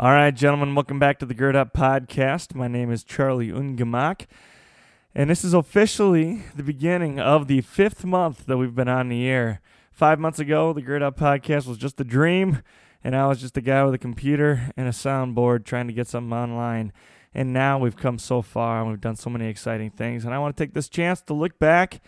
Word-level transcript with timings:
All 0.00 0.12
right, 0.12 0.32
gentlemen, 0.32 0.76
welcome 0.76 1.00
back 1.00 1.18
to 1.18 1.26
the 1.26 1.34
Gird 1.34 1.56
Up 1.56 1.74
Podcast. 1.74 2.54
My 2.54 2.68
name 2.68 2.92
is 2.92 3.02
Charlie 3.02 3.48
Ungemak, 3.48 4.26
and 5.12 5.28
this 5.28 5.42
is 5.42 5.52
officially 5.52 6.44
the 6.54 6.62
beginning 6.62 7.18
of 7.18 7.48
the 7.48 7.62
fifth 7.62 8.04
month 8.04 8.46
that 8.46 8.58
we've 8.58 8.76
been 8.76 8.86
on 8.88 9.08
the 9.08 9.26
air. 9.26 9.60
Five 9.90 10.20
months 10.20 10.38
ago, 10.38 10.72
the 10.72 10.82
Gird 10.82 11.02
Up 11.02 11.18
Podcast 11.18 11.66
was 11.66 11.78
just 11.78 12.00
a 12.00 12.04
dream, 12.04 12.62
and 13.02 13.16
I 13.16 13.26
was 13.26 13.40
just 13.40 13.56
a 13.56 13.60
guy 13.60 13.82
with 13.82 13.92
a 13.92 13.98
computer 13.98 14.70
and 14.76 14.86
a 14.86 14.92
soundboard 14.92 15.64
trying 15.64 15.88
to 15.88 15.92
get 15.92 16.06
something 16.06 16.32
online. 16.32 16.92
And 17.34 17.52
now 17.52 17.80
we've 17.80 17.96
come 17.96 18.20
so 18.20 18.40
far, 18.40 18.82
and 18.82 18.90
we've 18.90 19.00
done 19.00 19.16
so 19.16 19.30
many 19.30 19.48
exciting 19.48 19.90
things. 19.90 20.24
And 20.24 20.32
I 20.32 20.38
want 20.38 20.56
to 20.56 20.64
take 20.64 20.74
this 20.74 20.88
chance 20.88 21.22
to 21.22 21.34
look 21.34 21.58
back 21.58 22.00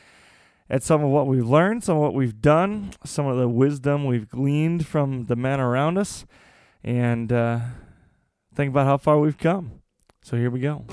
at 0.70 0.84
some 0.84 1.02
of 1.02 1.11
what 1.11 1.27
we've 1.27 1.45
learned, 1.45 1.82
some 1.82 1.96
of 1.96 2.02
what 2.02 2.14
we've 2.14 2.41
done, 2.41 2.93
some 3.04 3.27
of 3.27 3.36
the 3.36 3.48
wisdom 3.48 4.04
we've 4.04 4.29
gleaned 4.29 4.86
from 4.86 5.27
the 5.27 5.34
men 5.34 5.59
around 5.59 5.98
us 5.98 6.25
and 6.83 7.33
uh, 7.33 7.61
think 8.55 8.71
about 8.71 8.87
how 8.87 8.97
far 8.97 9.19
we've 9.19 9.38
come. 9.38 9.80
So 10.23 10.37
here 10.37 10.51
we 10.51 10.61
go. 10.61 10.84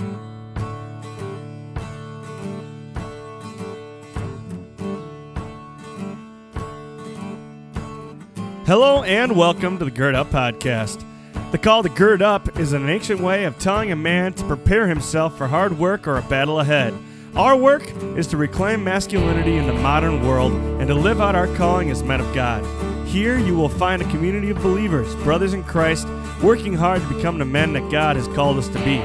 Hello 8.65 9.03
and 9.03 9.37
welcome 9.37 9.77
to 9.79 9.85
the 9.85 9.91
Gird 9.91 10.13
Up 10.13 10.29
Podcast. 10.29 11.03
The 11.51 11.57
call 11.57 11.83
to 11.83 11.89
gird 11.89 12.21
up 12.21 12.59
is 12.59 12.73
an 12.73 12.89
ancient 12.89 13.21
way 13.21 13.45
of 13.45 13.57
telling 13.57 13.93
a 13.93 13.95
man 13.95 14.33
to 14.33 14.43
prepare 14.43 14.87
himself 14.87 15.37
for 15.37 15.47
hard 15.47 15.79
work 15.79 16.05
or 16.05 16.17
a 16.17 16.21
battle 16.23 16.59
ahead. 16.59 16.93
Our 17.37 17.55
work 17.55 17.89
is 18.17 18.27
to 18.27 18.37
reclaim 18.37 18.83
masculinity 18.83 19.55
in 19.55 19.67
the 19.67 19.73
modern 19.73 20.27
world 20.27 20.51
and 20.51 20.87
to 20.89 20.93
live 20.93 21.21
out 21.21 21.35
our 21.35 21.47
calling 21.55 21.89
as 21.91 22.03
men 22.03 22.19
of 22.19 22.35
God. 22.35 22.61
Here 23.07 23.39
you 23.39 23.55
will 23.55 23.69
find 23.69 24.01
a 24.01 24.09
community 24.11 24.49
of 24.49 24.61
believers, 24.61 25.15
brothers 25.23 25.53
in 25.53 25.63
Christ, 25.63 26.05
working 26.43 26.73
hard 26.73 27.01
to 27.01 27.07
become 27.07 27.39
the 27.39 27.45
men 27.45 27.71
that 27.73 27.89
God 27.89 28.17
has 28.17 28.27
called 28.27 28.57
us 28.57 28.67
to 28.67 28.79
be. 28.83 28.99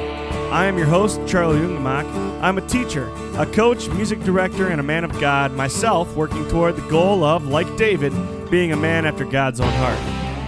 I 0.50 0.66
am 0.66 0.76
your 0.76 0.88
host, 0.88 1.20
Charlie 1.24 1.60
Ungemak. 1.60 2.04
I'm 2.42 2.58
a 2.58 2.66
teacher, 2.66 3.08
a 3.38 3.46
coach, 3.46 3.88
music 3.90 4.20
director, 4.24 4.68
and 4.68 4.80
a 4.80 4.82
man 4.82 5.04
of 5.04 5.18
God, 5.20 5.52
myself 5.52 6.16
working 6.16 6.46
toward 6.48 6.74
the 6.74 6.88
goal 6.88 7.22
of, 7.22 7.46
like 7.46 7.76
David, 7.76 8.12
being 8.50 8.72
a 8.72 8.76
man 8.76 9.06
after 9.06 9.24
God's 9.24 9.60
own 9.60 9.72
heart. 9.74 9.98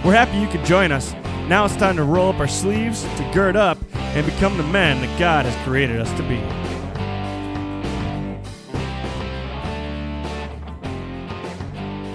We're 0.05 0.13
happy 0.13 0.37
you 0.37 0.49
could 0.49 0.65
join 0.65 0.91
us. 0.91 1.13
Now 1.47 1.63
it's 1.63 1.77
time 1.77 1.95
to 1.95 2.03
roll 2.03 2.33
up 2.33 2.39
our 2.39 2.49
sleeves, 2.49 3.03
to 3.03 3.31
gird 3.33 3.55
up, 3.55 3.77
and 3.93 4.25
become 4.25 4.57
the 4.57 4.63
men 4.63 4.99
that 4.99 5.17
God 5.17 5.45
has 5.45 5.55
created 5.65 6.01
us 6.01 6.11
to 6.17 6.23
be. 6.23 6.64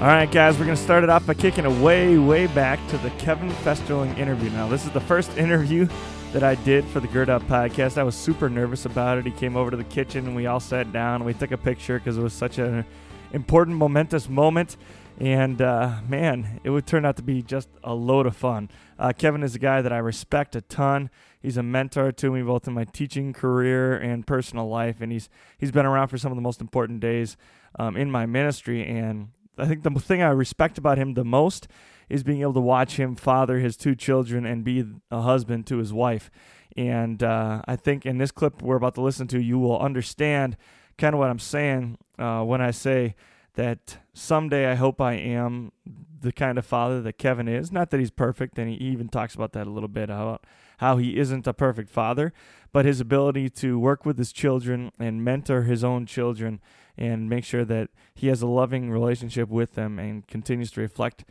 All 0.00 0.06
right, 0.06 0.32
guys, 0.32 0.58
we're 0.58 0.64
going 0.64 0.78
to 0.78 0.82
start 0.82 1.04
it 1.04 1.10
off 1.10 1.26
by 1.26 1.34
kicking 1.34 1.66
it 1.66 1.82
way, 1.82 2.16
way 2.16 2.46
back 2.46 2.80
to 2.88 2.96
the 2.96 3.10
Kevin 3.18 3.50
Festerling 3.50 4.16
interview. 4.16 4.48
Now, 4.48 4.66
this 4.66 4.86
is 4.86 4.90
the 4.92 5.00
first 5.00 5.30
interview 5.36 5.86
that 6.32 6.42
I 6.42 6.54
did 6.54 6.86
for 6.86 7.00
the 7.00 7.06
Gird 7.08 7.28
Up 7.28 7.42
podcast. 7.42 7.98
I 7.98 8.02
was 8.02 8.14
super 8.14 8.48
nervous 8.48 8.86
about 8.86 9.18
it. 9.18 9.26
He 9.26 9.30
came 9.30 9.58
over 9.58 9.70
to 9.70 9.76
the 9.76 9.84
kitchen 9.84 10.26
and 10.26 10.34
we 10.34 10.46
all 10.46 10.58
sat 10.58 10.90
down 10.90 11.16
and 11.16 11.26
we 11.26 11.34
took 11.34 11.50
a 11.50 11.58
picture 11.58 11.98
because 11.98 12.16
it 12.16 12.22
was 12.22 12.32
such 12.32 12.56
an 12.56 12.86
important, 13.34 13.76
momentous 13.76 14.26
moment. 14.26 14.78
And 15.18 15.60
uh, 15.60 15.96
man, 16.08 16.62
it 16.64 16.70
would 16.70 16.86
turn 16.86 17.04
out 17.04 17.16
to 17.16 17.22
be 17.22 17.42
just 17.42 17.68
a 17.84 17.92
load 17.92 18.24
of 18.24 18.34
fun. 18.34 18.70
Uh, 18.98 19.12
Kevin 19.12 19.42
is 19.42 19.54
a 19.54 19.58
guy 19.58 19.82
that 19.82 19.92
I 19.92 19.98
respect 19.98 20.56
a 20.56 20.62
ton. 20.62 21.10
He's 21.42 21.58
a 21.58 21.62
mentor 21.62 22.10
to 22.10 22.30
me 22.30 22.40
both 22.40 22.66
in 22.66 22.72
my 22.72 22.84
teaching 22.84 23.34
career 23.34 23.98
and 23.98 24.26
personal 24.26 24.66
life, 24.66 25.02
and 25.02 25.12
he's 25.12 25.28
he's 25.58 25.72
been 25.72 25.84
around 25.84 26.08
for 26.08 26.16
some 26.16 26.32
of 26.32 26.36
the 26.36 26.42
most 26.42 26.62
important 26.62 27.00
days 27.00 27.36
um, 27.78 27.98
in 27.98 28.10
my 28.10 28.24
ministry. 28.24 28.86
And 28.86 29.28
I 29.58 29.66
think 29.66 29.82
the 29.82 29.90
thing 29.90 30.22
I 30.22 30.30
respect 30.30 30.78
about 30.78 30.98
him 30.98 31.14
the 31.14 31.24
most 31.24 31.68
is 32.08 32.22
being 32.22 32.40
able 32.40 32.54
to 32.54 32.60
watch 32.60 32.96
him 32.96 33.14
father 33.14 33.58
his 33.58 33.76
two 33.76 33.94
children 33.94 34.44
and 34.44 34.64
be 34.64 34.84
a 35.10 35.20
husband 35.20 35.66
to 35.68 35.78
his 35.78 35.92
wife. 35.92 36.30
And 36.76 37.22
uh, 37.22 37.62
I 37.66 37.76
think 37.76 38.06
in 38.06 38.18
this 38.18 38.30
clip 38.30 38.62
we're 38.62 38.76
about 38.76 38.94
to 38.96 39.00
listen 39.00 39.26
to, 39.28 39.40
you 39.40 39.58
will 39.58 39.78
understand 39.78 40.56
kind 40.98 41.14
of 41.14 41.18
what 41.18 41.30
I'm 41.30 41.38
saying 41.38 41.98
uh, 42.18 42.42
when 42.42 42.60
I 42.60 42.70
say 42.70 43.14
that 43.54 43.98
someday 44.12 44.70
I 44.70 44.74
hope 44.74 45.00
I 45.00 45.14
am 45.14 45.72
the 46.20 46.32
kind 46.32 46.58
of 46.58 46.66
father 46.66 47.00
that 47.02 47.18
Kevin 47.18 47.48
is. 47.48 47.72
Not 47.72 47.90
that 47.90 48.00
he's 48.00 48.10
perfect, 48.10 48.58
and 48.58 48.68
he 48.68 48.76
even 48.76 49.08
talks 49.08 49.34
about 49.34 49.52
that 49.52 49.66
a 49.66 49.70
little 49.70 49.88
bit 49.88 50.04
about 50.04 50.44
how 50.78 50.96
he 50.96 51.18
isn't 51.18 51.46
a 51.46 51.52
perfect 51.52 51.90
father, 51.90 52.32
but 52.72 52.84
his 52.84 53.00
ability 53.00 53.50
to 53.50 53.78
work 53.78 54.04
with 54.04 54.18
his 54.18 54.32
children 54.32 54.92
and 54.98 55.24
mentor 55.24 55.62
his 55.62 55.82
own 55.82 56.06
children 56.06 56.60
and 57.00 57.28
make 57.28 57.44
sure 57.44 57.64
that 57.64 57.88
he 58.14 58.28
has 58.28 58.42
a 58.42 58.46
loving 58.46 58.90
relationship 58.90 59.48
with 59.48 59.74
them 59.74 59.98
and 59.98 60.26
continues 60.28 60.70
to 60.72 60.80
reflect 60.80 61.24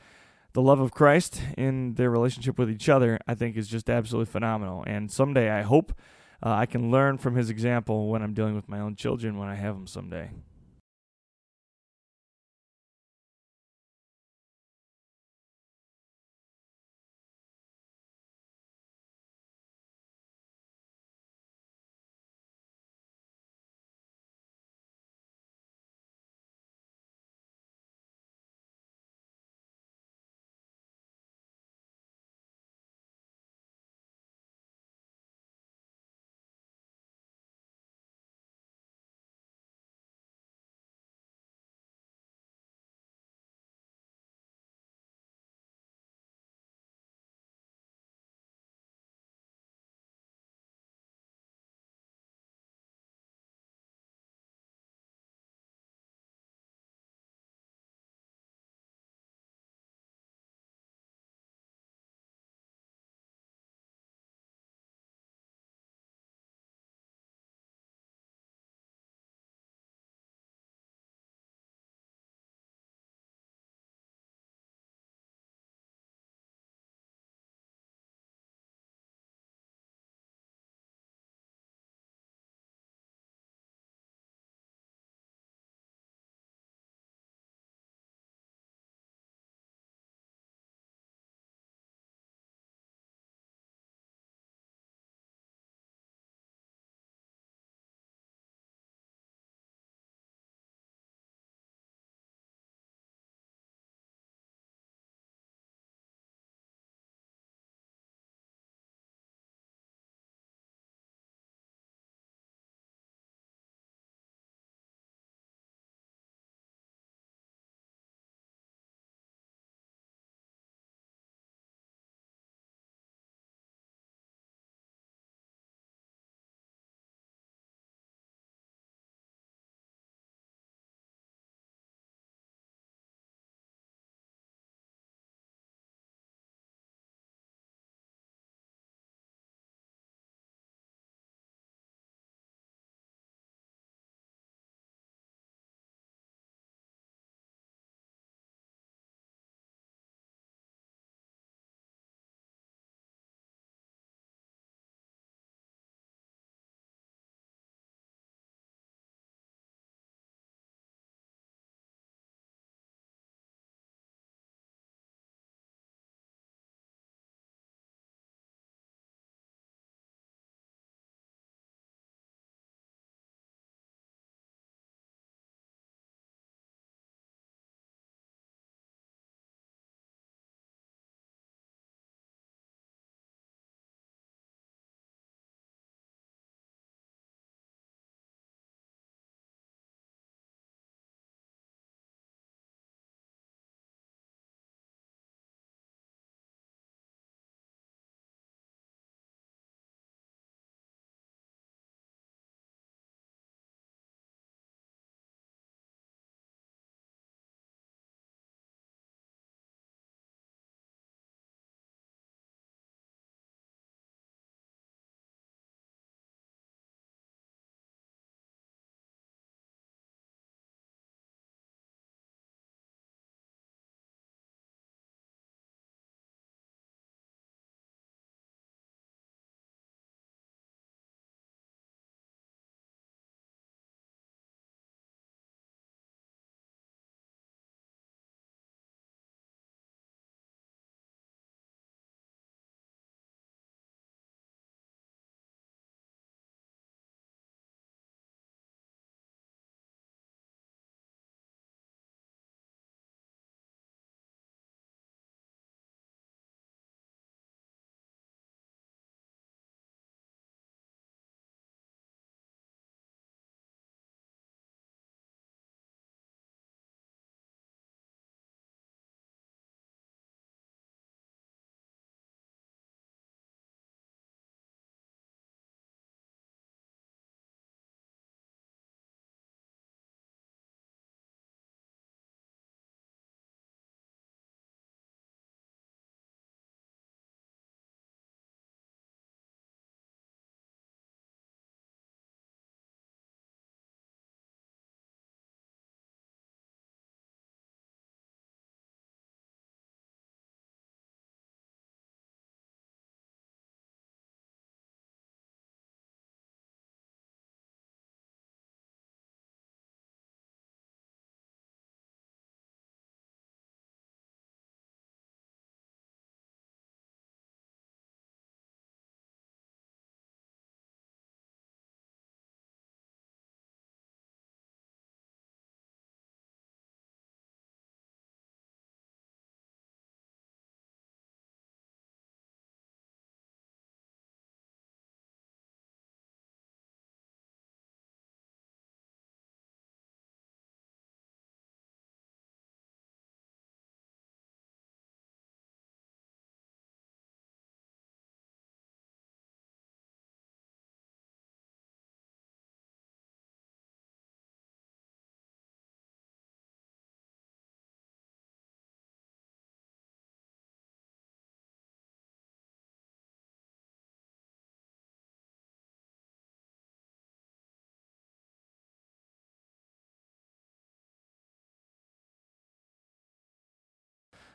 the 0.53 0.62
love 0.62 0.80
of 0.80 0.91
Christ 0.91 1.41
in 1.57 1.94
their 1.94 2.09
relationship 2.09 2.57
with 2.57 2.72
each 2.72 2.90
other, 2.90 3.19
I 3.28 3.35
think 3.35 3.56
is 3.56 3.68
just 3.68 3.90
absolutely 3.90 4.31
phenomenal. 4.31 4.84
And 4.88 5.12
someday 5.12 5.52
I 5.52 5.62
hope 5.62 5.94
uh, 6.44 6.50
I 6.50 6.66
can 6.66 6.90
learn 6.90 7.19
from 7.19 7.35
his 7.35 7.50
example 7.50 8.09
when 8.09 8.24
I'm 8.24 8.34
dealing 8.34 8.56
with 8.56 8.68
my 8.68 8.79
own 8.79 8.96
children 8.96 9.38
when 9.38 9.47
I 9.47 9.56
have 9.56 9.75
them 9.75 9.88
someday. 9.88 10.31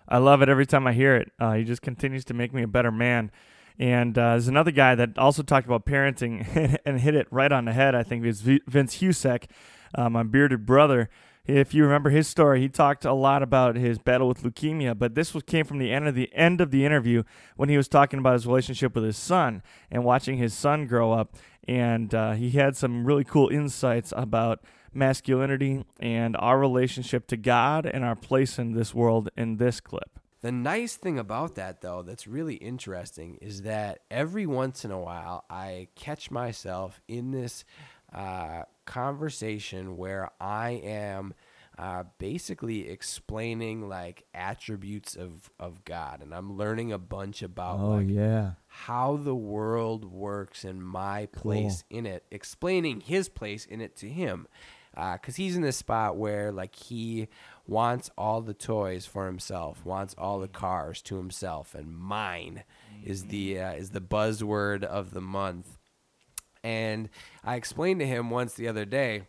I 0.08 0.18
love 0.18 0.42
it 0.42 0.48
every 0.48 0.66
time 0.66 0.86
I 0.86 0.92
hear 0.92 1.16
it. 1.16 1.32
Uh, 1.38 1.54
he 1.54 1.64
just 1.64 1.82
continues 1.82 2.24
to 2.26 2.34
make 2.34 2.52
me 2.52 2.62
a 2.62 2.68
better 2.68 2.92
man. 2.92 3.30
And 3.78 4.16
uh, 4.16 4.30
there's 4.30 4.48
another 4.48 4.70
guy 4.70 4.94
that 4.94 5.18
also 5.18 5.42
talked 5.42 5.66
about 5.66 5.84
parenting 5.84 6.78
and 6.84 7.00
hit 7.00 7.14
it 7.14 7.26
right 7.30 7.50
on 7.50 7.64
the 7.64 7.72
head. 7.72 7.94
I 7.94 8.02
think 8.02 8.24
is 8.24 8.40
Vince 8.40 8.98
Husek, 8.98 9.44
uh, 9.94 10.08
my 10.08 10.22
bearded 10.22 10.66
brother. 10.66 11.08
If 11.46 11.74
you 11.74 11.84
remember 11.84 12.08
his 12.08 12.26
story, 12.26 12.60
he 12.60 12.70
talked 12.70 13.04
a 13.04 13.12
lot 13.12 13.42
about 13.42 13.76
his 13.76 13.98
battle 13.98 14.28
with 14.28 14.42
leukemia, 14.42 14.98
but 14.98 15.14
this 15.14 15.34
was 15.34 15.42
came 15.42 15.66
from 15.66 15.76
the 15.76 15.92
end 15.92 16.08
of 16.08 16.14
the 16.14 16.32
end 16.34 16.62
of 16.62 16.70
the 16.70 16.86
interview 16.86 17.22
when 17.56 17.68
he 17.68 17.76
was 17.76 17.86
talking 17.86 18.18
about 18.18 18.32
his 18.32 18.46
relationship 18.46 18.94
with 18.94 19.04
his 19.04 19.18
son 19.18 19.62
and 19.90 20.04
watching 20.04 20.38
his 20.38 20.54
son 20.54 20.86
grow 20.86 21.12
up. 21.12 21.34
And 21.68 22.14
uh, 22.14 22.32
he 22.32 22.50
had 22.50 22.76
some 22.76 23.04
really 23.04 23.24
cool 23.24 23.48
insights 23.48 24.12
about 24.16 24.64
masculinity 24.94 25.84
and 26.00 26.36
our 26.36 26.58
relationship 26.58 27.26
to 27.28 27.36
God 27.36 27.86
and 27.86 28.04
our 28.04 28.16
place 28.16 28.58
in 28.58 28.72
this 28.72 28.94
world 28.94 29.28
in 29.36 29.56
this 29.56 29.80
clip. 29.80 30.18
The 30.44 30.52
nice 30.52 30.96
thing 30.96 31.18
about 31.18 31.54
that, 31.54 31.80
though, 31.80 32.02
that's 32.02 32.26
really 32.26 32.56
interesting 32.56 33.38
is 33.40 33.62
that 33.62 34.00
every 34.10 34.44
once 34.44 34.84
in 34.84 34.90
a 34.90 34.98
while 34.98 35.44
I 35.48 35.88
catch 35.94 36.30
myself 36.30 37.00
in 37.08 37.30
this 37.30 37.64
uh, 38.12 38.64
conversation 38.84 39.96
where 39.96 40.30
I 40.38 40.82
am 40.84 41.32
uh, 41.78 42.04
basically 42.18 42.88
explaining 42.90 43.88
like 43.88 44.24
attributes 44.34 45.16
of, 45.16 45.50
of 45.58 45.84
God. 45.84 46.20
And 46.22 46.34
I'm 46.34 46.56
learning 46.56 46.92
a 46.92 46.98
bunch 46.98 47.42
about 47.42 47.80
oh, 47.80 47.88
like, 47.92 48.10
yeah. 48.10 48.52
how 48.66 49.16
the 49.16 49.34
world 49.34 50.04
works 50.04 50.62
and 50.64 50.84
my 50.84 51.26
place 51.26 51.84
cool. 51.88 51.98
in 51.98 52.06
it, 52.06 52.24
explaining 52.30 53.00
his 53.00 53.28
place 53.28 53.64
in 53.64 53.80
it 53.80 53.96
to 53.96 54.08
him 54.08 54.46
because 54.94 55.34
uh, 55.34 55.36
he's 55.36 55.56
in 55.56 55.62
this 55.62 55.76
spot 55.76 56.16
where 56.16 56.52
like 56.52 56.74
he 56.76 57.28
wants 57.66 58.10
all 58.16 58.40
the 58.40 58.54
toys 58.54 59.06
for 59.06 59.26
himself, 59.26 59.84
wants 59.84 60.14
all 60.16 60.38
the 60.38 60.48
cars 60.48 61.02
to 61.02 61.16
himself, 61.16 61.74
and 61.74 61.96
mine 61.96 62.64
mm-hmm. 62.92 63.10
is 63.10 63.24
the 63.24 63.60
uh, 63.60 63.72
is 63.72 63.90
the 63.90 64.00
buzzword 64.00 64.84
of 64.84 65.12
the 65.12 65.20
month. 65.20 65.78
And 66.62 67.10
I 67.42 67.56
explained 67.56 68.00
to 68.00 68.06
him 68.06 68.30
once 68.30 68.54
the 68.54 68.68
other 68.68 68.84
day 68.84 69.26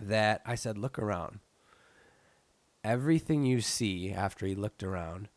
that 0.00 0.42
I 0.46 0.54
said, 0.54 0.78
"Look 0.78 0.98
around. 0.98 1.40
Everything 2.82 3.44
you 3.44 3.60
see 3.60 4.10
after 4.10 4.46
he 4.46 4.54
looked 4.54 4.82
around 4.82 5.28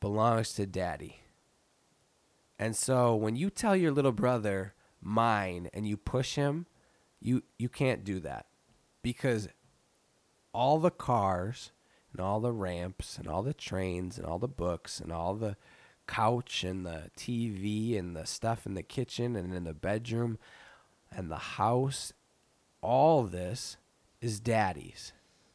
belongs 0.00 0.54
to 0.54 0.66
Daddy." 0.66 1.20
And 2.58 2.76
so 2.76 3.14
when 3.14 3.36
you 3.36 3.50
tell 3.50 3.74
your 3.74 3.92
little 3.92 4.12
brother 4.12 4.74
mine 5.00 5.70
and 5.72 5.86
you 5.86 5.96
push 5.96 6.34
him 6.34 6.66
you 7.20 7.42
you 7.58 7.68
can't 7.68 8.04
do 8.04 8.20
that 8.20 8.46
because 9.02 9.48
all 10.52 10.78
the 10.78 10.90
cars 10.90 11.70
and 12.12 12.20
all 12.20 12.40
the 12.40 12.52
ramps 12.52 13.18
and 13.18 13.28
all 13.28 13.42
the 13.42 13.54
trains 13.54 14.18
and 14.18 14.26
all 14.26 14.38
the 14.38 14.48
books 14.48 15.00
and 15.00 15.12
all 15.12 15.34
the 15.34 15.56
couch 16.06 16.64
and 16.64 16.84
the 16.84 17.10
TV 17.16 17.96
and 17.98 18.16
the 18.16 18.26
stuff 18.26 18.66
in 18.66 18.74
the 18.74 18.82
kitchen 18.82 19.36
and 19.36 19.54
in 19.54 19.64
the 19.64 19.74
bedroom 19.74 20.38
and 21.10 21.30
the 21.30 21.36
house 21.36 22.12
all 22.82 23.24
this 23.24 23.76
is 24.20 24.40
daddy's. 24.40 25.12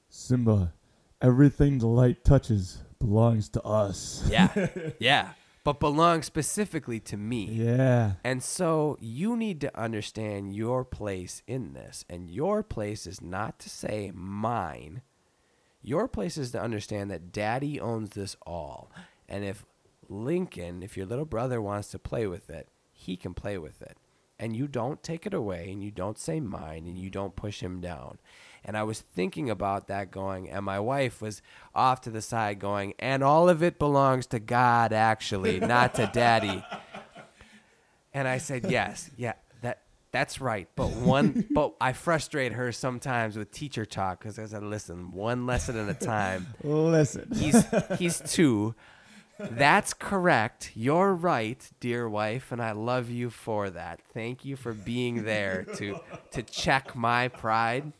Simba 0.09 0.73
everything 1.21 1.79
the 1.79 1.87
light 1.87 2.23
touches 2.23 2.83
belongs 2.99 3.49
to 3.49 3.61
us. 3.63 4.27
Yeah. 4.29 4.67
Yeah 4.99 5.31
but 5.65 5.79
belong 5.79 6.21
specifically 6.21 6.99
to 6.99 7.17
me. 7.17 7.45
Yeah. 7.45 8.13
And 8.23 8.41
so 8.43 8.97
you 9.01 9.35
need 9.35 9.59
to 9.61 9.77
understand 9.77 10.55
your 10.55 10.85
place 10.85 11.41
in 11.47 11.73
this. 11.73 12.05
And 12.07 12.29
your 12.29 12.61
place 12.61 13.07
is 13.07 13.19
not 13.19 13.57
to 13.59 13.69
say 13.69 14.11
mine. 14.13 15.01
Your 15.81 16.07
place 16.07 16.37
is 16.37 16.51
to 16.51 16.61
understand 16.61 17.09
that 17.09 17.31
daddy 17.31 17.79
owns 17.79 18.11
this 18.11 18.37
all. 18.45 18.91
And 19.27 19.43
if 19.43 19.65
Lincoln, 20.07 20.83
if 20.83 20.95
your 20.95 21.07
little 21.07 21.25
brother 21.25 21.59
wants 21.59 21.89
to 21.89 21.99
play 21.99 22.27
with 22.27 22.47
it, 22.51 22.69
he 22.93 23.17
can 23.17 23.33
play 23.33 23.57
with 23.57 23.81
it. 23.81 23.97
And 24.37 24.55
you 24.55 24.67
don't 24.67 25.01
take 25.01 25.25
it 25.25 25.33
away 25.33 25.71
and 25.71 25.83
you 25.83 25.89
don't 25.89 26.19
say 26.19 26.39
mine 26.39 26.85
and 26.85 26.99
you 26.99 27.09
don't 27.09 27.35
push 27.35 27.61
him 27.61 27.81
down. 27.81 28.19
And 28.65 28.75
I 28.75 28.83
was 28.83 28.99
thinking 28.99 29.49
about 29.49 29.87
that 29.87 30.09
going, 30.09 30.49
and 30.49 30.65
my 30.65 30.79
wife 30.79 31.21
was 31.21 31.41
off 31.75 32.01
to 32.01 32.09
the 32.09 32.21
side 32.21 32.59
going, 32.59 32.95
and 32.97 33.23
all 33.23 33.47
of 33.47 33.61
it 33.61 33.77
belongs 33.77 34.25
to 34.27 34.39
God, 34.39 34.91
actually, 34.91 35.59
not 35.59 35.93
to 35.95 36.09
daddy. 36.11 36.63
And 38.15 38.29
I 38.29 38.37
said, 38.37 38.71
yes, 38.71 39.11
yeah, 39.17 39.33
that 39.61 39.81
that's 40.11 40.39
right. 40.39 40.69
But 40.77 40.91
one, 40.91 41.45
but 41.51 41.75
I 41.81 41.91
frustrate 41.91 42.53
her 42.53 42.71
sometimes 42.71 43.37
with 43.37 43.51
teacher 43.51 43.85
talk 43.85 44.19
because 44.19 44.39
I 44.39 44.45
said, 44.45 44.63
listen, 44.63 45.11
one 45.11 45.45
lesson 45.45 45.77
at 45.77 45.89
a 45.89 46.05
time. 46.05 46.47
Listen. 46.63 47.27
He's 47.35 47.61
he's 47.99 48.21
two. 48.21 48.73
That's 49.37 49.93
correct. 49.93 50.71
You're 50.75 51.13
right, 51.13 51.69
dear 51.81 52.07
wife, 52.07 52.53
and 52.53 52.61
I 52.61 52.71
love 52.71 53.09
you 53.09 53.29
for 53.29 53.69
that. 53.69 53.99
Thank 54.13 54.45
you 54.45 54.55
for 54.55 54.71
being 54.71 55.25
there 55.25 55.65
to 55.75 55.99
to 56.31 56.41
check 56.41 56.95
my 56.95 57.27
pride. 57.27 57.91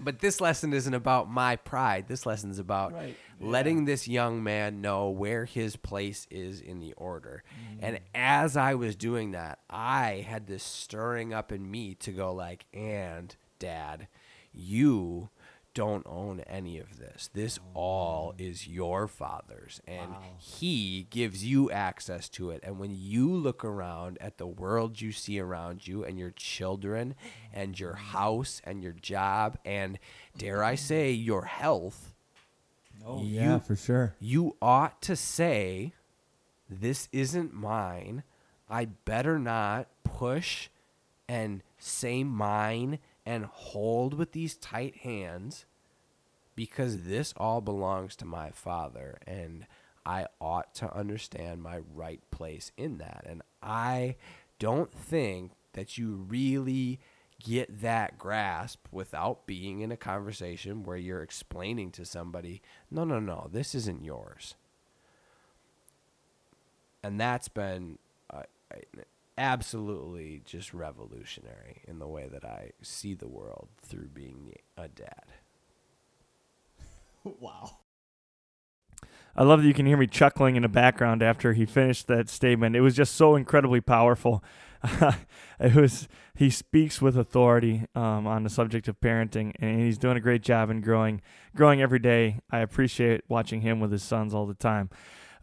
But 0.00 0.20
this 0.20 0.40
lesson 0.40 0.72
isn't 0.72 0.94
about 0.94 1.30
my 1.30 1.56
pride. 1.56 2.06
This 2.08 2.26
lesson 2.26 2.50
is 2.50 2.58
about 2.58 2.92
right. 2.92 3.16
letting 3.40 3.84
this 3.84 4.08
young 4.08 4.42
man 4.42 4.80
know 4.80 5.10
where 5.10 5.44
his 5.44 5.76
place 5.76 6.26
is 6.30 6.60
in 6.60 6.80
the 6.80 6.92
order. 6.94 7.42
Mm-hmm. 7.50 7.84
And 7.84 8.00
as 8.14 8.56
I 8.56 8.74
was 8.74 8.96
doing 8.96 9.32
that, 9.32 9.60
I 9.68 10.26
had 10.28 10.46
this 10.46 10.62
stirring 10.62 11.32
up 11.32 11.52
in 11.52 11.70
me 11.70 11.94
to 11.96 12.12
go 12.12 12.32
like, 12.32 12.66
"And 12.72 13.34
dad, 13.58 14.08
you 14.52 15.30
don't 15.78 16.02
own 16.08 16.40
any 16.40 16.80
of 16.80 16.98
this. 16.98 17.30
This 17.32 17.60
all 17.72 18.34
oh. 18.34 18.42
is 18.42 18.66
your 18.66 19.06
father's, 19.06 19.80
and 19.86 20.10
wow. 20.10 20.22
he 20.36 21.06
gives 21.08 21.44
you 21.44 21.70
access 21.70 22.28
to 22.30 22.50
it. 22.50 22.64
And 22.64 22.80
when 22.80 22.90
you 22.92 23.32
look 23.32 23.64
around 23.64 24.18
at 24.20 24.38
the 24.38 24.46
world 24.48 25.00
you 25.00 25.12
see 25.12 25.38
around 25.38 25.86
you, 25.86 26.02
and 26.02 26.18
your 26.18 26.32
children, 26.32 27.14
and 27.52 27.78
your 27.78 27.92
mm. 27.92 27.98
house, 27.98 28.60
and 28.64 28.82
your 28.82 28.90
job, 28.90 29.56
and 29.64 30.00
dare 30.36 30.64
I 30.64 30.74
say, 30.74 31.12
your 31.12 31.44
health. 31.44 32.12
Oh, 33.06 33.22
you, 33.22 33.40
yeah, 33.40 33.58
for 33.60 33.76
sure. 33.76 34.16
You 34.18 34.56
ought 34.60 35.00
to 35.02 35.14
say, 35.14 35.92
This 36.68 37.08
isn't 37.12 37.54
mine. 37.54 38.24
I 38.68 38.86
better 38.86 39.38
not 39.38 39.86
push 40.02 40.70
and 41.28 41.62
say 41.78 42.24
mine 42.24 42.98
and 43.24 43.44
hold 43.44 44.14
with 44.14 44.32
these 44.32 44.56
tight 44.56 44.96
hands 44.96 45.66
because 46.58 47.04
this 47.04 47.32
all 47.36 47.60
belongs 47.60 48.16
to 48.16 48.24
my 48.24 48.50
father 48.50 49.16
and 49.28 49.64
I 50.04 50.26
ought 50.40 50.74
to 50.74 50.92
understand 50.92 51.62
my 51.62 51.82
right 51.94 52.20
place 52.32 52.72
in 52.76 52.98
that. 52.98 53.24
And 53.28 53.42
I 53.62 54.16
don't 54.58 54.92
think 54.92 55.52
that 55.74 55.96
you 55.98 56.26
really 56.28 56.98
get 57.40 57.80
that 57.80 58.18
grasp 58.18 58.88
without 58.90 59.46
being 59.46 59.82
in 59.82 59.92
a 59.92 59.96
conversation 59.96 60.82
where 60.82 60.96
you're 60.96 61.22
explaining 61.22 61.92
to 61.92 62.04
somebody, 62.04 62.60
no, 62.90 63.04
no, 63.04 63.20
no, 63.20 63.48
this 63.52 63.72
isn't 63.76 64.04
yours. 64.04 64.56
And 67.04 67.20
that's 67.20 67.46
been 67.46 68.00
uh, 68.30 68.42
absolutely 69.36 70.42
just 70.44 70.74
revolutionary 70.74 71.82
in 71.86 72.00
the 72.00 72.08
way 72.08 72.26
that 72.26 72.44
I 72.44 72.72
see 72.82 73.14
the 73.14 73.28
world 73.28 73.68
through 73.80 74.08
being 74.08 74.56
a 74.76 74.88
dad. 74.88 75.26
wow. 77.40 77.78
I 79.36 79.44
love 79.44 79.62
that 79.62 79.68
you 79.68 79.74
can 79.74 79.86
hear 79.86 79.96
me 79.96 80.08
chuckling 80.08 80.56
in 80.56 80.62
the 80.62 80.68
background 80.68 81.22
after 81.22 81.52
he 81.52 81.64
finished 81.64 82.08
that 82.08 82.28
statement. 82.28 82.74
It 82.74 82.80
was 82.80 82.96
just 82.96 83.14
so 83.14 83.36
incredibly 83.36 83.80
powerful. 83.80 84.42
it 85.60 85.74
was 85.74 86.08
he 86.34 86.50
speaks 86.50 87.02
with 87.02 87.16
authority 87.16 87.84
um, 87.94 88.26
on 88.26 88.42
the 88.44 88.50
subject 88.50 88.88
of 88.88 89.00
parenting, 89.00 89.52
and 89.58 89.80
he's 89.80 89.98
doing 89.98 90.16
a 90.16 90.20
great 90.20 90.42
job 90.42 90.70
in 90.70 90.80
growing, 90.80 91.20
growing 91.54 91.82
every 91.82 91.98
day. 91.98 92.40
I 92.50 92.60
appreciate 92.60 93.22
watching 93.28 93.60
him 93.60 93.80
with 93.80 93.92
his 93.92 94.02
sons 94.02 94.34
all 94.34 94.46
the 94.46 94.54
time. 94.54 94.90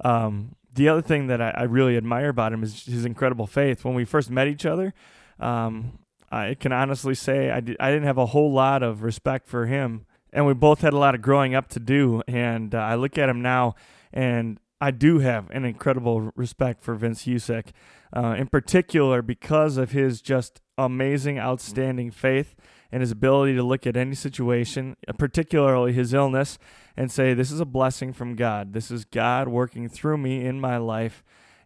Um, 0.03 0.55
the 0.73 0.89
other 0.89 1.01
thing 1.01 1.27
that 1.27 1.41
I, 1.41 1.49
I, 1.51 1.63
really 1.63 1.95
admire 1.95 2.27
about 2.29 2.51
him 2.51 2.63
is 2.63 2.85
his 2.85 3.05
incredible 3.05 3.47
faith. 3.47 3.85
When 3.85 3.93
we 3.93 4.03
first 4.03 4.29
met 4.29 4.47
each 4.47 4.65
other, 4.65 4.93
um, 5.39 5.99
I 6.31 6.53
can 6.55 6.73
honestly 6.73 7.15
say 7.15 7.49
I, 7.49 7.57
I 7.57 7.59
didn't 7.91 8.03
have 8.03 8.17
a 8.17 8.27
whole 8.27 8.51
lot 8.51 8.83
of 8.83 9.03
respect 9.03 9.47
for 9.47 9.67
him, 9.67 10.05
and 10.35 10.45
we 10.45 10.53
both 10.53 10.81
had 10.81 10.93
a 10.93 10.97
lot 10.97 11.15
of 11.15 11.21
growing 11.21 11.55
up 11.55 11.69
to 11.69 11.79
do. 11.79 12.21
And 12.27 12.75
uh, 12.75 12.79
I 12.79 12.95
look 12.95 13.17
at 13.17 13.29
him 13.29 13.41
now, 13.41 13.75
and 14.11 14.59
I 14.81 14.91
do 14.91 15.19
have 15.19 15.49
an 15.51 15.63
incredible 15.63 16.31
respect 16.35 16.83
for 16.83 16.93
Vince 16.93 17.23
Husek, 17.23 17.69
uh, 18.15 18.35
in 18.37 18.47
particular 18.47 19.21
because 19.21 19.77
of 19.77 19.91
his 19.91 20.21
just 20.21 20.61
amazing, 20.77 21.39
outstanding 21.39 22.11
faith 22.11 22.53
and 22.91 23.01
his 23.01 23.11
ability 23.11 23.55
to 23.55 23.63
look 23.63 23.87
at 23.87 23.95
any 23.95 24.13
situation, 24.13 24.97
particularly 25.17 25.93
his 25.93 26.13
illness, 26.13 26.59
and 26.97 27.09
say, 27.09 27.33
This 27.33 27.49
is 27.49 27.61
a 27.61 27.65
blessing 27.65 28.11
from 28.11 28.35
God. 28.35 28.73
This 28.73 28.91
is 28.91 29.05
God 29.05 29.47
working 29.47 29.87
through 29.87 30.17
me 30.17 30.45
in 30.45 30.59
my 30.59 30.75
life 30.77 31.23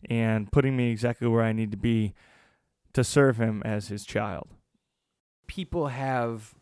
and 0.08 0.52
putting 0.52 0.78
me 0.78 0.92
exactly 0.92 1.28
where 1.28 1.44
I 1.44 1.54
need 1.54 1.72
to 1.72 1.78
be 1.78 2.14
to 2.94 3.04
serve 3.04 3.38
him 3.38 3.64
as 3.66 3.88
his 3.88 4.06
child. 4.06 4.50
People 5.48 5.88
have, 5.88 6.54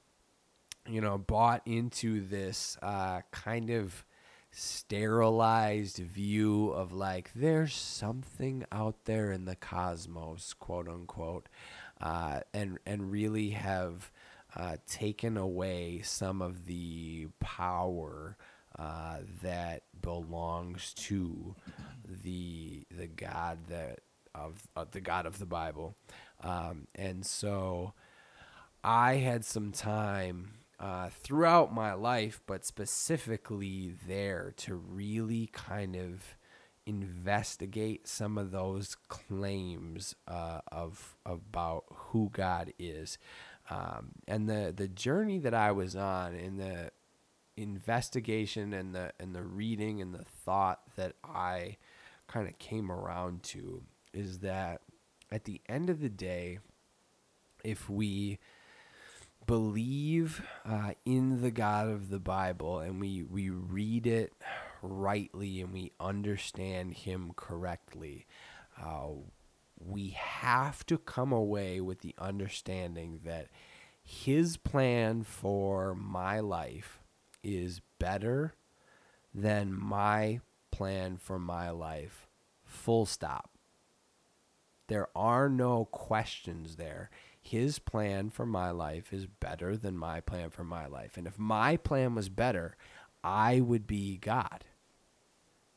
you 0.87 1.01
know, 1.01 1.17
bought 1.17 1.61
into 1.65 2.21
this 2.21 2.77
uh, 2.81 3.21
kind 3.31 3.69
of 3.69 4.05
sterilized 4.51 5.97
view 5.97 6.69
of 6.69 6.91
like 6.91 7.31
there's 7.35 7.75
something 7.75 8.65
out 8.71 9.05
there 9.05 9.31
in 9.31 9.45
the 9.45 9.55
cosmos, 9.55 10.53
quote 10.53 10.87
unquote, 10.87 11.47
uh, 12.01 12.39
and 12.53 12.79
and 12.85 13.11
really 13.11 13.51
have 13.51 14.11
uh, 14.55 14.77
taken 14.87 15.37
away 15.37 16.01
some 16.03 16.41
of 16.41 16.65
the 16.65 17.27
power 17.39 18.37
uh, 18.79 19.17
that 19.43 19.83
belongs 20.01 20.93
to 20.93 21.55
the 22.23 22.83
the 22.89 23.07
God 23.07 23.59
that 23.67 23.99
of 24.33 24.67
the 24.91 25.01
God 25.01 25.25
of 25.25 25.39
the 25.39 25.45
Bible, 25.45 25.95
um, 26.41 26.87
and 26.95 27.25
so 27.25 27.93
I 28.83 29.15
had 29.15 29.43
some 29.43 29.71
time 29.71 30.51
uh, 30.79 31.09
throughout 31.09 31.73
my 31.73 31.93
life, 31.93 32.41
but 32.45 32.65
specifically 32.65 33.93
there 34.07 34.53
to 34.57 34.75
really 34.75 35.49
kind 35.51 35.95
of 35.95 36.37
investigate 36.85 38.07
some 38.07 38.37
of 38.37 38.51
those 38.51 38.95
claims 39.09 40.15
uh, 40.27 40.59
of 40.71 41.17
about 41.25 41.83
who 41.89 42.29
God 42.31 42.73
is, 42.79 43.17
um, 43.69 44.11
and 44.27 44.47
the 44.47 44.73
the 44.75 44.87
journey 44.87 45.39
that 45.39 45.53
I 45.53 45.71
was 45.71 45.95
on 45.95 46.35
in 46.35 46.57
the 46.57 46.91
investigation 47.57 48.73
and 48.73 48.93
the 48.93 49.11
and 49.19 49.35
the 49.35 49.43
reading 49.43 50.01
and 50.01 50.13
the 50.13 50.23
thought 50.23 50.81
that 50.95 51.13
I 51.23 51.77
kind 52.27 52.47
of 52.47 52.57
came 52.59 52.91
around 52.91 53.43
to 53.43 53.83
is 54.13 54.39
that 54.39 54.81
at 55.31 55.45
the 55.45 55.61
end 55.67 55.89
of 55.89 55.99
the 56.01 56.09
day, 56.09 56.59
if 57.63 57.89
we 57.89 58.39
believe 59.47 60.45
uh, 60.65 60.91
in 61.05 61.41
the 61.41 61.51
God 61.51 61.87
of 61.87 62.09
the 62.09 62.19
Bible 62.19 62.79
and 62.79 62.99
we, 62.99 63.23
we 63.23 63.49
read 63.49 64.05
it 64.05 64.33
rightly 64.81 65.61
and 65.61 65.73
we 65.73 65.93
understand 65.99 66.93
Him 66.93 67.31
correctly, 67.35 68.27
uh, 68.79 69.07
we 69.79 70.09
have 70.09 70.85
to 70.87 70.97
come 70.97 71.31
away 71.31 71.81
with 71.81 72.01
the 72.01 72.13
understanding 72.19 73.21
that 73.23 73.47
His 74.03 74.57
plan 74.57 75.23
for 75.23 75.95
my 75.95 76.39
life 76.39 76.99
is 77.41 77.81
better 77.99 78.53
than 79.33 79.73
my 79.73 80.41
plan 80.71 81.17
for 81.17 81.39
my 81.39 81.69
life. 81.69 82.27
Full 82.65 83.05
stop. 83.05 83.51
There 84.87 85.07
are 85.15 85.49
no 85.49 85.85
questions 85.85 86.75
there 86.75 87.09
his 87.49 87.79
plan 87.79 88.29
for 88.29 88.45
my 88.45 88.71
life 88.71 89.13
is 89.13 89.25
better 89.25 89.77
than 89.77 89.97
my 89.97 90.19
plan 90.19 90.49
for 90.49 90.63
my 90.63 90.85
life. 90.85 91.17
And 91.17 91.25
if 91.27 91.39
my 91.39 91.77
plan 91.77 92.15
was 92.15 92.29
better, 92.29 92.75
I 93.23 93.61
would 93.61 93.87
be 93.87 94.17
God. 94.17 94.65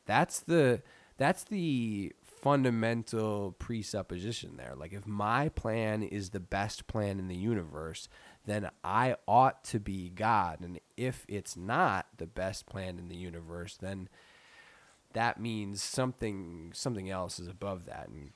That's 0.05 0.39
the 0.39 0.81
that's 1.17 1.43
the 1.43 2.13
fundamental 2.41 3.55
presupposition 3.59 4.57
there. 4.57 4.73
Like 4.75 4.93
if 4.93 5.05
my 5.05 5.49
plan 5.49 6.03
is 6.03 6.31
the 6.31 6.39
best 6.39 6.87
plan 6.87 7.19
in 7.19 7.27
the 7.27 7.35
universe, 7.35 8.09
then 8.45 8.69
I 8.83 9.15
ought 9.27 9.63
to 9.65 9.79
be 9.79 10.09
God. 10.09 10.61
And 10.61 10.79
if 10.97 11.25
it's 11.27 11.55
not 11.55 12.07
the 12.17 12.25
best 12.25 12.65
plan 12.65 12.97
in 12.97 13.07
the 13.07 13.15
universe, 13.15 13.77
then 13.79 14.09
that 15.13 15.39
means 15.39 15.83
something 15.83 16.71
something 16.73 17.09
else 17.09 17.39
is 17.39 17.47
above 17.47 17.85
that. 17.85 18.09
And 18.09 18.31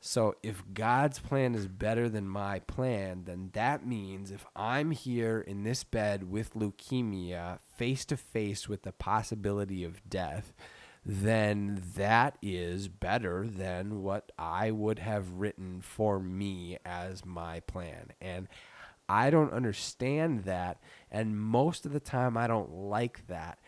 so 0.00 0.36
if 0.42 0.62
God's 0.72 1.18
plan 1.18 1.54
is 1.54 1.66
better 1.66 2.08
than 2.08 2.28
my 2.28 2.60
plan, 2.60 3.24
then 3.24 3.50
that 3.54 3.86
means 3.86 4.30
if 4.30 4.46
I'm 4.54 4.92
here 4.92 5.40
in 5.40 5.64
this 5.64 5.82
bed 5.82 6.30
with 6.30 6.54
leukemia, 6.54 7.58
face 7.76 8.04
to 8.06 8.16
face 8.16 8.68
with 8.68 8.82
the 8.82 8.92
possibility 8.92 9.82
of 9.82 10.08
death, 10.08 10.52
then 11.04 11.82
that 11.96 12.38
is 12.42 12.86
better 12.86 13.46
than 13.46 14.02
what 14.02 14.30
I 14.38 14.70
would 14.70 15.00
have 15.00 15.32
written 15.32 15.80
for 15.80 16.20
me 16.20 16.78
as 16.84 17.24
my 17.24 17.60
plan. 17.60 18.12
And 18.20 18.46
I 19.08 19.30
don't 19.30 19.52
understand 19.52 20.44
that. 20.44 20.78
And 21.10 21.40
most 21.40 21.86
of 21.86 21.92
the 21.92 22.00
time, 22.00 22.36
I 22.36 22.46
don't 22.46 22.72
like 22.72 23.26
that. 23.26 23.58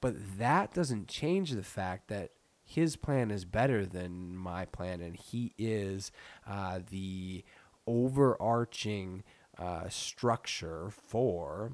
But 0.00 0.14
that 0.38 0.72
doesn't 0.72 1.08
change 1.08 1.52
the 1.52 1.62
fact 1.62 2.08
that 2.08 2.30
his 2.70 2.94
plan 2.94 3.32
is 3.32 3.44
better 3.44 3.84
than 3.84 4.36
my 4.36 4.64
plan, 4.64 5.00
and 5.00 5.16
he 5.16 5.52
is 5.58 6.12
uh, 6.46 6.78
the 6.88 7.44
overarching 7.84 9.24
uh, 9.58 9.88
structure 9.88 10.88
for 10.88 11.72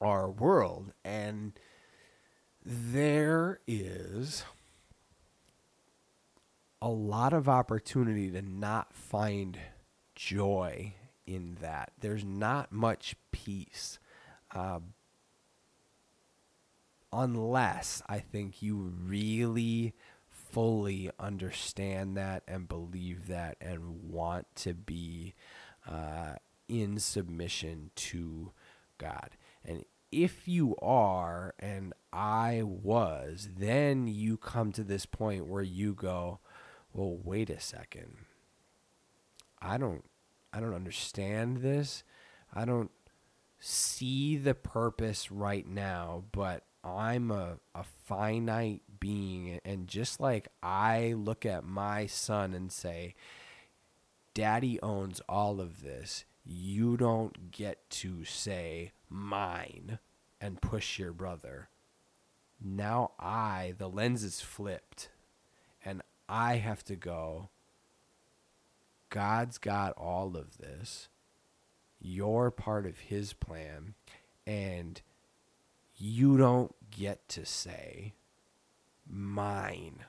our 0.00 0.28
world. 0.28 0.92
And 1.04 1.52
there 2.64 3.60
is 3.68 4.42
a 6.80 6.88
lot 6.88 7.32
of 7.32 7.48
opportunity 7.48 8.28
to 8.32 8.42
not 8.42 8.92
find 8.92 9.56
joy 10.16 10.94
in 11.28 11.58
that. 11.60 11.92
There's 12.00 12.24
not 12.24 12.72
much 12.72 13.14
peace. 13.30 14.00
Uh, 14.52 14.80
unless 17.12 18.02
I 18.08 18.18
think 18.18 18.62
you 18.62 18.76
really 18.76 19.94
fully 20.30 21.10
understand 21.18 22.16
that 22.16 22.42
and 22.46 22.68
believe 22.68 23.26
that 23.28 23.56
and 23.60 24.10
want 24.10 24.46
to 24.56 24.74
be 24.74 25.34
uh, 25.88 26.34
in 26.68 26.98
submission 26.98 27.90
to 27.96 28.52
God. 28.98 29.30
And 29.64 29.84
if 30.10 30.46
you 30.46 30.76
are, 30.82 31.54
and 31.58 31.94
I 32.12 32.62
was, 32.64 33.48
then 33.56 34.06
you 34.06 34.36
come 34.36 34.72
to 34.72 34.84
this 34.84 35.06
point 35.06 35.46
where 35.46 35.62
you 35.62 35.94
go, 35.94 36.40
well, 36.92 37.18
wait 37.22 37.48
a 37.48 37.60
second. 37.60 38.16
I 39.60 39.78
don't 39.78 40.04
I 40.52 40.60
don't 40.60 40.74
understand 40.74 41.58
this. 41.58 42.04
I 42.52 42.66
don't 42.66 42.90
see 43.58 44.36
the 44.36 44.54
purpose 44.54 45.30
right 45.30 45.66
now, 45.66 46.24
but 46.32 46.64
I'm 46.84 47.30
a, 47.30 47.58
a 47.74 47.84
finite 48.04 48.82
being. 48.98 49.60
And 49.64 49.86
just 49.86 50.20
like 50.20 50.48
I 50.62 51.14
look 51.16 51.46
at 51.46 51.64
my 51.64 52.06
son 52.06 52.54
and 52.54 52.70
say, 52.72 53.14
Daddy 54.34 54.80
owns 54.82 55.20
all 55.28 55.60
of 55.60 55.82
this, 55.82 56.24
you 56.44 56.96
don't 56.96 57.50
get 57.50 57.88
to 57.90 58.24
say 58.24 58.92
mine 59.08 59.98
and 60.40 60.60
push 60.60 60.98
your 60.98 61.12
brother. 61.12 61.68
Now 62.64 63.12
I, 63.18 63.74
the 63.76 63.88
lens 63.88 64.22
is 64.22 64.40
flipped, 64.40 65.08
and 65.84 66.02
I 66.28 66.56
have 66.56 66.84
to 66.84 66.96
go, 66.96 67.50
God's 69.10 69.58
got 69.58 69.92
all 69.96 70.36
of 70.36 70.58
this. 70.58 71.08
You're 72.00 72.50
part 72.50 72.86
of 72.86 72.98
his 72.98 73.32
plan. 73.32 73.94
And 74.46 75.00
you 76.04 76.36
don't 76.36 76.74
get 76.90 77.28
to 77.28 77.46
say 77.46 78.12
mine 79.08 80.04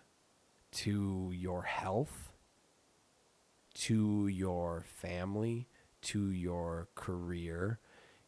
to 0.72 1.32
your 1.32 1.62
health, 1.62 2.32
to 3.76 4.28
your 4.28 4.84
family, 4.88 5.68
to 6.02 6.32
your 6.32 6.88
career. 6.96 7.78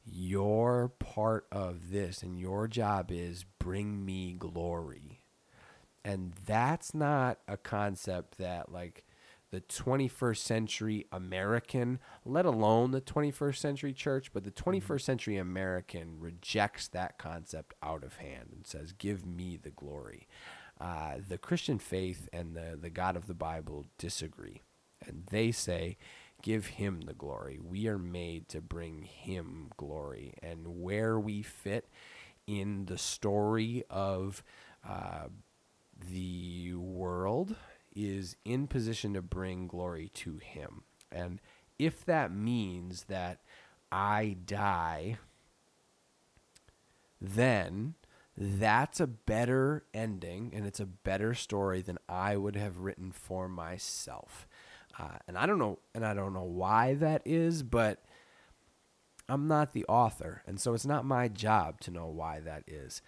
You're 0.05 0.91
part 0.99 1.47
of 1.51 1.89
this, 1.89 2.21
and 2.21 2.39
your 2.39 2.67
job 2.67 3.09
is 3.09 3.45
bring 3.57 4.05
me 4.05 4.35
glory. 4.37 5.21
And 6.03 6.33
that's 6.45 6.93
not 6.93 7.39
a 7.47 7.57
concept 7.57 8.37
that, 8.37 8.71
like, 8.71 9.04
the 9.55 9.61
21st 9.61 10.37
century 10.37 11.07
American, 11.13 11.97
let 12.25 12.45
alone 12.45 12.91
the 12.91 12.99
21st 12.99 13.55
century 13.55 13.93
church, 13.93 14.33
but 14.33 14.43
the 14.43 14.51
21st 14.51 14.81
mm-hmm. 14.81 14.97
century 14.97 15.37
American 15.37 16.19
rejects 16.19 16.89
that 16.89 17.17
concept 17.17 17.73
out 17.81 18.03
of 18.03 18.17
hand 18.17 18.49
and 18.53 18.67
says, 18.67 18.91
Give 18.91 19.25
me 19.25 19.55
the 19.55 19.69
glory. 19.69 20.27
Uh, 20.81 21.19
the 21.25 21.37
Christian 21.37 21.79
faith 21.79 22.27
and 22.33 22.53
the, 22.53 22.77
the 22.79 22.89
God 22.89 23.15
of 23.15 23.27
the 23.27 23.33
Bible 23.33 23.85
disagree. 23.97 24.61
And 25.07 25.23
they 25.31 25.53
say, 25.53 25.95
Give 26.41 26.65
him 26.65 27.01
the 27.05 27.13
glory. 27.13 27.57
We 27.63 27.87
are 27.87 27.97
made 27.97 28.49
to 28.49 28.59
bring 28.59 29.03
him 29.03 29.69
glory. 29.77 30.33
And 30.43 30.81
where 30.81 31.17
we 31.17 31.43
fit 31.43 31.87
in 32.45 32.87
the 32.87 32.97
story 32.97 33.85
of 33.89 34.43
uh, 34.85 35.27
the 36.11 36.73
world 36.73 37.55
is 37.95 38.35
in 38.45 38.67
position 38.67 39.13
to 39.13 39.21
bring 39.21 39.67
glory 39.67 40.09
to 40.15 40.37
him. 40.37 40.83
And 41.11 41.39
if 41.79 42.05
that 42.05 42.31
means 42.31 43.05
that 43.05 43.39
I 43.91 44.37
die, 44.45 45.17
then 47.21 47.95
that's 48.37 48.99
a 48.99 49.07
better 49.07 49.85
ending 49.93 50.51
and 50.53 50.65
it's 50.65 50.79
a 50.79 50.85
better 50.85 51.33
story 51.33 51.81
than 51.81 51.97
I 52.09 52.35
would 52.35 52.55
have 52.55 52.79
written 52.79 53.11
for 53.11 53.47
myself. 53.47 54.47
Uh, 54.99 55.17
and 55.27 55.37
I 55.37 55.45
don't 55.45 55.59
know, 55.59 55.79
and 55.93 56.05
I 56.05 56.13
don't 56.13 56.33
know 56.33 56.43
why 56.43 56.93
that 56.95 57.21
is, 57.25 57.63
but 57.63 58.03
I'm 59.27 59.47
not 59.47 59.73
the 59.73 59.85
author, 59.85 60.41
and 60.45 60.59
so 60.59 60.73
it's 60.73 60.85
not 60.85 61.03
my 61.03 61.27
job 61.27 61.81
to 61.81 61.91
know 61.91 62.07
why 62.07 62.39
that 62.41 62.63
is. 62.67 63.01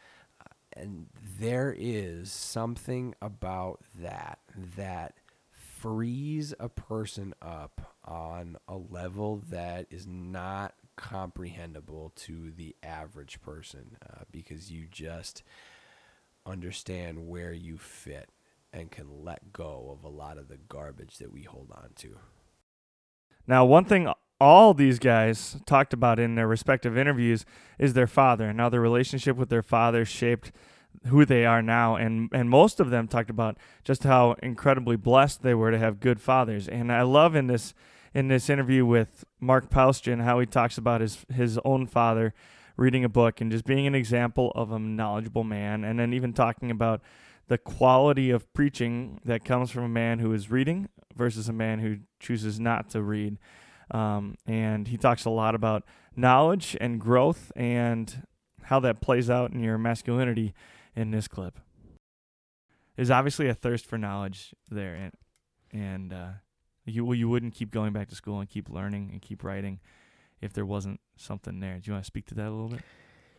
And 0.79 1.07
there 1.39 1.75
is 1.77 2.31
something 2.31 3.15
about 3.21 3.81
that 3.99 4.39
that 4.75 5.15
frees 5.51 6.53
a 6.59 6.69
person 6.69 7.33
up 7.41 7.93
on 8.03 8.57
a 8.67 8.77
level 8.77 9.43
that 9.49 9.87
is 9.89 10.07
not 10.07 10.73
comprehensible 10.95 12.11
to 12.15 12.51
the 12.51 12.75
average 12.81 13.41
person 13.41 13.97
uh, 14.09 14.23
because 14.31 14.71
you 14.71 14.87
just 14.89 15.43
understand 16.45 17.27
where 17.27 17.53
you 17.53 17.77
fit 17.77 18.29
and 18.73 18.91
can 18.91 19.23
let 19.23 19.53
go 19.53 19.95
of 19.97 20.03
a 20.03 20.13
lot 20.13 20.37
of 20.37 20.47
the 20.47 20.57
garbage 20.57 21.17
that 21.17 21.31
we 21.31 21.43
hold 21.43 21.71
on 21.71 21.89
to. 21.95 22.17
Now, 23.45 23.63
one 23.65 23.85
thing 23.85 24.11
all 24.39 24.73
these 24.73 24.99
guys 24.99 25.57
talked 25.65 25.93
about 25.93 26.19
in 26.19 26.35
their 26.35 26.47
respective 26.47 26.97
interviews 26.97 27.45
is 27.79 27.93
their 27.93 28.07
father 28.07 28.49
and 28.49 28.59
how 28.59 28.69
their 28.69 28.81
relationship 28.81 29.35
with 29.35 29.49
their 29.49 29.63
father 29.63 30.05
shaped 30.05 30.51
who 31.07 31.25
they 31.25 31.45
are 31.45 31.61
now. 31.61 31.95
And 31.95 32.29
and 32.31 32.49
most 32.49 32.79
of 32.79 32.89
them 32.89 33.07
talked 33.07 33.29
about 33.29 33.57
just 33.83 34.03
how 34.03 34.35
incredibly 34.43 34.95
blessed 34.95 35.41
they 35.41 35.53
were 35.53 35.71
to 35.71 35.79
have 35.79 35.99
good 35.99 36.21
fathers. 36.21 36.67
And 36.67 36.91
I 36.91 37.01
love 37.01 37.35
in 37.35 37.47
this 37.47 37.73
in 38.13 38.27
this 38.27 38.49
interview 38.49 38.85
with 38.85 39.25
Mark 39.39 39.69
Paustian 39.69 40.23
how 40.23 40.39
he 40.39 40.45
talks 40.45 40.77
about 40.77 41.01
his 41.01 41.25
his 41.33 41.59
own 41.65 41.87
father 41.87 42.33
reading 42.75 43.03
a 43.03 43.09
book 43.09 43.41
and 43.41 43.51
just 43.51 43.65
being 43.65 43.87
an 43.87 43.95
example 43.95 44.51
of 44.55 44.71
a 44.71 44.79
knowledgeable 44.79 45.43
man. 45.43 45.83
And 45.83 45.99
then 45.99 46.13
even 46.13 46.33
talking 46.33 46.69
about 46.69 47.01
the 47.47 47.57
quality 47.57 48.29
of 48.29 48.51
preaching 48.53 49.19
that 49.25 49.43
comes 49.43 49.71
from 49.71 49.83
a 49.83 49.89
man 49.89 50.19
who 50.19 50.31
is 50.33 50.51
reading 50.51 50.89
versus 51.15 51.49
a 51.49 51.53
man 51.53 51.79
who 51.79 51.97
chooses 52.19 52.59
not 52.59 52.89
to 52.91 53.01
read 53.01 53.37
um, 53.91 54.35
and 54.45 54.87
he 54.87 54.97
talks 54.97 55.25
a 55.25 55.29
lot 55.29 55.55
about 55.55 55.83
knowledge 56.15 56.75
and 56.81 56.99
growth 56.99 57.51
and 57.55 58.27
how 58.63 58.79
that 58.81 59.01
plays 59.01 59.29
out 59.29 59.51
in 59.51 59.61
your 59.61 59.77
masculinity 59.77 60.53
in 60.95 61.11
this 61.11 61.27
clip. 61.27 61.59
There's 62.95 63.11
obviously 63.11 63.47
a 63.47 63.53
thirst 63.53 63.85
for 63.85 63.97
knowledge 63.97 64.53
there, 64.69 64.95
and 64.95 65.13
and 65.71 66.13
uh, 66.13 66.29
you 66.85 67.11
you 67.13 67.29
wouldn't 67.29 67.53
keep 67.53 67.71
going 67.71 67.93
back 67.93 68.09
to 68.09 68.15
school 68.15 68.39
and 68.39 68.49
keep 68.49 68.69
learning 68.69 69.09
and 69.11 69.21
keep 69.21 69.43
writing 69.43 69.79
if 70.41 70.53
there 70.53 70.65
wasn't 70.65 70.99
something 71.15 71.59
there. 71.59 71.75
Do 71.75 71.81
you 71.85 71.93
want 71.93 72.03
to 72.03 72.07
speak 72.07 72.25
to 72.27 72.35
that 72.35 72.47
a 72.47 72.51
little 72.51 72.69
bit? 72.69 72.81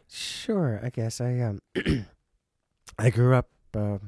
Sure, 0.08 0.80
I 0.82 0.90
guess 0.90 1.20
I 1.20 1.40
um 1.40 1.60
I 2.98 3.10
grew 3.10 3.34
up 3.34 3.48
uh, 3.76 3.98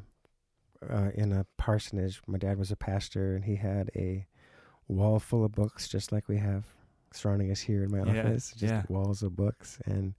uh, 0.88 1.10
in 1.14 1.32
a 1.32 1.46
parsonage. 1.58 2.20
My 2.26 2.38
dad 2.38 2.58
was 2.58 2.70
a 2.70 2.76
pastor, 2.76 3.34
and 3.34 3.44
he 3.44 3.56
had 3.56 3.90
a 3.94 4.26
wall 4.90 5.18
full 5.18 5.44
of 5.44 5.52
books, 5.52 5.88
just 5.88 6.12
like 6.12 6.28
we 6.28 6.38
have 6.38 6.64
surrounding 7.12 7.50
us 7.50 7.60
here 7.60 7.84
in 7.84 7.90
my 7.90 7.98
Yeah, 8.12 8.20
office. 8.22 8.50
Just 8.56 8.62
yeah. 8.72 8.82
walls 8.88 9.22
of 9.22 9.36
books, 9.36 9.78
and 9.84 10.14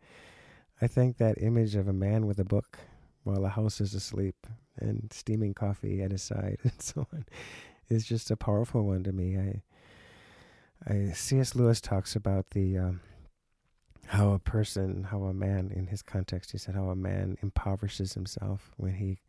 I 0.82 0.88
think 0.88 1.18
that 1.18 1.42
image 1.42 1.76
of 1.76 1.88
a 1.88 1.94
man 1.94 2.26
with 2.26 2.40
a 2.40 2.44
book 2.46 2.80
while 3.24 3.42
the 3.42 3.50
house 3.50 3.80
is 3.82 3.94
asleep 3.94 4.48
and 4.78 5.12
steaming 5.14 5.54
coffee 5.54 6.02
at 6.02 6.12
his 6.12 6.24
side 6.24 6.58
and 6.64 6.82
so 6.82 7.06
on 7.14 7.26
is 7.90 8.06
just 8.06 8.32
a 8.32 8.36
powerful 8.38 8.84
one 8.86 9.04
to 9.04 9.12
me. 9.12 9.38
I, 9.38 9.62
I 10.92 11.12
C.S. 11.12 11.54
Lewis 11.56 11.82
talks 11.82 12.16
about 12.16 12.50
the 12.52 12.78
um, 12.78 13.02
how 14.08 14.32
a 14.32 14.40
person, 14.40 15.04
how 15.06 15.24
a 15.24 15.34
man, 15.34 15.72
in 15.76 15.88
his 15.88 16.02
context, 16.02 16.52
he 16.52 16.58
said 16.58 16.76
how 16.76 16.90
a 16.90 16.96
man 16.96 17.38
impoverishes 17.42 18.14
himself 18.14 18.72
when 18.78 18.96
he 18.96 19.20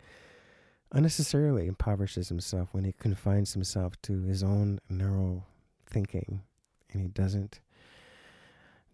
unnecessarily 0.92 1.66
impoverishes 1.66 2.28
himself 2.28 2.68
when 2.72 2.84
he 2.84 2.92
confines 2.92 3.54
himself 3.54 4.00
to 4.02 4.22
his 4.22 4.42
own 4.42 4.78
narrow 4.88 5.44
thinking, 5.86 6.42
and 6.92 7.02
he 7.02 7.08
doesn't 7.08 7.60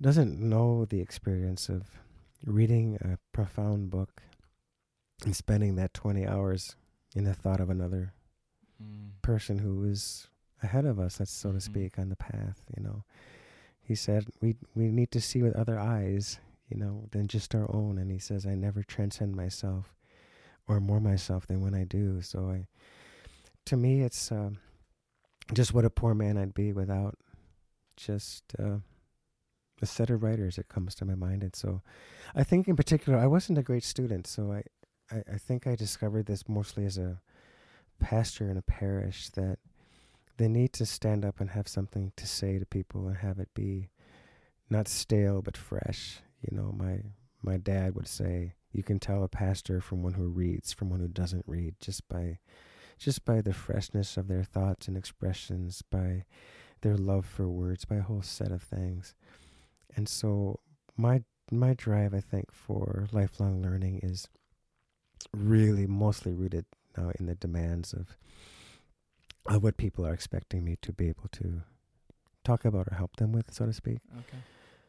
doesn't 0.00 0.38
know 0.38 0.84
the 0.84 1.00
experience 1.00 1.68
of 1.68 1.82
reading 2.46 2.96
a 3.00 3.18
profound 3.32 3.90
book 3.90 4.22
and 5.24 5.34
spending 5.34 5.74
that 5.74 5.92
20 5.92 6.24
hours 6.24 6.76
in 7.16 7.24
the 7.24 7.34
thought 7.34 7.58
of 7.60 7.68
another 7.68 8.12
person 9.22 9.58
who 9.58 9.82
is 9.84 10.28
ahead 10.62 10.84
of 10.84 11.00
us, 11.00 11.16
that's 11.18 11.32
so 11.32 11.50
to 11.50 11.58
Mhm. 11.58 11.62
speak, 11.62 11.98
on 11.98 12.08
the 12.10 12.16
path, 12.16 12.64
you 12.76 12.82
know. 12.82 13.02
He 13.80 13.94
said 13.96 14.28
we 14.40 14.56
we 14.74 14.92
need 14.92 15.10
to 15.10 15.20
see 15.20 15.42
with 15.42 15.56
other 15.56 15.78
eyes, 15.78 16.38
you 16.68 16.76
know, 16.76 17.08
than 17.10 17.26
just 17.26 17.54
our 17.54 17.68
own. 17.74 17.98
And 17.98 18.10
he 18.12 18.18
says, 18.18 18.46
I 18.46 18.54
never 18.54 18.82
transcend 18.84 19.34
myself 19.34 19.96
or 20.68 20.80
more 20.80 21.00
myself 21.00 21.46
than 21.46 21.60
when 21.60 21.74
I 21.74 21.84
do. 21.84 22.22
So 22.22 22.50
I 22.50 22.66
to 23.66 23.76
me 23.76 24.02
it's 24.02 24.30
um, 24.30 24.58
just 25.52 25.74
what 25.74 25.84
a 25.84 25.90
poor 25.90 26.14
man 26.14 26.38
I'd 26.38 26.54
be 26.54 26.72
without 26.72 27.18
just 27.96 28.44
uh, 28.58 28.78
a 29.82 29.86
set 29.86 30.10
of 30.10 30.22
writers 30.22 30.56
that 30.56 30.68
comes 30.68 30.94
to 30.96 31.04
my 31.04 31.14
mind. 31.14 31.42
And 31.42 31.54
so 31.54 31.82
I 32.34 32.44
think 32.44 32.68
in 32.68 32.76
particular 32.76 33.18
I 33.18 33.26
wasn't 33.26 33.58
a 33.58 33.62
great 33.62 33.84
student, 33.84 34.26
so 34.26 34.52
I, 34.52 34.62
I, 35.10 35.22
I 35.34 35.38
think 35.38 35.66
I 35.66 35.74
discovered 35.74 36.26
this 36.26 36.48
mostly 36.48 36.84
as 36.84 36.98
a 36.98 37.20
pastor 38.00 38.50
in 38.50 38.56
a 38.56 38.62
parish 38.62 39.28
that 39.30 39.58
they 40.36 40.48
need 40.48 40.72
to 40.74 40.86
stand 40.86 41.24
up 41.24 41.40
and 41.40 41.50
have 41.50 41.66
something 41.66 42.12
to 42.16 42.26
say 42.26 42.58
to 42.58 42.66
people 42.66 43.08
and 43.08 43.16
have 43.18 43.38
it 43.38 43.52
be 43.54 43.90
not 44.70 44.86
stale 44.86 45.42
but 45.42 45.56
fresh. 45.56 46.20
You 46.48 46.56
know, 46.56 46.72
my 46.72 47.00
my 47.42 47.56
dad 47.56 47.94
would 47.94 48.08
say 48.08 48.54
you 48.72 48.82
can 48.82 48.98
tell 48.98 49.22
a 49.24 49.28
pastor 49.28 49.80
from 49.80 50.02
one 50.02 50.14
who 50.14 50.28
reads 50.28 50.72
from 50.72 50.90
one 50.90 51.00
who 51.00 51.08
doesn't 51.08 51.44
read 51.46 51.74
just 51.80 52.06
by 52.08 52.38
just 52.98 53.24
by 53.24 53.40
the 53.40 53.52
freshness 53.52 54.16
of 54.16 54.26
their 54.26 54.42
thoughts 54.42 54.88
and 54.88 54.96
expressions, 54.96 55.82
by 55.82 56.24
their 56.80 56.96
love 56.96 57.24
for 57.24 57.48
words, 57.48 57.84
by 57.84 57.96
a 57.96 58.02
whole 58.02 58.22
set 58.22 58.50
of 58.50 58.62
things. 58.62 59.14
And 59.94 60.08
so 60.08 60.60
my 60.96 61.22
my 61.50 61.74
drive 61.74 62.12
I 62.12 62.20
think 62.20 62.52
for 62.52 63.08
lifelong 63.12 63.62
learning 63.62 64.00
is 64.02 64.28
really 65.32 65.86
mostly 65.86 66.32
rooted 66.32 66.66
now 66.96 67.10
in 67.18 67.26
the 67.26 67.34
demands 67.34 67.92
of 67.92 68.16
of 69.46 69.62
what 69.62 69.76
people 69.76 70.06
are 70.06 70.12
expecting 70.12 70.64
me 70.64 70.76
to 70.82 70.92
be 70.92 71.08
able 71.08 71.28
to 71.32 71.62
talk 72.44 72.64
about 72.64 72.88
or 72.90 72.96
help 72.96 73.16
them 73.16 73.32
with, 73.32 73.52
so 73.52 73.66
to 73.66 73.72
speak. 73.72 73.98
Okay. 74.18 74.38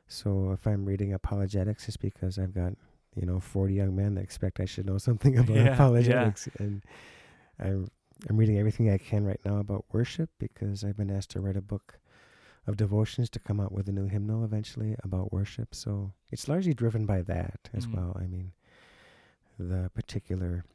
So 0.07 0.51
if 0.51 0.65
I'm 0.67 0.85
reading 0.85 1.13
apologetics, 1.13 1.87
it's 1.87 1.97
because 1.97 2.37
I've 2.37 2.53
got 2.53 2.73
you 3.15 3.25
know 3.25 3.39
40 3.39 3.73
young 3.73 3.95
men 3.95 4.15
that 4.15 4.21
expect 4.23 4.59
I 4.59 4.65
should 4.65 4.85
know 4.85 4.97
something 5.07 5.37
about 5.37 5.55
Yeah, 5.57 5.63
yeah. 5.63 5.73
apologetics, 5.73 6.49
and 6.59 6.83
I'm 7.59 7.89
I'm 8.29 8.37
reading 8.37 8.57
everything 8.57 8.89
I 8.89 8.97
can 8.97 9.25
right 9.25 9.39
now 9.45 9.57
about 9.57 9.85
worship 9.91 10.29
because 10.39 10.83
I've 10.83 10.97
been 10.97 11.11
asked 11.11 11.31
to 11.31 11.39
write 11.39 11.55
a 11.57 11.61
book 11.61 11.99
of 12.67 12.75
devotions 12.77 13.29
to 13.31 13.39
come 13.39 13.59
out 13.59 13.71
with 13.71 13.87
a 13.87 13.91
new 13.91 14.07
hymnal 14.07 14.43
eventually 14.43 14.95
about 15.03 15.31
worship. 15.33 15.73
So 15.73 16.11
it's 16.31 16.47
largely 16.47 16.73
driven 16.73 17.05
by 17.05 17.21
that 17.23 17.69
as 17.73 17.85
Mhm. 17.85 17.93
well. 17.95 18.17
I 18.19 18.27
mean, 18.27 18.51
the 19.57 19.89
particular 19.93 20.65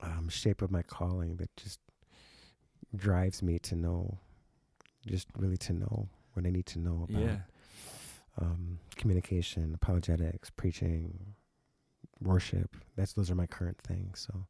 um, 0.00 0.28
shape 0.28 0.62
of 0.62 0.70
my 0.70 0.82
calling 0.82 1.36
that 1.36 1.54
just 1.56 1.78
drives 2.96 3.42
me 3.42 3.58
to 3.60 3.76
know, 3.76 4.18
just 5.06 5.28
really 5.36 5.56
to 5.58 5.72
know 5.72 6.08
what 6.32 6.46
I 6.46 6.50
need 6.50 6.66
to 6.66 6.78
know 6.78 7.06
about 7.08 7.20
Yeah. 7.20 7.36
Um, 8.40 8.78
communication, 8.96 9.74
apologetics, 9.74 10.50
preaching, 10.50 11.34
worship. 12.20 12.76
That's 12.96 13.12
those 13.12 13.30
are 13.30 13.34
my 13.34 13.46
current 13.46 13.78
things. 13.78 14.26
So 14.26 14.46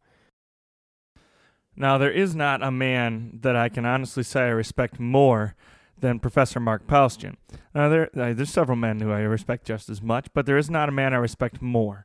Now, 1.76 1.98
there 1.98 2.10
is 2.10 2.34
not 2.34 2.62
a 2.62 2.70
man 2.70 3.38
that 3.42 3.56
I 3.56 3.68
can 3.68 3.84
honestly 3.86 4.22
say 4.22 4.42
I 4.42 4.48
respect 4.48 5.00
more 5.00 5.54
than 5.98 6.18
Professor 6.18 6.60
Mark 6.60 6.86
Paustian. 6.86 7.36
Now, 7.74 7.88
there, 7.88 8.10
uh, 8.18 8.34
there's 8.34 8.50
several 8.50 8.76
men 8.76 9.00
who 9.00 9.10
I 9.10 9.20
respect 9.20 9.66
just 9.66 9.88
as 9.88 10.02
much, 10.02 10.26
but 10.34 10.46
there 10.46 10.58
is 10.58 10.68
not 10.68 10.88
a 10.88 10.92
man 10.92 11.14
I 11.14 11.18
respect 11.18 11.62
more. 11.62 12.04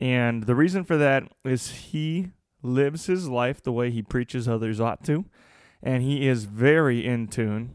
And 0.00 0.44
the 0.44 0.54
reason 0.54 0.84
for 0.84 0.96
that 0.96 1.24
is 1.44 1.70
he 1.70 2.30
lives 2.62 3.06
his 3.06 3.28
life 3.28 3.62
the 3.62 3.72
way 3.72 3.90
he 3.90 4.02
preaches 4.02 4.46
others 4.46 4.80
ought 4.80 5.04
to, 5.04 5.24
and 5.82 6.02
he 6.02 6.28
is 6.28 6.44
very 6.44 7.04
in 7.04 7.28
tune, 7.28 7.74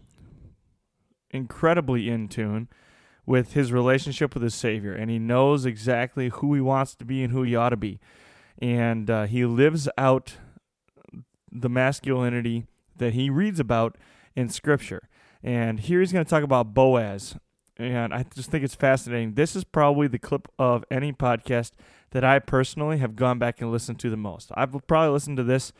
incredibly 1.32 2.10
in 2.10 2.28
tune 2.28 2.70
with 3.26 3.54
his 3.54 3.72
relationship 3.72 4.34
with 4.34 4.44
his 4.44 4.56
Savior, 4.56 4.94
and 4.94 5.10
he 5.10 5.20
knows 5.20 5.66
exactly 5.66 6.30
who 6.30 6.54
he 6.54 6.62
wants 6.62 6.96
to 6.96 7.06
be 7.06 7.24
and 7.24 7.32
who 7.34 7.44
he 7.44 7.56
ought 7.56 7.70
to 7.70 7.78
be. 7.78 8.00
And 8.60 9.10
uh, 9.10 9.26
he 9.26 9.46
lives 9.46 9.90
out 9.98 10.38
the 11.52 11.70
masculinity 11.70 12.68
that 12.96 13.14
he 13.14 13.30
reads 13.30 13.60
about 13.60 13.98
in 14.36 14.50
Scripture. 14.50 15.10
And 15.44 15.80
here 15.80 16.00
he's 16.00 16.12
going 16.12 16.26
to 16.26 16.30
talk 16.30 16.44
about 16.44 16.74
Boaz. 16.74 17.36
And 17.78 18.14
I 18.14 18.26
just 18.36 18.52
think 18.52 18.64
it's 18.64 18.76
fascinating. 18.76 19.34
This 19.34 19.56
is 19.56 19.64
probably 19.64 20.08
the 20.08 20.20
clip 20.20 20.48
of 20.58 20.86
any 20.90 21.12
podcast 21.12 21.72
that 22.12 22.24
I 22.24 22.40
personally 22.40 23.00
have 23.00 23.16
gone 23.16 23.40
back 23.40 23.60
and 23.60 23.72
listened 23.72 24.00
to 24.00 24.10
the 24.10 24.18
most. 24.18 24.52
I've 24.56 24.74
probably 24.88 25.12
listened 25.12 25.38
to 25.38 25.44
this 25.44 25.74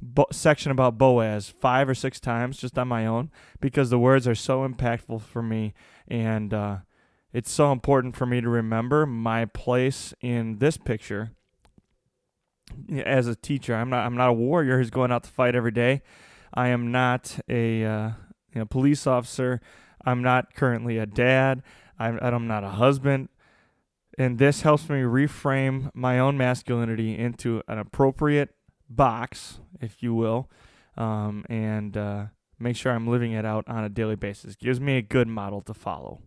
bo- 0.00 0.26
section 0.30 0.70
about 0.70 0.98
Boaz 0.98 1.52
five 1.60 1.88
or 1.88 1.94
six 1.94 2.20
times 2.20 2.58
just 2.58 2.78
on 2.78 2.88
my 2.88 3.06
own 3.06 3.30
because 3.60 3.90
the 3.90 3.98
words 3.98 4.28
are 4.28 4.34
so 4.34 4.66
impactful 4.66 5.22
for 5.22 5.42
me. 5.42 5.74
And 6.08 6.52
uh, 6.52 6.78
it's 7.32 7.50
so 7.50 7.72
important 7.72 8.16
for 8.16 8.26
me 8.26 8.40
to 8.40 8.48
remember 8.48 9.06
my 9.06 9.44
place 9.46 10.14
in 10.20 10.58
this 10.58 10.76
picture 10.76 11.32
as 13.04 13.26
a 13.26 13.34
teacher. 13.34 13.74
I'm 13.74 13.90
not 13.90 14.06
I'm 14.06 14.16
not 14.16 14.30
a 14.30 14.34
warrior 14.34 14.78
who's 14.78 14.90
going 14.90 15.12
out 15.12 15.24
to 15.24 15.30
fight 15.30 15.54
every 15.54 15.72
day. 15.72 16.02
I 16.52 16.68
am 16.68 16.92
not 16.92 17.38
a 17.48 17.84
uh, 17.84 18.10
you 18.52 18.60
know, 18.60 18.64
police 18.64 19.06
officer. 19.06 19.60
I'm 20.04 20.22
not 20.22 20.54
currently 20.54 20.98
a 20.98 21.06
dad. 21.06 21.62
I'm 21.98 22.18
I'm 22.20 22.46
not 22.46 22.64
a 22.64 22.70
husband. 22.70 23.28
And 24.16 24.38
this 24.38 24.60
helps 24.60 24.88
me 24.88 25.00
reframe 25.00 25.90
my 25.92 26.20
own 26.20 26.36
masculinity 26.36 27.18
into 27.18 27.62
an 27.66 27.78
appropriate 27.78 28.54
box, 28.88 29.58
if 29.80 30.02
you 30.02 30.14
will, 30.14 30.50
um, 30.96 31.44
and 31.48 31.96
uh, 31.96 32.26
make 32.58 32.76
sure 32.76 32.92
I'm 32.92 33.06
living 33.06 33.32
it 33.32 33.44
out 33.44 33.64
on 33.68 33.84
a 33.84 33.88
daily 33.88 34.16
basis. 34.16 34.56
Gives 34.56 34.80
me 34.80 34.96
a 34.96 35.02
good 35.02 35.28
model 35.28 35.60
to 35.62 35.74
follow. 35.74 36.20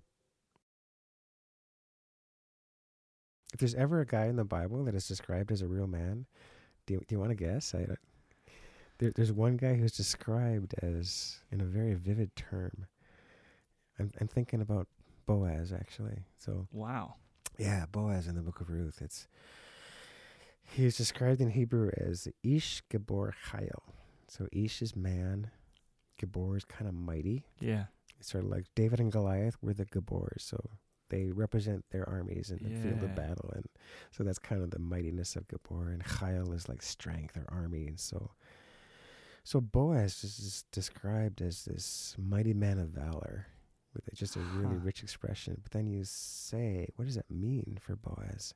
If 3.53 3.59
there's 3.59 3.75
ever 3.75 4.01
a 4.01 4.05
guy 4.05 4.25
in 4.25 4.35
the 4.35 4.43
Bible 4.43 4.83
that 4.85 4.95
is 4.95 5.07
described 5.07 5.51
as 5.51 5.61
a 5.61 5.67
real 5.67 5.87
man, 5.87 6.25
do 6.85 6.95
you, 6.95 6.99
do 7.07 7.15
you 7.15 7.19
want 7.19 7.31
to 7.31 7.35
guess? 7.35 7.73
I 7.73 7.79
don't, 7.85 7.99
there, 8.99 9.11
there's 9.15 9.31
one 9.31 9.57
guy 9.57 9.75
who's 9.75 9.93
described 9.93 10.75
as 10.81 11.39
in 11.51 11.61
a 11.61 11.65
very 11.65 11.93
vivid 11.93 12.35
term. 12.35 12.85
I'm, 13.97 14.11
I'm 14.19 14.27
thinking 14.27 14.61
about 14.61 14.87
Boaz 15.25 15.73
actually. 15.73 16.23
So 16.37 16.67
Wow. 16.71 17.15
yeah, 17.57 17.85
Boaz 17.91 18.27
in 18.27 18.35
the 18.35 18.41
Book 18.41 18.61
of 18.61 18.69
Ruth. 18.69 19.01
It's 19.01 19.27
he's 20.69 20.97
described 20.97 21.41
in 21.41 21.49
Hebrew 21.51 21.89
as 21.97 22.27
Ish 22.43 22.81
Gabor 22.89 23.33
Chayil. 23.49 23.81
So 24.27 24.47
Ish 24.51 24.81
is 24.81 24.95
man, 24.95 25.51
Gabor 26.19 26.57
is 26.57 26.65
kind 26.65 26.87
of 26.87 26.93
mighty. 26.93 27.45
Yeah. 27.59 27.85
It's 28.19 28.31
sort 28.31 28.43
of 28.43 28.49
like 28.49 28.65
David 28.75 28.99
and 28.99 29.11
Goliath 29.11 29.57
were 29.61 29.73
the 29.73 29.85
Gabors. 29.85 30.43
So 30.43 30.57
they 31.09 31.27
represent 31.31 31.85
their 31.91 32.07
armies 32.09 32.51
in 32.51 32.59
the 32.61 32.75
field 32.81 33.01
of 33.03 33.15
battle, 33.15 33.49
and 33.55 33.65
so 34.11 34.23
that's 34.23 34.39
kind 34.39 34.61
of 34.61 34.71
the 34.71 34.79
mightiness 34.79 35.35
of 35.35 35.47
Gabor. 35.47 35.89
And 35.91 36.03
Chayil 36.03 36.53
is 36.53 36.67
like 36.67 36.81
strength 36.81 37.37
or 37.37 37.45
army, 37.49 37.87
and 37.87 37.99
so. 37.99 38.31
So 39.43 39.61
Boaz 39.61 40.23
is 40.25 40.39
is 40.39 40.65
described 40.73 41.41
as 41.41 41.63
this 41.63 42.13
mighty 42.17 42.53
man 42.53 42.79
of 42.79 42.89
valor, 42.89 43.45
with 43.93 44.05
a- 44.09 44.15
just 44.15 44.35
a 44.35 44.41
really 44.41 44.75
Huh. 44.75 44.83
rich 44.83 45.01
expression. 45.03 45.57
But 45.63 45.71
then 45.71 45.87
you 45.87 46.03
say, 46.03 46.89
what 46.97 47.05
does 47.05 47.15
that 47.15 47.31
mean 47.31 47.77
for 47.79 47.95
Boaz? 47.95 48.53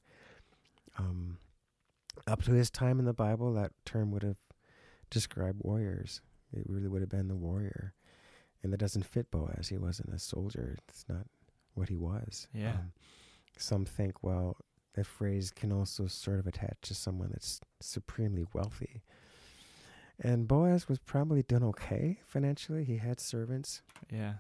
Um, 0.97 1.37
up 2.27 2.43
to 2.43 2.51
his 2.51 2.69
time 2.69 2.99
in 2.99 3.05
the 3.05 3.13
Bible, 3.13 3.53
that 3.53 3.71
term 3.85 4.11
would 4.11 4.23
have 4.23 4.37
described 5.09 5.59
warriors. 5.61 6.21
It 6.53 6.63
really 6.67 6.87
would 6.87 7.01
have 7.01 7.09
been 7.09 7.27
the 7.27 7.35
warrior, 7.35 7.93
and 8.63 8.71
that 8.73 8.77
doesn't 8.79 9.05
fit 9.05 9.31
Boaz. 9.31 9.69
He 9.69 9.77
wasn't 9.77 10.13
a 10.13 10.19
soldier. 10.19 10.77
It's 10.89 11.05
not 11.07 11.25
what 11.73 11.89
he 11.89 11.95
was. 11.95 12.47
Yeah. 12.53 12.71
Um, 12.71 12.91
some 13.57 13.85
think, 13.85 14.23
well, 14.23 14.57
that 14.95 15.05
phrase 15.05 15.51
can 15.51 15.71
also 15.71 16.07
sort 16.07 16.39
of 16.39 16.47
attach 16.47 16.77
to 16.83 16.93
someone 16.95 17.29
that's 17.31 17.61
supremely 17.79 18.45
wealthy. 18.53 19.01
And 20.19 20.47
Boaz 20.47 20.87
was 20.89 20.99
probably 20.99 21.41
done 21.43 21.63
okay 21.63 22.19
financially. 22.25 22.83
He 22.83 22.97
had 22.97 23.19
servants, 23.19 23.81
Yeah. 24.11 24.35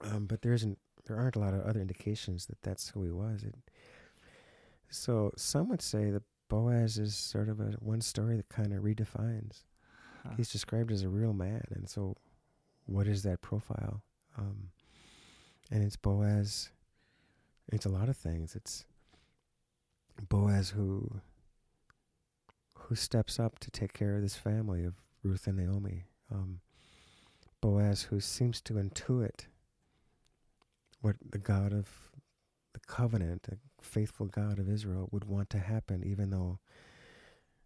um, 0.00 0.26
but 0.26 0.42
there 0.42 0.52
isn't 0.52 0.78
there 1.06 1.16
aren't 1.16 1.36
a 1.36 1.40
lot 1.40 1.54
of 1.54 1.60
other 1.60 1.80
indications 1.80 2.46
that 2.46 2.60
that's 2.62 2.88
who 2.88 3.04
he 3.04 3.10
was. 3.12 3.44
It, 3.44 3.54
so 4.90 5.32
some 5.36 5.68
would 5.68 5.82
say 5.82 6.10
that 6.10 6.22
Boaz 6.48 6.98
is 6.98 7.14
sort 7.14 7.48
of 7.48 7.60
a 7.60 7.72
one 7.80 8.00
story 8.00 8.36
that 8.36 8.48
kind 8.48 8.72
of 8.72 8.82
redefines. 8.82 9.64
Huh. 10.22 10.34
He's 10.36 10.50
described 10.50 10.92
as 10.92 11.02
a 11.02 11.08
real 11.08 11.32
man, 11.32 11.62
and 11.70 11.88
so 11.88 12.16
what 12.86 13.06
is 13.06 13.22
that 13.24 13.42
profile? 13.42 14.02
Um, 14.38 14.70
and 15.70 15.82
it's 15.82 15.96
Boaz. 15.96 16.70
It's 17.72 17.86
a 17.86 17.90
lot 17.90 18.08
of 18.08 18.16
things. 18.16 18.54
It's 18.54 18.84
Boaz 20.28 20.70
who 20.70 21.20
who 22.74 22.94
steps 22.94 23.40
up 23.40 23.58
to 23.58 23.70
take 23.70 23.92
care 23.92 24.14
of 24.14 24.22
this 24.22 24.36
family 24.36 24.84
of 24.84 24.94
Ruth 25.22 25.46
and 25.48 25.56
Naomi. 25.56 26.04
Um, 26.32 26.60
Boaz 27.60 28.02
who 28.02 28.20
seems 28.20 28.60
to 28.62 28.74
intuit 28.74 29.46
what 31.00 31.16
the 31.30 31.38
God 31.38 31.72
of 31.72 31.88
the 32.74 32.80
covenant, 32.86 33.44
the 33.44 33.58
faithful 33.86 34.26
God 34.26 34.58
of 34.58 34.68
Israel, 34.68 35.08
would 35.12 35.24
want 35.24 35.48
to 35.50 35.58
happen, 35.58 36.04
even 36.04 36.30
though 36.30 36.58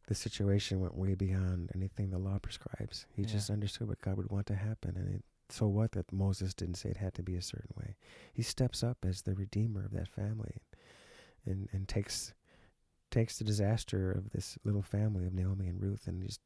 the 0.06 0.14
situation 0.14 0.80
went 0.80 0.96
way 0.96 1.14
beyond 1.14 1.70
anything 1.74 2.10
the 2.10 2.18
law 2.18 2.38
prescribes. 2.38 3.06
He 3.14 3.22
Yeah. 3.22 3.28
just 3.28 3.50
understood 3.50 3.88
what 3.88 4.00
God 4.00 4.16
would 4.16 4.30
want 4.30 4.46
to 4.48 4.54
happen, 4.56 4.96
and 4.96 5.14
it, 5.16 5.24
so 5.48 5.66
what 5.68 5.92
that 5.92 6.12
Moses 6.12 6.54
didn't 6.54 6.76
say 6.76 6.90
it 6.90 6.96
had 6.98 7.14
to 7.14 7.22
be 7.22 7.34
a 7.36 7.42
certain 7.42 7.74
way. 7.76 7.96
He 8.32 8.42
steps 8.42 8.82
up 8.82 9.04
as 9.04 9.22
the 9.22 9.34
redeemer 9.34 9.84
of 9.84 9.92
that 9.92 10.08
family, 10.08 10.58
and 11.44 11.68
and 11.72 11.88
takes 11.88 12.32
takes 13.10 13.38
the 13.38 13.44
disaster 13.44 14.12
of 14.12 14.30
this 14.30 14.56
little 14.64 14.82
family 14.82 15.26
of 15.26 15.34
Naomi 15.34 15.66
and 15.66 15.80
Ruth, 15.82 16.06
and 16.06 16.22
just 16.22 16.40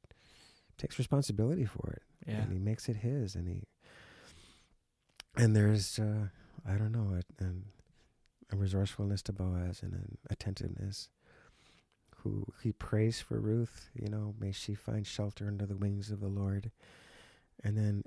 takes 0.79 0.99
responsibility 0.99 1.65
for 1.67 1.91
it 1.93 2.03
Yeah. 2.27 2.41
and 2.43 2.53
he 2.53 2.59
makes 2.59 2.89
it 2.89 2.97
his 2.97 3.35
and 3.37 3.47
he 3.49 3.63
and 5.37 5.55
there's 5.55 5.99
uh 5.99 6.29
i 6.67 6.73
don't 6.77 6.91
know 6.93 7.15
a, 7.21 7.45
an, 7.45 7.65
a 8.53 8.57
resourcefulness 8.57 9.23
to 9.23 9.33
boaz 9.33 9.83
and 9.83 9.93
an 9.95 10.19
attentiveness 10.31 11.09
who 12.19 12.47
he 12.63 12.73
prays 12.73 13.21
for 13.21 13.39
ruth 13.41 13.91
you 13.95 14.09
know 14.09 14.35
may 14.39 14.51
she 14.53 14.75
find 14.75 15.07
shelter 15.07 15.47
under 15.47 15.67
the 15.67 15.77
wings 15.77 16.11
of 16.11 16.21
the 16.21 16.29
lord. 16.29 16.71
And 17.63 17.77
then 17.77 18.03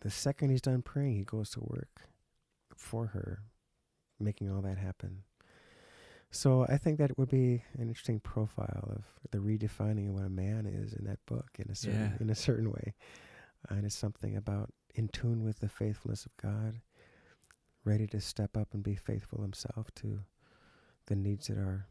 the 0.00 0.10
second 0.10 0.50
he's 0.50 0.60
done 0.62 0.82
praying 0.82 1.16
he 1.16 1.24
goes 1.24 1.50
to 1.50 1.60
work 1.60 2.02
for 2.76 3.06
her 3.08 3.40
making 4.20 4.50
all 4.50 4.62
that 4.62 4.78
happen. 4.78 5.22
So 6.30 6.66
i 6.68 6.76
think 6.76 6.98
that 6.98 7.16
would 7.18 7.30
be 7.30 7.62
an 7.78 7.88
interesting 7.88 8.20
profile 8.20 8.88
of 8.96 9.04
the 9.30 9.38
redefining 9.38 10.08
of 10.08 10.14
what 10.14 10.24
a 10.24 10.30
man 10.30 10.66
is 10.66 10.92
in 10.92 11.04
that 11.04 11.24
book 11.26 11.48
in 11.58 11.70
a 11.70 11.74
certain 11.74 12.00
Yeah. 12.00 12.16
in 12.20 12.30
a 12.30 12.34
certain 12.34 12.70
way. 12.70 12.94
And 13.68 13.84
it's 13.84 13.96
something 13.96 14.36
about 14.36 14.70
in 14.94 15.08
tune 15.08 15.42
with 15.44 15.60
the 15.60 15.68
faithfulness 15.68 16.24
of 16.26 16.36
God, 16.36 16.80
ready 17.86 18.06
to 18.08 18.20
step 18.20 18.56
up 18.56 18.74
and 18.74 18.82
be 18.82 18.94
faithful 18.96 19.40
himself 19.40 19.90
to 19.94 20.20
the 21.06 21.16
needs 21.16 21.46
that 21.46 21.56
are 21.56 21.86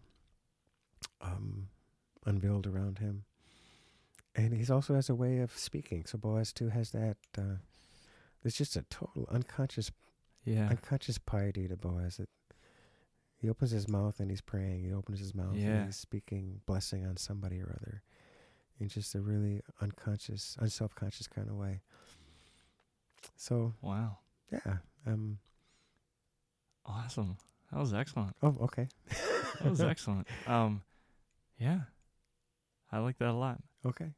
um, 1.21 1.69
unveiled 2.25 2.67
around 2.67 2.99
him. 2.99 3.23
And 4.35 4.53
he 4.53 4.71
also 4.71 4.93
has 4.95 5.09
a 5.09 5.15
way 5.15 5.39
of 5.39 5.57
speaking. 5.57 6.03
So 6.05 6.17
Boaz 6.17 6.51
too 6.51 6.67
has 6.69 6.91
that. 6.91 7.15
Uh, 7.37 7.59
there's 8.43 8.57
just 8.57 8.75
a 8.75 8.83
total 8.89 9.27
unconscious 9.31 9.89
Yeah. 10.43 10.67
unconscious 10.69 11.17
piety 11.17 11.67
to 11.69 11.77
Boaz. 11.77 12.17
That 12.17 12.29
he 13.37 13.49
opens 13.49 13.71
his 13.71 13.87
mouth 13.87 14.19
and 14.19 14.29
he's 14.29 14.41
praying. 14.41 14.83
He 14.83 14.91
opens 14.93 15.19
his 15.19 15.33
mouth 15.33 15.55
Yeah. 15.55 15.77
and 15.77 15.85
he's 15.85 15.95
speaking 15.95 16.61
blessing 16.65 17.05
on 17.05 17.15
somebody 17.17 17.61
or 17.61 17.71
other, 17.81 18.03
in 18.79 18.89
just 18.89 19.15
a 19.15 19.21
really 19.21 19.61
unconscious, 19.81 20.57
unself-conscious 20.59 21.27
kind 21.27 21.49
of 21.49 21.55
way. 21.55 21.81
So 23.37 23.73
Wow. 23.81 24.17
yeah, 24.51 24.77
um, 25.05 25.39
Awesome. 26.85 27.37
That 27.71 27.79
was 27.79 27.93
excellent. 27.93 28.35
oh 28.43 28.55
okay, 28.61 28.87
That 29.61 29.69
was 29.69 29.81
excellent. 29.93 30.27
Um, 30.47 30.81
yeah. 31.59 31.79
I 32.91 32.99
like 32.99 33.17
that 33.17 33.29
a 33.29 33.33
lot. 33.33 33.59
okay. 33.85 34.13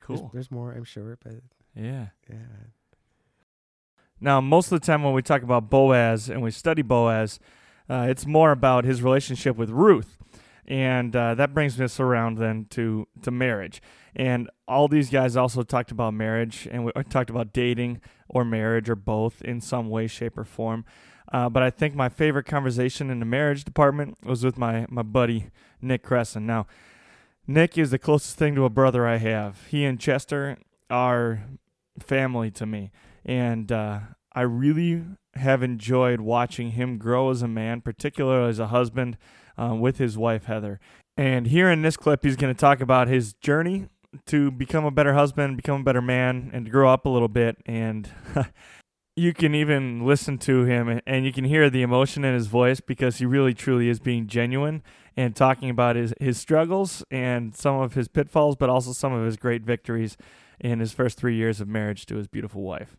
Cool. 0.00 0.30
There's, 0.34 0.50
more, 0.50 0.72
I'm 0.72 0.84
sure, 0.84 1.18
but 1.24 1.32
Yeah. 1.74 2.08
yeah, 2.28 2.36
Now, 4.20 4.40
most 4.42 4.70
of 4.70 4.78
the 4.80 4.86
time 4.86 5.02
when 5.02 5.14
we 5.14 5.22
talk 5.22 5.42
about 5.42 5.70
Boaz 5.70 6.28
and 6.28 6.42
we 6.42 6.50
study 6.50 6.82
Boaz, 6.82 7.38
uh, 7.88 8.06
it's 8.10 8.26
more 8.26 8.52
about 8.52 8.84
his 8.84 9.02
relationship 9.02 9.56
with 9.56 9.70
Ruth. 9.70 10.18
And 10.66 11.14
uh, 11.16 11.34
that 11.36 11.52
brings 11.54 11.80
us 11.80 11.98
around 12.00 12.36
then 12.38 12.66
to, 12.70 13.08
to 13.22 13.30
marriage. 13.30 13.80
And 14.14 14.50
all 14.68 14.88
these 14.88 15.08
guys 15.10 15.36
also 15.36 15.62
talked 15.62 15.90
about 15.90 16.14
marriage 16.14 16.68
and 16.70 16.84
we 16.84 16.92
talked 17.08 17.30
about 17.30 17.52
dating 17.52 18.00
or 18.28 18.44
marriage 18.44 18.88
or 18.90 18.96
both 18.96 19.42
in 19.42 19.60
some 19.60 19.88
way, 19.90 20.06
shape, 20.06 20.36
or 20.38 20.44
form. 20.44 20.84
Uh, 21.32 21.48
but 21.48 21.62
I 21.62 21.70
think 21.70 21.94
my 21.94 22.08
favorite 22.08 22.44
conversation 22.44 23.10
in 23.10 23.18
the 23.18 23.26
marriage 23.26 23.64
department 23.64 24.18
was 24.24 24.44
with 24.44 24.58
my, 24.58 24.86
my 24.88 25.02
buddy, 25.02 25.50
Nick 25.80 26.02
Cresson. 26.02 26.46
Now, 26.46 26.66
Nick 27.46 27.76
is 27.76 27.90
the 27.90 27.98
closest 27.98 28.36
thing 28.36 28.54
to 28.54 28.64
a 28.64 28.70
brother 28.70 29.06
I 29.06 29.16
have. 29.16 29.66
He 29.68 29.84
and 29.84 29.98
Chester 29.98 30.58
are 30.90 31.44
family 31.98 32.50
to 32.52 32.66
me 32.66 32.90
and 33.24 33.72
uh, 33.72 34.00
I 34.32 34.42
really 34.42 35.04
have 35.34 35.62
enjoyed 35.62 36.20
watching 36.20 36.72
him 36.72 36.98
grow 36.98 37.30
as 37.30 37.42
a 37.42 37.48
man, 37.48 37.80
particularly 37.80 38.50
as 38.50 38.58
a 38.58 38.68
husband 38.68 39.16
uh, 39.56 39.74
with 39.74 39.98
his 39.98 40.18
wife 40.18 40.44
Heather. 40.44 40.80
And 41.16 41.46
here 41.46 41.70
in 41.70 41.82
this 41.82 41.96
clip, 41.96 42.24
he's 42.24 42.36
going 42.36 42.54
to 42.54 42.58
talk 42.58 42.80
about 42.80 43.08
his 43.08 43.32
journey 43.34 43.88
to 44.26 44.50
become 44.50 44.84
a 44.84 44.90
better 44.90 45.14
husband, 45.14 45.56
become 45.56 45.80
a 45.80 45.84
better 45.84 46.02
man, 46.02 46.50
and 46.52 46.66
to 46.66 46.70
grow 46.70 46.92
up 46.92 47.06
a 47.06 47.08
little 47.08 47.28
bit. 47.28 47.56
And 47.66 48.08
you 49.16 49.32
can 49.32 49.54
even 49.54 50.04
listen 50.04 50.38
to 50.38 50.64
him, 50.64 51.00
and 51.06 51.24
you 51.24 51.32
can 51.32 51.44
hear 51.44 51.70
the 51.70 51.82
emotion 51.82 52.24
in 52.24 52.34
his 52.34 52.48
voice 52.48 52.80
because 52.80 53.18
he 53.18 53.26
really, 53.26 53.54
truly 53.54 53.88
is 53.88 54.00
being 54.00 54.26
genuine 54.26 54.82
and 55.16 55.36
talking 55.36 55.70
about 55.70 55.96
his 55.96 56.12
his 56.20 56.38
struggles 56.38 57.04
and 57.10 57.54
some 57.54 57.76
of 57.80 57.94
his 57.94 58.08
pitfalls, 58.08 58.56
but 58.56 58.68
also 58.68 58.92
some 58.92 59.12
of 59.12 59.24
his 59.24 59.36
great 59.36 59.62
victories 59.62 60.16
in 60.58 60.80
his 60.80 60.92
first 60.92 61.18
three 61.18 61.36
years 61.36 61.60
of 61.60 61.68
marriage 61.68 62.06
to 62.06 62.16
his 62.16 62.26
beautiful 62.28 62.62
wife. 62.62 62.96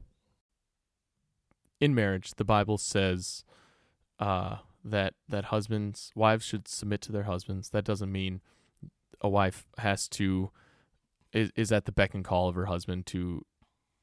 in 1.79 1.93
marriage, 1.93 2.31
the 2.35 2.45
Bible 2.45 2.77
says 2.77 3.43
uh, 4.19 4.57
that 4.83 5.13
that 5.27 5.45
husbands, 5.45 6.11
wives 6.15 6.45
should 6.45 6.67
submit 6.67 7.01
to 7.01 7.11
their 7.11 7.23
husbands. 7.23 7.69
That 7.69 7.85
doesn't 7.85 8.11
mean 8.11 8.41
a 9.21 9.29
wife 9.29 9.65
has 9.79 10.07
to 10.09 10.51
is, 11.33 11.51
is 11.55 11.71
at 11.71 11.85
the 11.85 11.91
beck 11.91 12.13
and 12.13 12.23
call 12.23 12.47
of 12.47 12.55
her 12.55 12.65
husband 12.65 13.05
to 13.07 13.45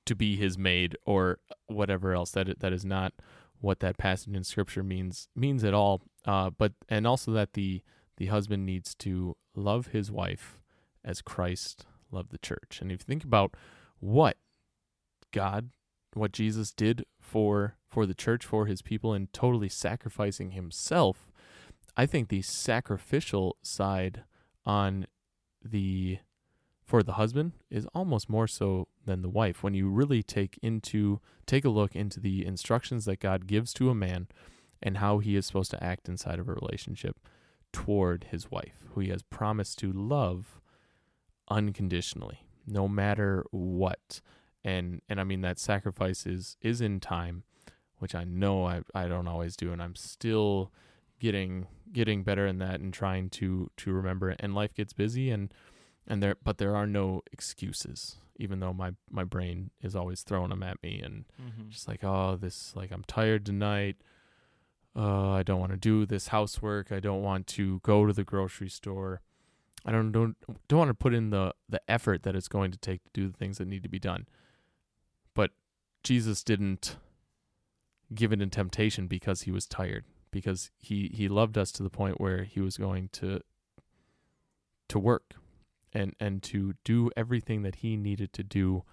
to 0.06 0.14
be 0.14 0.36
his 0.36 0.58
maid 0.58 0.96
or 1.04 1.38
whatever 1.66 2.12
else. 2.12 2.30
That 2.32 2.60
that 2.60 2.72
is 2.72 2.84
not 2.84 3.12
what 3.60 3.80
that 3.80 3.98
passage 3.98 4.34
in 4.34 4.44
scripture 4.44 4.82
means 4.82 5.28
means 5.34 5.64
at 5.64 5.74
all. 5.74 6.02
Uh, 6.24 6.50
but 6.50 6.72
and 6.88 7.06
also 7.06 7.32
that 7.32 7.54
the 7.54 7.82
the 8.16 8.26
husband 8.26 8.66
needs 8.66 8.94
to 8.96 9.36
love 9.54 9.88
his 9.88 10.10
wife 10.10 10.60
as 11.04 11.22
Christ 11.22 11.86
loved 12.10 12.30
the 12.30 12.38
church. 12.38 12.78
And 12.80 12.90
if 12.92 13.00
you 13.00 13.04
think 13.04 13.24
about 13.24 13.56
what 13.98 14.36
God, 15.32 15.70
what 16.14 16.32
Jesus 16.32 16.72
did 16.72 17.04
for 17.20 17.76
for 17.88 18.06
the 18.06 18.14
church, 18.14 18.44
for 18.44 18.66
his 18.66 18.82
people, 18.82 19.12
and 19.12 19.32
totally 19.32 19.68
sacrificing 19.68 20.52
himself, 20.52 21.30
I 21.96 22.06
think 22.06 22.28
the 22.28 22.42
sacrificial 22.42 23.56
side 23.62 24.24
on 24.64 25.06
the 25.64 26.18
for 26.92 27.02
the 27.02 27.14
husband 27.14 27.52
is 27.70 27.86
almost 27.94 28.28
more 28.28 28.46
so 28.46 28.86
than 29.06 29.22
the 29.22 29.28
wife. 29.30 29.62
When 29.62 29.72
you 29.72 29.88
really 29.88 30.22
take 30.22 30.58
into 30.60 31.22
take 31.46 31.64
a 31.64 31.70
look 31.70 31.96
into 31.96 32.20
the 32.20 32.44
instructions 32.44 33.06
that 33.06 33.18
God 33.18 33.46
gives 33.46 33.72
to 33.74 33.88
a 33.88 33.94
man 33.94 34.28
and 34.82 34.98
how 34.98 35.18
he 35.18 35.34
is 35.34 35.46
supposed 35.46 35.70
to 35.70 35.82
act 35.82 36.06
inside 36.06 36.38
of 36.38 36.50
a 36.50 36.52
relationship 36.52 37.16
toward 37.72 38.24
his 38.24 38.50
wife 38.50 38.84
who 38.90 39.00
he 39.00 39.08
has 39.08 39.22
promised 39.22 39.78
to 39.78 39.90
love 39.90 40.60
unconditionally 41.48 42.40
no 42.66 42.86
matter 42.86 43.46
what. 43.52 44.20
And 44.62 45.00
and 45.08 45.18
I 45.18 45.24
mean 45.24 45.40
that 45.40 45.58
sacrifice 45.58 46.26
is 46.26 46.58
is 46.60 46.82
in 46.82 47.00
time 47.00 47.44
which 48.00 48.14
I 48.14 48.24
know 48.24 48.66
I 48.66 48.82
I 48.94 49.08
don't 49.08 49.28
always 49.28 49.56
do 49.56 49.72
and 49.72 49.82
I'm 49.82 49.94
still 49.94 50.70
getting 51.18 51.68
getting 51.90 52.22
better 52.22 52.46
in 52.46 52.58
that 52.58 52.80
and 52.80 52.92
trying 52.92 53.30
to 53.30 53.70
to 53.78 53.92
remember 53.92 54.28
it. 54.28 54.40
And 54.40 54.54
life 54.54 54.74
gets 54.74 54.92
busy 54.92 55.30
and 55.30 55.54
and 56.06 56.22
there 56.22 56.36
but 56.42 56.58
there 56.58 56.74
are 56.76 56.86
no 56.86 57.22
excuses 57.32 58.16
even 58.36 58.60
though 58.60 58.72
my 58.72 58.92
my 59.10 59.24
brain 59.24 59.70
is 59.82 59.94
always 59.94 60.22
throwing 60.22 60.50
them 60.50 60.62
at 60.62 60.82
me 60.82 61.00
and 61.00 61.24
Mm-hmm. 61.40 61.68
just 61.70 61.86
like 61.88 62.02
oh 62.02 62.36
this 62.36 62.74
like 62.74 62.90
i'm 62.90 63.04
tired 63.06 63.44
tonight. 63.46 63.96
Uh 64.96 65.30
i 65.30 65.42
don't 65.42 65.60
want 65.60 65.72
to 65.72 65.78
do 65.78 66.04
this 66.06 66.28
housework. 66.28 66.90
I 66.92 67.00
don't 67.00 67.22
want 67.22 67.46
to 67.48 67.80
go 67.82 68.06
to 68.06 68.12
the 68.12 68.24
grocery 68.24 68.68
store. 68.68 69.20
I 69.84 69.90
don't 69.92 70.12
don't 70.12 70.36
don't 70.68 70.78
want 70.78 70.88
to 70.90 70.94
put 70.94 71.14
in 71.14 71.30
the 71.30 71.54
the 71.68 71.80
effort 71.88 72.22
that 72.24 72.34
it's 72.36 72.48
going 72.48 72.72
to 72.72 72.78
take 72.78 73.02
to 73.04 73.10
do 73.12 73.28
the 73.28 73.36
things 73.36 73.58
that 73.58 73.68
need 73.68 73.82
to 73.84 73.88
be 73.88 73.98
done. 73.98 74.26
But 75.34 75.50
jesus 76.02 76.42
didn't 76.42 76.96
give 78.14 78.32
it 78.32 78.42
in 78.42 78.50
temptation 78.50 79.06
because 79.06 79.42
he 79.42 79.50
was 79.50 79.66
tired 79.66 80.04
because 80.30 80.70
he 80.78 81.10
he 81.14 81.28
loved 81.28 81.56
us 81.56 81.70
to 81.72 81.82
the 81.82 81.90
point 81.90 82.20
where 82.20 82.42
he 82.44 82.60
was 82.60 82.76
going 82.76 83.08
to 83.12 83.40
to 84.88 84.98
work 84.98 85.34
and 85.92 86.14
and 86.20 86.42
to 86.44 86.74
do 86.84 87.10
everything 87.16 87.62
that 87.62 87.76
he 87.76 87.96
needed 87.96 88.32
to 88.34 88.42
do 88.42 88.84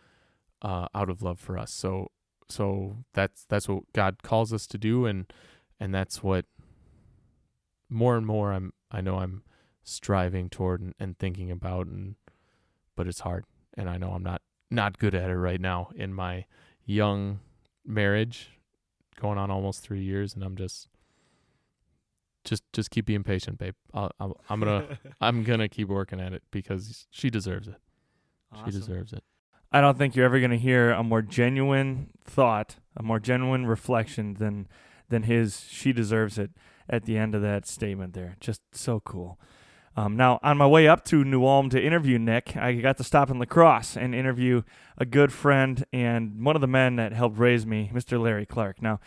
uh, 0.62 0.88
out 0.94 1.10
of 1.10 1.22
love 1.22 1.40
for 1.40 1.58
us. 1.58 1.72
So 1.72 2.12
so 2.50 2.98
that's 3.14 3.46
that's 3.46 3.70
what 3.70 3.84
God 3.94 4.24
calls 4.24 4.52
us 4.52 4.66
to 4.68 4.78
do, 4.78 5.06
and 5.06 5.32
and 5.80 5.94
that's 5.94 6.24
what 6.24 6.46
more 7.90 8.18
and 8.18 8.26
more 8.26 8.52
I'm 8.52 8.74
I 8.92 9.02
know 9.02 9.18
I'm 9.18 9.44
striving 9.84 10.50
toward 10.50 10.82
and, 10.82 10.94
and 11.00 11.18
thinking 11.18 11.52
about, 11.52 11.88
and 11.88 12.16
but 12.96 13.08
it's 13.08 13.22
hard, 13.22 13.46
and 13.76 13.90
I 13.90 13.98
know 13.98 14.12
I'm 14.12 14.24
not 14.24 14.42
not 14.72 15.00
good 15.00 15.16
at 15.16 15.30
it 15.30 15.38
right 15.38 15.62
now 15.62 15.90
in 15.96 16.14
my 16.14 16.46
young 16.86 17.40
marriage, 17.86 18.50
going 19.20 19.38
on 19.38 19.52
almost 19.52 19.82
three 19.82 20.04
years, 20.04 20.34
and 20.34 20.44
I'm 20.44 20.56
just 20.56 20.88
just 22.50 22.64
just 22.74 22.90
keep 22.90 23.06
being 23.06 23.24
patient, 23.24 23.60
babe. 23.60 23.76
I'll, 23.94 24.12
I'll, 24.20 24.42
I'm 24.50 24.60
gonna 24.60 25.00
I'm 25.22 25.44
gonna 25.44 25.70
keep 25.70 25.88
working 25.88 26.20
at 26.20 26.34
it 26.34 26.44
because 26.52 27.08
she 27.12 27.30
deserves 27.30 27.68
it. 27.68 27.76
She 28.66 28.72
deserves 28.72 29.14
it. 29.14 29.24
I 29.72 29.82
don't 29.82 29.98
think 29.98 30.16
you're 30.16 30.26
ever 30.26 30.40
going 30.40 30.50
to 30.50 30.58
hear 30.58 30.90
a 30.90 31.04
more 31.04 31.22
genuine 31.22 32.10
thought, 32.26 32.78
a 32.98 33.04
more 33.04 33.20
genuine 33.20 33.68
reflection 33.68 34.34
than 34.34 34.68
than 35.10 35.24
his. 35.24 35.68
She 35.70 35.94
deserves 35.94 36.40
it 36.40 36.52
at 36.90 37.06
the 37.06 37.18
end 37.18 37.36
of 37.36 37.44
that 37.44 37.68
statement 37.68 38.14
there. 38.14 38.36
Just 38.40 38.62
so 38.72 39.00
cool. 39.00 39.40
Um, 39.96 40.16
now, 40.16 40.40
on 40.42 40.58
my 40.58 40.66
way 40.66 40.88
up 40.88 41.04
to 41.06 41.24
New 41.24 41.46
Ulm 41.46 41.70
to 41.70 41.82
interview 41.82 42.18
Nick, 42.18 42.56
I 42.56 42.74
got 42.74 42.98
to 42.98 43.04
stop 43.04 43.30
in 43.30 43.38
La 43.38 43.46
Crosse 43.46 43.98
and 43.98 44.16
interview 44.16 44.62
a 44.98 45.06
good 45.06 45.32
friend 45.34 45.86
and 45.92 46.44
one 46.44 46.56
of 46.56 46.62
the 46.62 46.68
men 46.68 46.96
that 46.96 47.12
helped 47.12 47.38
raise 47.38 47.66
me, 47.66 47.92
Mr. 47.94 48.20
Larry 48.20 48.46
Clark. 48.46 48.82
Now, 48.82 49.00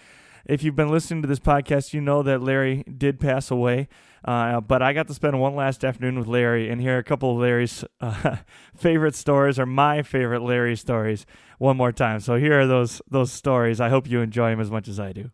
if 0.44 0.62
you've 0.62 0.76
been 0.76 0.90
listening 0.90 1.22
to 1.22 1.28
this 1.28 1.38
podcast, 1.38 1.92
you 1.92 2.00
know 2.00 2.22
that 2.22 2.42
Larry 2.42 2.85
did 2.85 3.20
pass 3.20 3.50
away. 3.50 3.88
Uh, 4.24 4.61
but 4.61 4.83
I 4.83 4.92
got 4.92 5.09
to 5.09 5.14
spend 5.14 5.40
one 5.40 5.57
last 5.57 5.85
afternoon 5.85 6.18
with 6.18 6.28
Larry 6.28 6.70
and 6.70 6.81
hear 6.81 6.96
a 6.98 7.02
couple 7.02 7.33
of 7.33 7.38
Larry's 7.38 7.85
uh, 8.00 8.37
favorite 8.76 9.16
stories 9.16 9.59
or 9.59 9.66
my 9.66 10.02
favorite 10.02 10.42
Larry 10.42 10.76
stories 10.76 11.26
one 11.59 11.76
more 11.76 11.92
time. 11.92 12.20
So 12.20 12.37
here 12.37 12.61
are 12.61 12.66
those 12.66 13.02
those 13.11 13.33
stories. 13.33 13.81
I 13.81 13.88
hope 13.88 14.09
you 14.09 14.20
enjoy 14.20 14.50
them 14.50 14.61
as 14.61 14.70
much 14.70 14.88
as 14.88 15.00
I 15.00 15.12
do. 15.12 15.31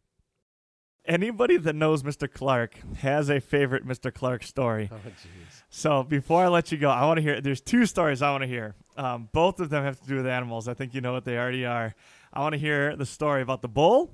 Anybody 1.04 1.56
that 1.56 1.74
knows 1.74 2.02
Mr. 2.02 2.30
Clark 2.30 2.76
has 2.98 3.30
a 3.30 3.40
favorite 3.40 3.86
Mr. 3.86 4.12
Clark 4.12 4.42
story. 4.42 4.90
Oh, 4.92 4.96
jeez. 4.96 5.62
So 5.70 6.02
before 6.02 6.44
I 6.44 6.48
let 6.48 6.70
you 6.70 6.76
go, 6.76 6.90
I 6.90 7.06
want 7.06 7.16
to 7.16 7.22
hear. 7.22 7.40
There's 7.40 7.62
two 7.62 7.86
stories 7.86 8.20
I 8.20 8.30
want 8.30 8.42
to 8.42 8.48
hear. 8.48 8.74
Um, 8.96 9.28
both 9.32 9.60
of 9.60 9.70
them 9.70 9.84
have 9.84 10.00
to 10.00 10.06
do 10.06 10.16
with 10.16 10.26
animals. 10.26 10.68
I 10.68 10.74
think 10.74 10.94
you 10.94 11.00
know 11.00 11.12
what 11.12 11.24
they 11.24 11.38
already 11.38 11.64
are. 11.64 11.94
I 12.32 12.40
want 12.40 12.52
to 12.54 12.58
hear 12.58 12.94
the 12.94 13.06
story 13.06 13.40
about 13.40 13.62
the 13.62 13.68
bull, 13.68 14.10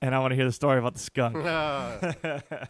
and 0.00 0.14
I 0.14 0.18
want 0.18 0.32
to 0.32 0.36
hear 0.36 0.44
the 0.44 0.52
story 0.52 0.78
about 0.78 0.94
the 0.94 1.00
skunk. 1.00 1.36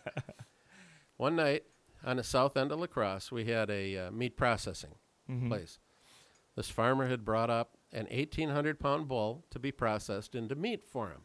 One 1.16 1.36
night 1.36 1.64
on 2.04 2.16
the 2.16 2.22
south 2.24 2.56
end 2.56 2.72
of 2.72 2.78
La 2.80 2.86
Crosse, 2.86 3.32
we 3.32 3.44
had 3.46 3.70
a 3.70 3.96
uh, 4.06 4.10
meat 4.10 4.36
processing 4.36 4.94
Mhm. 5.28 5.48
place. 5.48 5.78
This 6.56 6.70
farmer 6.70 7.08
had 7.08 7.24
brought 7.24 7.50
up 7.50 7.76
an 7.92 8.06
1,800 8.10 8.78
pound 8.80 9.08
bull 9.08 9.44
to 9.50 9.58
be 9.58 9.70
processed 9.72 10.34
into 10.34 10.54
meat 10.54 10.84
for 10.84 11.08
him. 11.10 11.22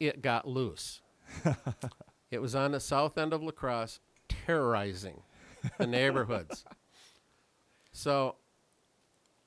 It 0.00 0.22
got 0.22 0.46
loose. 0.48 1.00
it 2.30 2.38
was 2.40 2.54
on 2.54 2.72
the 2.72 2.80
south 2.80 3.16
end 3.18 3.32
of 3.32 3.42
La 3.42 3.50
Crosse, 3.52 4.00
terrorizing 4.28 5.22
the 5.78 5.86
neighborhoods. 5.86 6.64
So 7.92 8.36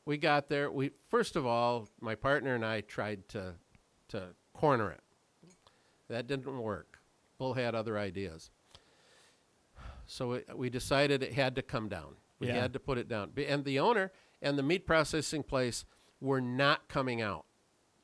we 0.06 0.18
got 0.18 0.48
there. 0.50 0.72
We 0.72 0.92
first 1.10 1.36
of 1.36 1.46
all, 1.46 1.88
my 2.00 2.16
partner 2.16 2.56
and 2.56 2.66
I 2.66 2.82
tried 2.82 3.28
to 3.30 3.56
to 4.10 4.30
corner 4.54 4.92
it. 4.92 5.02
That 6.10 6.28
didn't 6.28 6.62
work. 6.62 7.00
Bull 7.38 7.54
had 7.54 7.74
other 7.76 7.98
ideas. 7.98 8.52
So 10.06 10.30
we, 10.30 10.42
we 10.56 10.70
decided 10.70 11.24
it 11.24 11.34
had 11.34 11.56
to 11.56 11.62
come 11.62 11.88
down. 11.88 12.16
We 12.40 12.48
Yeah. 12.48 12.56
had 12.62 12.74
to 12.74 12.80
put 12.80 12.98
it 12.98 13.08
down. 13.08 13.32
And 13.48 13.64
the 13.64 13.80
owner 13.80 14.12
and 14.42 14.58
the 14.58 14.64
meat 14.64 14.86
processing 14.86 15.44
place 15.44 15.86
were 16.20 16.42
not 16.42 16.88
coming 16.90 17.22
out. 17.22 17.46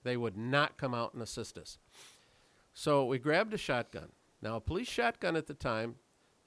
They 0.04 0.16
would 0.16 0.38
not 0.38 0.78
come 0.78 0.94
out 0.94 1.14
and 1.14 1.22
assist 1.22 1.58
us. 1.58 1.80
So 2.74 3.06
we 3.06 3.18
grabbed 3.20 3.54
a 3.54 3.58
shotgun. 3.58 4.12
Now, 4.42 4.56
a 4.56 4.62
police 4.62 4.88
shotgun 4.88 5.36
at 5.36 5.48
the 5.48 5.54
time, 5.54 5.96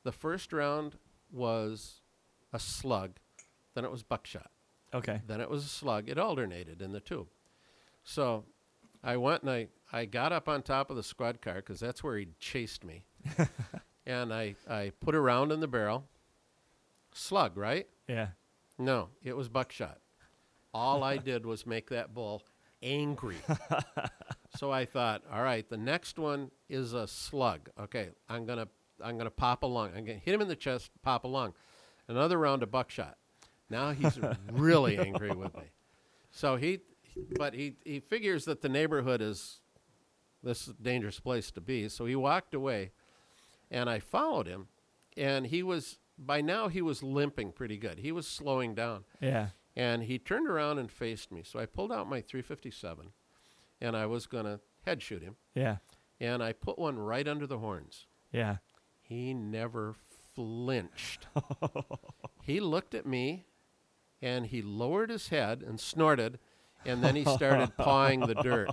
the 0.04 0.12
first 0.12 0.52
round 0.52 0.96
was 1.30 2.00
a 2.52 2.58
slug, 2.58 3.18
then 3.74 3.84
it 3.84 3.90
was 3.90 4.02
buckshot. 4.02 4.50
Okay. 4.94 5.20
Then 5.26 5.40
it 5.40 5.50
was 5.50 5.64
a 5.64 5.68
slug. 5.68 6.08
It 6.08 6.18
alternated 6.18 6.80
in 6.80 6.92
the 6.92 7.00
tube. 7.00 7.28
So 8.02 8.44
I 9.04 9.16
went 9.16 9.42
and 9.42 9.50
I, 9.50 9.68
I 9.92 10.04
got 10.04 10.32
up 10.32 10.48
on 10.48 10.62
top 10.62 10.90
of 10.90 10.96
the 10.96 11.02
squad 11.02 11.40
car 11.40 11.56
because 11.56 11.80
that's 11.80 12.02
where 12.02 12.16
he 12.16 12.28
chased 12.38 12.84
me. 12.84 13.04
and 14.06 14.32
I, 14.32 14.54
I 14.68 14.92
put 15.00 15.14
a 15.14 15.20
round 15.20 15.52
in 15.52 15.60
the 15.60 15.68
barrel. 15.68 16.04
Slug, 17.12 17.56
right? 17.56 17.88
Yeah. 18.08 18.28
No, 18.78 19.08
it 19.22 19.36
was 19.36 19.48
buckshot. 19.48 19.98
All 20.72 21.02
I 21.02 21.16
did 21.16 21.44
was 21.44 21.66
make 21.66 21.90
that 21.90 22.14
bull 22.14 22.42
angry. 22.82 23.36
so 24.56 24.70
I 24.70 24.84
thought, 24.84 25.22
all 25.30 25.42
right, 25.42 25.68
the 25.68 25.76
next 25.76 26.18
one 26.18 26.50
is 26.68 26.92
a 26.94 27.06
slug. 27.06 27.68
Okay, 27.78 28.10
I'm 28.28 28.46
gonna 28.46 28.68
I'm 29.02 29.18
gonna 29.18 29.30
pop 29.30 29.62
a 29.62 29.66
lung. 29.66 29.90
I'm 29.96 30.04
gonna 30.04 30.18
hit 30.18 30.34
him 30.34 30.40
in 30.40 30.48
the 30.48 30.56
chest, 30.56 30.90
pop 31.02 31.24
a 31.24 31.28
lung. 31.28 31.54
Another 32.08 32.38
round 32.38 32.62
of 32.62 32.70
buckshot. 32.70 33.16
Now 33.68 33.92
he's 33.92 34.18
really 34.50 34.98
angry 35.06 35.30
with 35.30 35.54
me. 35.56 35.70
So 36.30 36.56
he, 36.56 36.80
but 37.36 37.54
he 37.54 37.74
he 37.84 38.00
figures 38.00 38.44
that 38.46 38.62
the 38.62 38.68
neighborhood 38.68 39.20
is 39.20 39.60
this 40.42 40.62
is 40.62 40.68
a 40.68 40.82
dangerous 40.82 41.20
place 41.20 41.50
to 41.52 41.60
be. 41.60 41.88
So 41.88 42.06
he 42.06 42.16
walked 42.16 42.54
away, 42.54 42.92
and 43.70 43.90
I 43.90 43.98
followed 43.98 44.46
him, 44.46 44.68
and 45.16 45.46
he 45.46 45.62
was 45.62 45.98
by 46.20 46.40
now 46.40 46.68
he 46.68 46.82
was 46.82 47.02
limping 47.02 47.52
pretty 47.52 47.78
good. 47.78 47.98
He 47.98 48.12
was 48.12 48.26
slowing 48.26 48.74
down. 48.74 49.04
Yeah. 49.20 49.48
And 49.74 50.02
he 50.02 50.18
turned 50.18 50.48
around 50.48 50.78
and 50.78 50.90
faced 50.90 51.32
me. 51.32 51.42
So 51.42 51.58
I 51.58 51.66
pulled 51.66 51.92
out 51.92 52.08
my 52.08 52.20
357 52.20 53.12
and 53.80 53.96
I 53.96 54.06
was 54.06 54.26
going 54.26 54.44
to 54.44 54.60
head 54.84 55.00
shoot 55.02 55.22
him. 55.22 55.36
Yeah. 55.54 55.76
And 56.20 56.42
I 56.42 56.52
put 56.52 56.78
one 56.78 56.98
right 56.98 57.26
under 57.26 57.46
the 57.46 57.58
horns. 57.58 58.06
Yeah. 58.30 58.56
He 59.00 59.32
never 59.32 59.94
flinched. 60.34 61.26
he 62.42 62.60
looked 62.60 62.94
at 62.94 63.06
me 63.06 63.46
and 64.20 64.46
he 64.46 64.60
lowered 64.60 65.08
his 65.08 65.28
head 65.28 65.62
and 65.66 65.80
snorted. 65.80 66.38
And 66.84 67.02
then 67.02 67.16
he 67.16 67.24
started 67.24 67.76
pawing 67.78 68.20
the 68.20 68.34
dirt. 68.34 68.70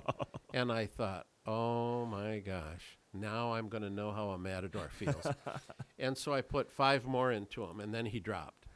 And 0.52 0.70
I 0.70 0.86
thought, 0.86 1.26
oh 1.48 2.04
my 2.04 2.38
gosh, 2.40 2.98
now 3.14 3.54
I'm 3.54 3.68
going 3.68 3.82
to 3.82 3.90
know 3.90 4.12
how 4.12 4.30
a 4.30 4.38
matador 4.38 4.88
feels. 4.92 5.26
and 5.98 6.16
so 6.16 6.32
I 6.34 6.42
put 6.42 6.70
five 6.70 7.06
more 7.06 7.32
into 7.32 7.64
him, 7.64 7.80
and 7.80 7.92
then 7.92 8.06
he 8.06 8.20
dropped. 8.20 8.66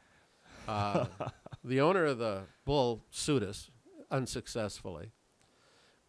Uh, 0.67 1.05
the 1.63 1.81
owner 1.81 2.05
of 2.05 2.17
the 2.17 2.41
bull 2.65 3.03
sued 3.11 3.43
us 3.43 3.69
unsuccessfully. 4.09 5.11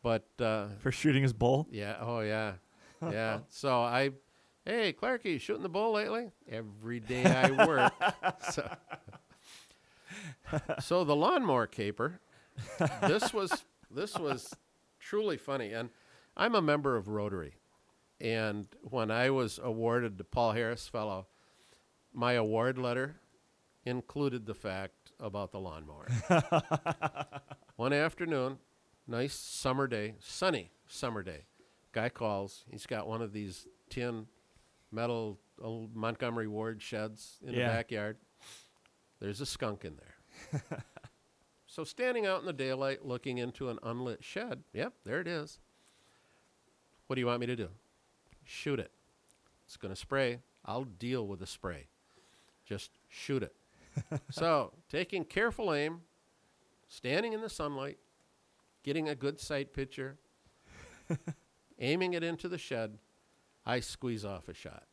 But 0.03 0.27
uh, 0.41 0.69
For 0.79 0.91
shooting 0.91 1.23
his 1.23 1.33
bull? 1.33 1.67
yeah, 1.71 1.97
oh 2.01 2.21
yeah, 2.21 2.55
yeah. 3.03 3.41
so 3.49 3.81
I, 3.83 4.11
hey 4.65 4.93
Clark, 4.93 5.25
you 5.25 5.39
shooting 5.39 5.63
the 5.63 5.69
bull 5.69 5.93
lately? 5.93 6.31
Every 6.51 7.01
day 7.01 7.25
I 7.25 7.67
work. 7.67 7.93
so, 8.51 8.71
so 10.81 11.05
the 11.05 11.17
lawnmower 11.17 11.67
caper. 11.67 12.21
This 13.03 13.33
was 13.33 13.65
this 13.91 14.19
was 14.19 14.55
truly 15.01 15.37
funny, 15.39 15.73
and 15.73 15.89
I'm 16.37 16.55
a 16.55 16.63
member 16.63 16.97
of 16.97 17.09
Rotary, 17.09 17.55
and 18.21 18.67
when 18.83 19.11
I 19.11 19.31
was 19.31 19.61
awarded 19.63 20.19
the 20.19 20.25
Paul 20.25 20.53
Harris 20.53 20.89
Fellow, 20.89 21.29
my 22.13 22.33
award 22.33 22.77
letter 22.79 23.17
included 23.85 24.47
the 24.47 24.55
fact 24.55 25.13
about 25.21 25.53
the 25.53 25.61
lawnmower. 25.61 26.09
One 27.77 27.93
afternoon, 27.93 28.59
nice 29.07 29.35
summer 29.35 29.87
day, 29.87 30.15
sunny 30.21 30.71
summer 30.89 31.23
day. 31.23 31.45
Guy 31.93 32.09
calls. 32.09 32.65
He's 32.69 32.87
got 32.87 33.07
one 33.07 33.23
of 33.23 33.33
these 33.33 33.67
tin 33.89 34.27
metal 34.91 35.39
old 35.63 35.95
Montgomery 35.95 36.49
Ward 36.49 36.83
sheds 36.83 37.39
in 37.47 37.53
Yeah. 37.55 37.69
the 37.69 37.75
backyard. 37.75 38.17
There's 39.21 39.41
a 39.41 39.47
skunk 39.47 39.85
in 39.85 39.97
there. 39.97 40.83
so 41.67 41.85
standing 41.85 42.27
out 42.27 42.41
in 42.41 42.47
the 42.47 42.53
daylight 42.53 43.05
looking 43.05 43.39
into 43.39 43.69
an 43.69 43.79
unlit 43.85 44.25
shed, 44.25 44.65
yep, 44.73 44.95
there 45.05 45.21
it 45.21 45.29
is. 45.29 45.61
What 47.07 47.17
do 47.17 47.21
you 47.21 47.27
want 47.27 47.41
me 47.41 47.47
to 47.47 47.57
do? 47.57 47.69
Shoot 48.45 48.81
it. 48.81 48.91
It's 49.67 49.77
going 49.77 49.95
to 49.95 50.01
spray. 50.01 50.41
I'll 50.65 50.85
deal 50.85 51.27
with 51.27 51.41
the 51.41 51.47
spray. 51.47 51.89
Just 52.65 52.91
shoot 53.09 53.43
it. 53.43 53.55
so, 54.31 54.73
taking 54.89 55.25
careful 55.25 55.73
aim, 55.73 56.01
standing 56.89 57.33
in 57.33 57.41
the 57.41 57.49
sunlight, 57.49 57.99
getting 58.83 59.09
a 59.09 59.15
good 59.15 59.39
sight 59.39 59.73
picture, 59.73 60.17
aiming 61.79 62.15
it 62.15 62.23
into 62.23 62.49
the 62.49 62.59
shed, 62.59 62.99
I 63.67 63.81
squeeze 63.81 64.25
off 64.25 64.49
a 64.49 64.55
shot. 64.55 64.85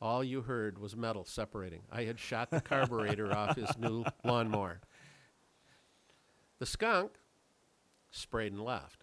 All 0.00 0.24
you 0.24 0.42
heard 0.42 0.78
was 0.78 0.96
metal 0.96 1.24
separating. 1.24 1.82
I 1.92 2.04
had 2.04 2.18
shot 2.18 2.50
the 2.50 2.60
carburetor 2.60 3.32
off 3.36 3.56
his 3.56 3.76
new 3.78 4.04
lawnmower. 4.24 4.80
The 6.58 6.66
skunk 6.66 7.12
sprayed 8.10 8.52
and 8.52 8.62
left. 8.62 8.99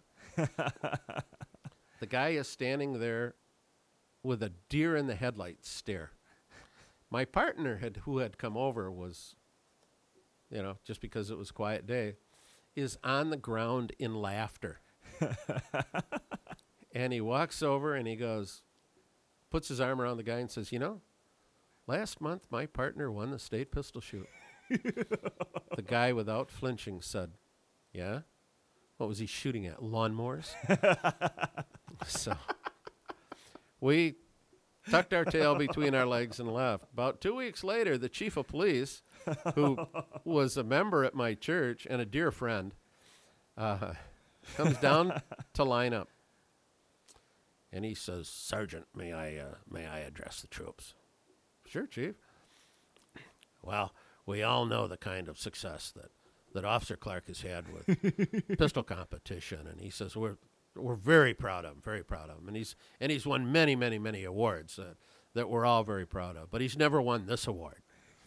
The 2.00 2.06
guy 2.08 2.30
is 2.30 2.48
standing 2.48 3.00
there 3.00 3.34
with 4.22 4.42
a 4.42 4.52
deer 4.68 4.96
in 4.96 5.06
the 5.06 5.14
headlights 5.14 5.68
stare. 5.68 6.12
My 7.10 7.24
partner 7.24 7.76
had 7.78 7.98
who 8.04 8.18
had 8.18 8.38
come 8.38 8.56
over 8.56 8.90
was 8.90 9.36
you 10.50 10.62
know, 10.62 10.76
just 10.84 11.00
because 11.00 11.30
it 11.30 11.38
was 11.38 11.50
quiet 11.50 11.86
day, 11.86 12.14
is 12.74 12.98
on 13.04 13.30
the 13.30 13.36
ground 13.36 13.92
in 13.98 14.14
laughter. 14.14 14.80
and 16.92 17.12
he 17.12 17.20
walks 17.20 17.62
over 17.62 17.94
and 17.94 18.06
he 18.06 18.16
goes, 18.16 18.62
puts 19.50 19.68
his 19.68 19.80
arm 19.80 20.00
around 20.00 20.16
the 20.16 20.22
guy 20.22 20.38
and 20.38 20.50
says, 20.50 20.72
You 20.72 20.78
know, 20.78 21.00
last 21.86 22.20
month 22.20 22.46
my 22.50 22.66
partner 22.66 23.10
won 23.10 23.30
the 23.30 23.38
state 23.38 23.72
pistol 23.72 24.00
shoot. 24.00 24.28
the 24.70 25.84
guy, 25.84 26.12
without 26.12 26.50
flinching, 26.50 27.00
said, 27.00 27.32
Yeah? 27.92 28.20
What 28.98 29.08
was 29.08 29.18
he 29.18 29.26
shooting 29.26 29.66
at? 29.66 29.80
Lawnmowers? 29.80 30.54
so 32.06 32.36
we 33.80 34.16
tucked 34.90 35.14
our 35.14 35.24
tail 35.24 35.54
between 35.54 35.94
our 35.94 36.06
legs 36.06 36.40
and 36.40 36.52
left. 36.52 36.92
About 36.92 37.20
two 37.20 37.34
weeks 37.34 37.62
later, 37.62 37.96
the 37.96 38.08
chief 38.08 38.36
of 38.36 38.48
police, 38.48 39.02
who 39.54 39.78
was 40.24 40.56
a 40.56 40.64
member 40.64 41.04
at 41.04 41.14
my 41.14 41.34
church 41.34 41.86
and 41.88 42.00
a 42.00 42.06
dear 42.06 42.30
friend, 42.30 42.74
uh, 43.56 43.92
comes 44.56 44.76
down 44.78 45.22
to 45.54 45.64
line 45.64 45.94
up. 45.94 46.08
And 47.72 47.84
he 47.84 47.94
says, 47.94 48.28
Sergeant, 48.28 48.86
may 48.96 49.12
I, 49.12 49.36
uh, 49.36 49.54
may 49.70 49.86
I 49.86 50.00
address 50.00 50.40
the 50.40 50.48
troops? 50.48 50.94
Sure, 51.66 51.86
Chief. 51.86 52.14
Well, 53.62 53.92
we 54.24 54.42
all 54.42 54.64
know 54.64 54.86
the 54.86 54.96
kind 54.96 55.28
of 55.28 55.38
success 55.38 55.92
that, 55.94 56.10
that 56.58 56.64
Officer 56.64 56.96
Clark 56.96 57.28
has 57.28 57.42
had 57.42 57.66
with 57.72 58.58
pistol 58.58 58.82
competition. 58.82 59.68
And 59.70 59.80
he 59.80 59.90
says, 59.90 60.16
we're, 60.16 60.38
we're 60.74 60.96
very 60.96 61.34
proud 61.34 61.64
of 61.64 61.74
him, 61.74 61.82
very 61.84 62.02
proud 62.02 62.30
of 62.30 62.38
him. 62.38 62.48
And 62.48 62.56
he's, 62.56 62.74
and 63.00 63.12
he's 63.12 63.24
won 63.24 63.52
many, 63.52 63.76
many, 63.76 64.00
many 64.00 64.24
awards 64.24 64.74
that, 64.74 64.96
that 65.34 65.48
we're 65.48 65.64
all 65.64 65.84
very 65.84 66.04
proud 66.04 66.36
of. 66.36 66.50
But 66.50 66.60
he's 66.60 66.76
never 66.76 67.00
won 67.00 67.26
this 67.26 67.46
award. 67.46 67.82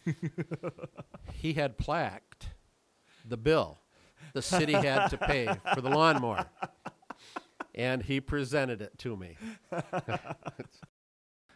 he 1.34 1.52
had 1.52 1.76
plaqued 1.76 2.48
the 3.28 3.36
bill 3.36 3.80
the 4.32 4.40
city 4.40 4.72
had 4.72 5.08
to 5.08 5.18
pay 5.18 5.46
for 5.74 5.82
the 5.82 5.90
lawnmower. 5.90 6.46
And 7.74 8.02
he 8.02 8.18
presented 8.18 8.80
it 8.80 8.96
to 9.00 9.14
me. 9.14 9.36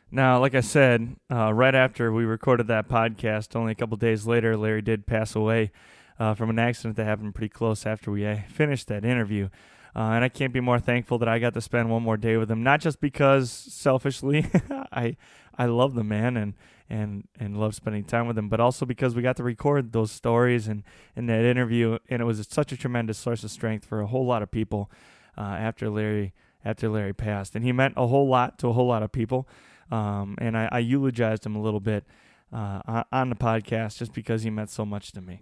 Now, 0.09 0.39
like 0.39 0.55
I 0.55 0.61
said, 0.61 1.17
uh, 1.33 1.53
right 1.53 1.75
after 1.75 2.13
we 2.13 2.25
recorded 2.25 2.69
that 2.69 2.89
podcast, 2.89 3.57
only 3.57 3.73
a 3.73 3.75
couple 3.75 3.97
days 3.97 4.25
later, 4.25 4.57
Larry 4.57 4.81
did 4.81 5.05
pass 5.05 5.35
away 5.35 5.73
uh, 6.19 6.35
from 6.35 6.51
an 6.51 6.59
accident 6.59 6.97
that 6.97 7.05
happened 7.05 7.35
pretty 7.35 7.49
close 7.51 7.87
after 7.87 8.11
we 8.11 8.27
uh, 8.27 8.39
finished 8.49 8.89
that 8.89 9.05
interview. 9.05 9.49
Uh, 9.95 10.11
and 10.13 10.25
I 10.25 10.29
can't 10.29 10.53
be 10.53 10.61
more 10.61 10.79
thankful 10.79 11.19
that 11.19 11.29
I 11.29 11.39
got 11.39 11.55
to 11.55 11.61
spend 11.63 11.91
one 11.91 12.03
more 12.03 12.19
day 12.19 12.37
with 12.37 12.51
him. 12.51 12.63
Not 12.63 12.81
just 12.81 13.01
because 13.01 13.51
selfishly 13.51 14.47
I 14.93 15.17
I 15.57 15.67
love 15.67 15.95
the 15.95 16.05
man 16.05 16.37
and 16.37 16.53
and 16.91 17.27
and 17.41 17.59
love 17.59 17.75
spending 17.75 18.05
time 18.05 18.27
with 18.27 18.37
him, 18.37 18.49
but 18.51 18.61
also 18.61 18.85
because 18.85 19.15
we 19.15 19.23
got 19.23 19.37
to 19.37 19.43
record 19.43 19.93
those 19.93 20.13
stories 20.13 20.69
and 20.69 20.83
in 21.17 21.27
that 21.27 21.45
interview, 21.45 21.99
and 22.11 22.21
it 22.21 22.27
was 22.27 22.47
such 22.51 22.73
a 22.73 22.77
tremendous 22.77 23.17
source 23.17 23.43
of 23.43 23.51
strength 23.51 23.87
for 23.87 24.01
a 24.03 24.07
whole 24.07 24.27
lot 24.27 24.43
of 24.43 24.51
people 24.51 24.91
uh, 25.39 25.41
after 25.41 25.89
Larry 25.89 26.35
after 26.63 26.89
Larry 26.91 27.15
passed, 27.15 27.55
and 27.55 27.65
he 27.65 27.73
meant 27.73 27.95
a 27.97 28.07
whole 28.07 28.29
lot 28.29 28.59
to 28.59 28.69
a 28.69 28.73
whole 28.75 28.89
lot 28.89 29.03
of 29.03 29.13
people. 29.13 29.49
Um, 29.91 30.35
and 30.39 30.59
I, 30.59 30.69
I 30.73 30.79
eulogized 30.81 31.47
him 31.47 31.55
a 31.57 31.63
little 31.63 31.81
bit 31.81 32.05
uh, 32.53 32.83
on- 32.87 33.05
on 33.13 33.31
the 33.31 33.37
podcast 33.37 33.99
just 33.99 34.13
because 34.13 34.43
he 34.43 34.51
meant 34.51 34.69
so 34.69 34.85
much 34.85 35.13
to 35.13 35.21
me. 35.21 35.41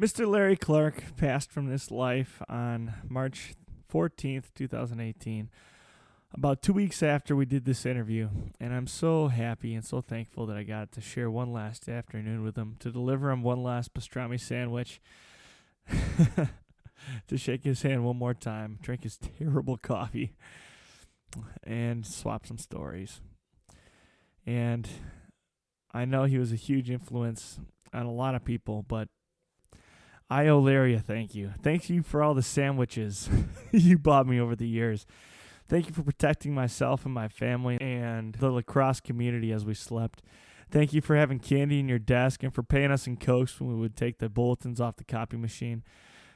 Mr. 0.00 0.30
Larry 0.30 0.54
Clark 0.54 1.16
passed 1.16 1.50
from 1.50 1.66
this 1.66 1.90
life 1.90 2.40
on 2.48 2.94
March 3.08 3.54
14th, 3.92 4.44
2018, 4.54 5.50
about 6.32 6.62
two 6.62 6.72
weeks 6.72 7.02
after 7.02 7.34
we 7.34 7.44
did 7.44 7.64
this 7.64 7.84
interview. 7.84 8.28
And 8.60 8.72
I'm 8.72 8.86
so 8.86 9.26
happy 9.26 9.74
and 9.74 9.84
so 9.84 10.00
thankful 10.00 10.46
that 10.46 10.56
I 10.56 10.62
got 10.62 10.92
to 10.92 11.00
share 11.00 11.28
one 11.28 11.52
last 11.52 11.88
afternoon 11.88 12.44
with 12.44 12.54
him, 12.54 12.76
to 12.78 12.92
deliver 12.92 13.28
him 13.32 13.42
one 13.42 13.64
last 13.64 13.92
pastrami 13.92 14.38
sandwich, 14.38 15.00
to 17.26 17.36
shake 17.36 17.64
his 17.64 17.82
hand 17.82 18.04
one 18.04 18.18
more 18.18 18.34
time, 18.34 18.78
drink 18.80 19.02
his 19.02 19.18
terrible 19.18 19.76
coffee, 19.76 20.36
and 21.64 22.06
swap 22.06 22.46
some 22.46 22.58
stories. 22.58 23.20
And 24.46 24.88
I 25.92 26.04
know 26.04 26.22
he 26.22 26.38
was 26.38 26.52
a 26.52 26.56
huge 26.56 26.88
influence 26.88 27.58
on 27.92 28.06
a 28.06 28.12
lot 28.12 28.36
of 28.36 28.44
people, 28.44 28.84
but 28.86 29.08
I 30.30 30.46
owe 30.48 30.58
Larry 30.58 30.94
a 30.94 31.00
thank 31.00 31.34
you. 31.34 31.52
Thank 31.62 31.88
you 31.88 32.02
for 32.02 32.22
all 32.22 32.34
the 32.34 32.42
sandwiches 32.42 33.28
you 33.72 33.98
bought 33.98 34.26
me 34.26 34.38
over 34.38 34.54
the 34.54 34.68
years. 34.68 35.06
Thank 35.68 35.86
you 35.86 35.92
for 35.92 36.02
protecting 36.02 36.54
myself 36.54 37.04
and 37.04 37.14
my 37.14 37.28
family 37.28 37.78
and 37.80 38.34
the 38.34 38.50
La 38.50 38.62
Crosse 38.62 39.00
community 39.00 39.52
as 39.52 39.64
we 39.64 39.74
slept. 39.74 40.22
Thank 40.70 40.92
you 40.92 41.00
for 41.00 41.16
having 41.16 41.38
candy 41.38 41.80
in 41.80 41.88
your 41.88 41.98
desk 41.98 42.42
and 42.42 42.54
for 42.54 42.62
paying 42.62 42.90
us 42.90 43.06
in 43.06 43.16
cokes 43.16 43.58
when 43.58 43.70
we 43.70 43.76
would 43.76 43.96
take 43.96 44.18
the 44.18 44.28
bulletins 44.28 44.80
off 44.80 44.96
the 44.96 45.04
copy 45.04 45.38
machine. 45.38 45.82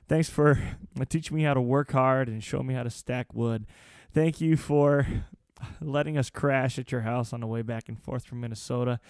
Thanks 0.08 0.30
for 0.30 0.58
teaching 1.08 1.36
me 1.36 1.42
how 1.42 1.54
to 1.54 1.60
work 1.60 1.92
hard 1.92 2.28
and 2.28 2.42
show 2.42 2.62
me 2.62 2.74
how 2.74 2.82
to 2.82 2.90
stack 2.90 3.34
wood. 3.34 3.66
Thank 4.12 4.40
you 4.40 4.56
for 4.56 5.06
letting 5.80 6.16
us 6.16 6.30
crash 6.30 6.78
at 6.78 6.92
your 6.92 7.02
house 7.02 7.32
on 7.34 7.40
the 7.40 7.46
way 7.46 7.60
back 7.60 7.88
and 7.88 8.02
forth 8.02 8.24
from 8.24 8.40
Minnesota. 8.40 9.00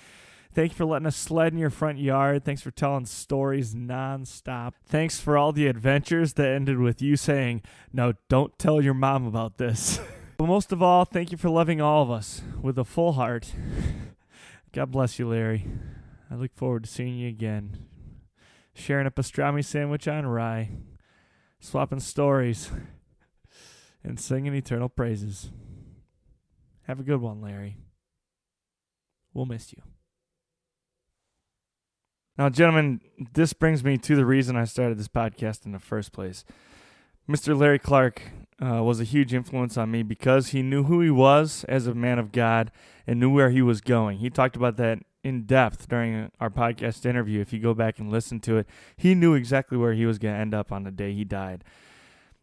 Thank 0.54 0.72
you 0.72 0.76
for 0.76 0.84
letting 0.84 1.06
us 1.06 1.16
sled 1.16 1.54
in 1.54 1.58
your 1.58 1.70
front 1.70 1.98
yard. 1.98 2.44
Thanks 2.44 2.60
for 2.60 2.70
telling 2.70 3.06
stories 3.06 3.74
nonstop. 3.74 4.72
Thanks 4.84 5.18
for 5.18 5.38
all 5.38 5.50
the 5.50 5.66
adventures 5.66 6.34
that 6.34 6.46
ended 6.46 6.78
with 6.78 7.00
you 7.00 7.16
saying, 7.16 7.62
No, 7.90 8.12
don't 8.28 8.58
tell 8.58 8.82
your 8.82 8.92
mom 8.92 9.26
about 9.26 9.56
this. 9.56 9.98
but 10.36 10.46
most 10.46 10.70
of 10.70 10.82
all, 10.82 11.06
thank 11.06 11.32
you 11.32 11.38
for 11.38 11.48
loving 11.48 11.80
all 11.80 12.02
of 12.02 12.10
us 12.10 12.42
with 12.60 12.78
a 12.78 12.84
full 12.84 13.12
heart. 13.12 13.54
God 14.72 14.90
bless 14.90 15.18
you, 15.18 15.26
Larry. 15.26 15.66
I 16.30 16.34
look 16.34 16.54
forward 16.54 16.84
to 16.84 16.90
seeing 16.90 17.16
you 17.16 17.28
again. 17.30 17.86
Sharing 18.74 19.06
a 19.06 19.10
pastrami 19.10 19.64
sandwich 19.64 20.06
on 20.06 20.26
rye, 20.26 20.70
swapping 21.60 22.00
stories, 22.00 22.70
and 24.04 24.20
singing 24.20 24.54
eternal 24.54 24.90
praises. 24.90 25.50
Have 26.82 27.00
a 27.00 27.04
good 27.04 27.22
one, 27.22 27.40
Larry. 27.40 27.78
We'll 29.32 29.46
miss 29.46 29.72
you. 29.72 29.82
Now, 32.38 32.48
gentlemen, 32.48 33.00
this 33.34 33.52
brings 33.52 33.84
me 33.84 33.98
to 33.98 34.16
the 34.16 34.24
reason 34.24 34.56
I 34.56 34.64
started 34.64 34.98
this 34.98 35.08
podcast 35.08 35.66
in 35.66 35.72
the 35.72 35.78
first 35.78 36.12
place. 36.12 36.44
Mr. 37.28 37.58
Larry 37.58 37.78
Clark 37.78 38.22
uh, 38.60 38.82
was 38.82 39.00
a 39.00 39.04
huge 39.04 39.34
influence 39.34 39.76
on 39.76 39.90
me 39.90 40.02
because 40.02 40.48
he 40.48 40.62
knew 40.62 40.84
who 40.84 41.00
he 41.02 41.10
was 41.10 41.64
as 41.68 41.86
a 41.86 41.94
man 41.94 42.18
of 42.18 42.32
God 42.32 42.72
and 43.06 43.20
knew 43.20 43.30
where 43.30 43.50
he 43.50 43.60
was 43.60 43.80
going. 43.82 44.18
He 44.18 44.30
talked 44.30 44.56
about 44.56 44.76
that 44.78 45.00
in 45.22 45.44
depth 45.44 45.88
during 45.88 46.30
our 46.40 46.50
podcast 46.50 47.04
interview. 47.04 47.40
If 47.40 47.52
you 47.52 47.58
go 47.58 47.74
back 47.74 47.98
and 47.98 48.10
listen 48.10 48.40
to 48.40 48.56
it, 48.56 48.66
he 48.96 49.14
knew 49.14 49.34
exactly 49.34 49.76
where 49.76 49.92
he 49.92 50.06
was 50.06 50.18
going 50.18 50.34
to 50.34 50.40
end 50.40 50.54
up 50.54 50.72
on 50.72 50.84
the 50.84 50.90
day 50.90 51.12
he 51.12 51.24
died. 51.24 51.64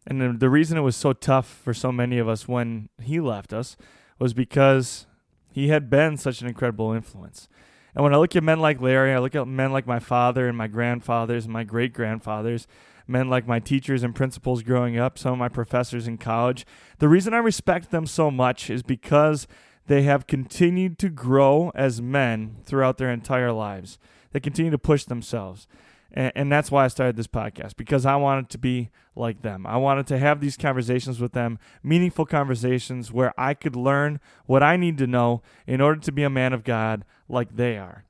And 0.06 0.20
the, 0.20 0.32
the 0.38 0.48
reason 0.48 0.78
it 0.78 0.82
was 0.82 0.96
so 0.96 1.12
tough 1.12 1.46
for 1.46 1.74
so 1.74 1.90
many 1.90 2.18
of 2.18 2.28
us 2.28 2.46
when 2.46 2.88
he 3.02 3.20
left 3.20 3.52
us 3.52 3.76
was 4.18 4.34
because 4.34 5.06
he 5.52 5.68
had 5.68 5.90
been 5.90 6.16
such 6.16 6.40
an 6.40 6.48
incredible 6.48 6.92
influence. 6.92 7.48
And 7.94 8.04
when 8.04 8.14
I 8.14 8.18
look 8.18 8.36
at 8.36 8.42
men 8.42 8.60
like 8.60 8.80
Larry, 8.80 9.12
I 9.12 9.18
look 9.18 9.34
at 9.34 9.48
men 9.48 9.72
like 9.72 9.86
my 9.86 9.98
father 9.98 10.48
and 10.48 10.56
my 10.56 10.66
grandfathers 10.66 11.44
and 11.44 11.52
my 11.52 11.64
great 11.64 11.92
grandfathers, 11.92 12.66
men 13.06 13.28
like 13.28 13.46
my 13.46 13.58
teachers 13.58 14.02
and 14.02 14.14
principals 14.14 14.62
growing 14.62 14.98
up, 14.98 15.18
some 15.18 15.32
of 15.32 15.38
my 15.38 15.48
professors 15.48 16.06
in 16.06 16.18
college. 16.18 16.64
The 16.98 17.08
reason 17.08 17.34
I 17.34 17.38
respect 17.38 17.90
them 17.90 18.06
so 18.06 18.30
much 18.30 18.70
is 18.70 18.82
because 18.82 19.46
they 19.86 20.02
have 20.02 20.28
continued 20.28 20.98
to 21.00 21.08
grow 21.08 21.72
as 21.74 22.00
men 22.00 22.58
throughout 22.64 22.98
their 22.98 23.10
entire 23.10 23.52
lives. 23.52 23.98
They 24.32 24.40
continue 24.40 24.70
to 24.70 24.78
push 24.78 25.04
themselves. 25.04 25.66
And, 26.12 26.32
and 26.34 26.52
that's 26.52 26.70
why 26.70 26.84
I 26.84 26.88
started 26.88 27.16
this 27.16 27.26
podcast 27.26 27.76
because 27.76 28.06
I 28.06 28.16
wanted 28.16 28.48
to 28.50 28.58
be 28.58 28.90
like 29.14 29.42
them. 29.42 29.66
I 29.66 29.76
wanted 29.76 30.06
to 30.08 30.18
have 30.18 30.40
these 30.40 30.56
conversations 30.56 31.20
with 31.20 31.32
them, 31.32 31.58
meaningful 31.82 32.26
conversations 32.26 33.12
where 33.12 33.38
I 33.38 33.54
could 33.54 33.76
learn 33.76 34.20
what 34.46 34.62
I 34.62 34.76
need 34.76 34.98
to 34.98 35.06
know 35.06 35.42
in 35.66 35.80
order 35.80 36.00
to 36.00 36.12
be 36.12 36.22
a 36.22 36.30
man 36.30 36.52
of 36.52 36.64
God 36.64 37.04
like 37.28 37.56
they 37.56 37.78
are. 37.78 38.04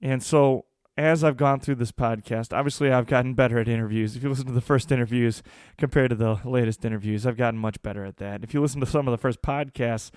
And 0.00 0.22
so, 0.22 0.66
as 0.98 1.22
I've 1.22 1.36
gone 1.36 1.60
through 1.60 1.74
this 1.74 1.92
podcast, 1.92 2.56
obviously 2.56 2.90
I've 2.90 3.06
gotten 3.06 3.34
better 3.34 3.58
at 3.58 3.68
interviews. 3.68 4.16
If 4.16 4.22
you 4.22 4.30
listen 4.30 4.46
to 4.46 4.52
the 4.52 4.62
first 4.62 4.90
interviews 4.90 5.42
compared 5.76 6.08
to 6.08 6.16
the 6.16 6.40
latest 6.42 6.86
interviews, 6.86 7.26
I've 7.26 7.36
gotten 7.36 7.60
much 7.60 7.82
better 7.82 8.04
at 8.04 8.16
that. 8.16 8.42
If 8.42 8.54
you 8.54 8.62
listen 8.62 8.80
to 8.80 8.86
some 8.86 9.06
of 9.06 9.12
the 9.12 9.18
first 9.18 9.42
podcasts, 9.42 10.10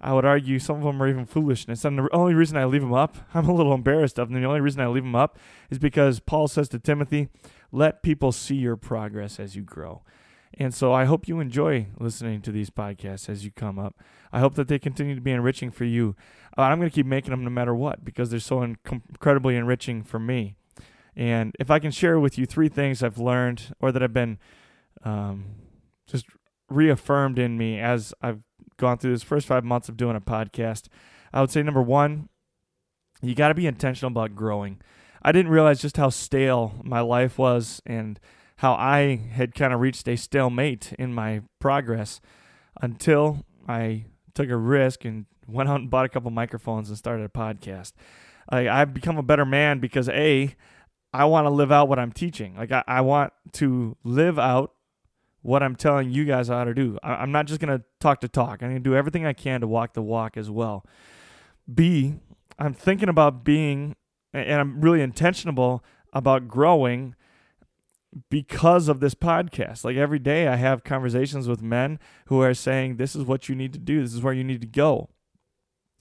I 0.00 0.12
would 0.12 0.24
argue 0.24 0.58
some 0.58 0.76
of 0.76 0.82
them 0.82 1.02
are 1.02 1.08
even 1.08 1.24
foolishness. 1.26 1.84
And 1.84 1.98
the 1.98 2.08
only 2.12 2.34
reason 2.34 2.56
I 2.56 2.64
leave 2.64 2.82
them 2.82 2.92
up, 2.92 3.16
I'm 3.34 3.48
a 3.48 3.54
little 3.54 3.74
embarrassed 3.74 4.18
of 4.18 4.28
them. 4.28 4.40
The 4.40 4.46
only 4.46 4.60
reason 4.60 4.80
I 4.80 4.88
leave 4.88 5.04
them 5.04 5.16
up 5.16 5.38
is 5.70 5.78
because 5.78 6.20
Paul 6.20 6.48
says 6.48 6.68
to 6.70 6.78
Timothy, 6.78 7.28
let 7.72 8.02
people 8.02 8.32
see 8.32 8.56
your 8.56 8.76
progress 8.76 9.40
as 9.40 9.56
you 9.56 9.62
grow. 9.62 10.02
And 10.58 10.72
so 10.72 10.92
I 10.92 11.04
hope 11.04 11.28
you 11.28 11.40
enjoy 11.40 11.88
listening 11.98 12.40
to 12.42 12.52
these 12.52 12.70
podcasts 12.70 13.28
as 13.28 13.44
you 13.44 13.50
come 13.50 13.78
up. 13.78 13.96
I 14.32 14.40
hope 14.40 14.54
that 14.54 14.68
they 14.68 14.78
continue 14.78 15.14
to 15.14 15.20
be 15.20 15.32
enriching 15.32 15.70
for 15.70 15.84
you. 15.84 16.16
Uh, 16.56 16.62
I'm 16.62 16.78
going 16.78 16.88
to 16.88 16.94
keep 16.94 17.06
making 17.06 17.30
them 17.30 17.44
no 17.44 17.50
matter 17.50 17.74
what 17.74 18.04
because 18.04 18.30
they're 18.30 18.40
so 18.40 18.62
incredibly 18.62 19.56
enriching 19.56 20.02
for 20.02 20.18
me. 20.18 20.56
And 21.14 21.54
if 21.58 21.70
I 21.70 21.78
can 21.78 21.90
share 21.90 22.20
with 22.20 22.38
you 22.38 22.46
three 22.46 22.68
things 22.68 23.02
I've 23.02 23.18
learned 23.18 23.74
or 23.80 23.92
that 23.92 24.02
have 24.02 24.12
been 24.12 24.38
um, 25.02 25.46
just 26.06 26.26
reaffirmed 26.68 27.38
in 27.38 27.56
me 27.58 27.80
as 27.80 28.14
I've 28.22 28.42
gone 28.76 28.98
through 28.98 29.12
this 29.12 29.22
first 29.22 29.46
five 29.46 29.64
months 29.64 29.88
of 29.88 29.96
doing 29.96 30.16
a 30.16 30.20
podcast, 30.20 30.88
I 31.32 31.40
would 31.40 31.50
say 31.50 31.62
number 31.62 31.82
one, 31.82 32.28
you 33.22 33.34
got 33.34 33.48
to 33.48 33.54
be 33.54 33.66
intentional 33.66 34.10
about 34.10 34.34
growing. 34.34 34.80
I 35.22 35.32
didn't 35.32 35.50
realize 35.50 35.80
just 35.80 35.96
how 35.96 36.10
stale 36.10 36.80
my 36.84 37.00
life 37.00 37.38
was 37.38 37.82
and 37.86 38.20
how 38.58 38.74
I 38.74 39.16
had 39.32 39.54
kind 39.54 39.72
of 39.72 39.80
reached 39.80 40.08
a 40.08 40.16
stalemate 40.16 40.92
in 40.98 41.12
my 41.12 41.42
progress 41.60 42.20
until 42.80 43.44
I 43.68 44.06
took 44.34 44.48
a 44.48 44.56
risk 44.56 45.04
and 45.04 45.26
went 45.48 45.68
out 45.68 45.80
and 45.80 45.90
bought 45.90 46.04
a 46.04 46.08
couple 46.08 46.30
microphones 46.30 46.88
and 46.88 46.96
started 46.96 47.24
a 47.24 47.28
podcast. 47.28 47.92
I, 48.48 48.68
I've 48.68 48.94
become 48.94 49.18
a 49.18 49.22
better 49.22 49.44
man 49.44 49.80
because 49.80 50.08
A, 50.08 50.54
I 51.12 51.24
want 51.24 51.46
to 51.46 51.50
live 51.50 51.72
out 51.72 51.88
what 51.88 51.98
I'm 51.98 52.12
teaching. 52.12 52.56
Like 52.56 52.72
I, 52.72 52.84
I 52.86 53.00
want 53.00 53.32
to 53.54 53.96
live 54.04 54.38
out 54.38 54.75
what 55.46 55.62
I'm 55.62 55.76
telling 55.76 56.10
you 56.10 56.24
guys 56.24 56.48
how 56.48 56.64
to 56.64 56.74
do. 56.74 56.98
I, 57.04 57.22
am 57.22 57.30
not 57.30 57.46
just 57.46 57.60
going 57.60 57.78
to 57.78 57.84
talk 58.00 58.20
to 58.22 58.28
talk. 58.28 58.62
I'm 58.62 58.70
going 58.70 58.82
to 58.82 58.90
do 58.90 58.96
everything 58.96 59.24
I 59.24 59.32
can 59.32 59.60
to 59.60 59.68
walk 59.68 59.94
the 59.94 60.02
walk 60.02 60.36
as 60.36 60.50
well. 60.50 60.84
B, 61.72 62.16
I'm 62.58 62.74
thinking 62.74 63.08
about 63.08 63.44
being, 63.44 63.94
and 64.32 64.60
I'm 64.60 64.80
really 64.80 65.00
intentional 65.00 65.84
about 66.12 66.48
growing 66.48 67.14
because 68.28 68.88
of 68.88 68.98
this 68.98 69.14
podcast. 69.14 69.84
Like 69.84 69.96
every 69.96 70.18
day, 70.18 70.48
I 70.48 70.56
have 70.56 70.82
conversations 70.82 71.46
with 71.46 71.62
men 71.62 72.00
who 72.26 72.42
are 72.42 72.54
saying, 72.54 72.96
This 72.96 73.14
is 73.14 73.22
what 73.22 73.48
you 73.48 73.54
need 73.54 73.72
to 73.72 73.78
do, 73.78 74.02
this 74.02 74.14
is 74.14 74.22
where 74.22 74.34
you 74.34 74.44
need 74.44 74.62
to 74.62 74.66
go. 74.66 75.10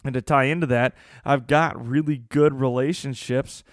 And 0.03 0.15
to 0.15 0.23
tie 0.23 0.45
into 0.45 0.65
that, 0.67 0.95
I've 1.23 1.45
got 1.45 1.87
really 1.87 2.17
good 2.17 2.59
relationships 2.59 3.63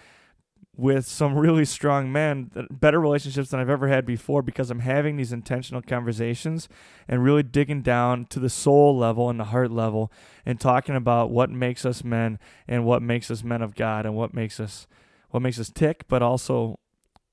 with 0.76 1.06
some 1.06 1.36
really 1.36 1.66
strong 1.66 2.10
men, 2.10 2.50
better 2.70 2.98
relationships 2.98 3.50
than 3.50 3.60
I've 3.60 3.68
ever 3.68 3.88
had 3.88 4.06
before 4.06 4.40
because 4.40 4.70
I'm 4.70 4.80
having 4.80 5.16
these 5.16 5.32
intentional 5.32 5.82
conversations 5.82 6.68
and 7.06 7.22
really 7.22 7.42
digging 7.42 7.82
down 7.82 8.24
to 8.26 8.40
the 8.40 8.48
soul 8.48 8.96
level 8.96 9.28
and 9.28 9.38
the 9.38 9.44
heart 9.44 9.70
level 9.70 10.10
and 10.46 10.58
talking 10.58 10.96
about 10.96 11.30
what 11.30 11.50
makes 11.50 11.84
us 11.84 12.02
men 12.02 12.38
and 12.66 12.86
what 12.86 13.02
makes 13.02 13.30
us 13.30 13.44
men 13.44 13.60
of 13.60 13.74
God 13.74 14.06
and 14.06 14.16
what 14.16 14.32
makes 14.32 14.58
us 14.58 14.86
what 15.30 15.40
makes 15.40 15.58
us 15.58 15.70
tick, 15.70 16.04
but 16.08 16.22
also 16.22 16.78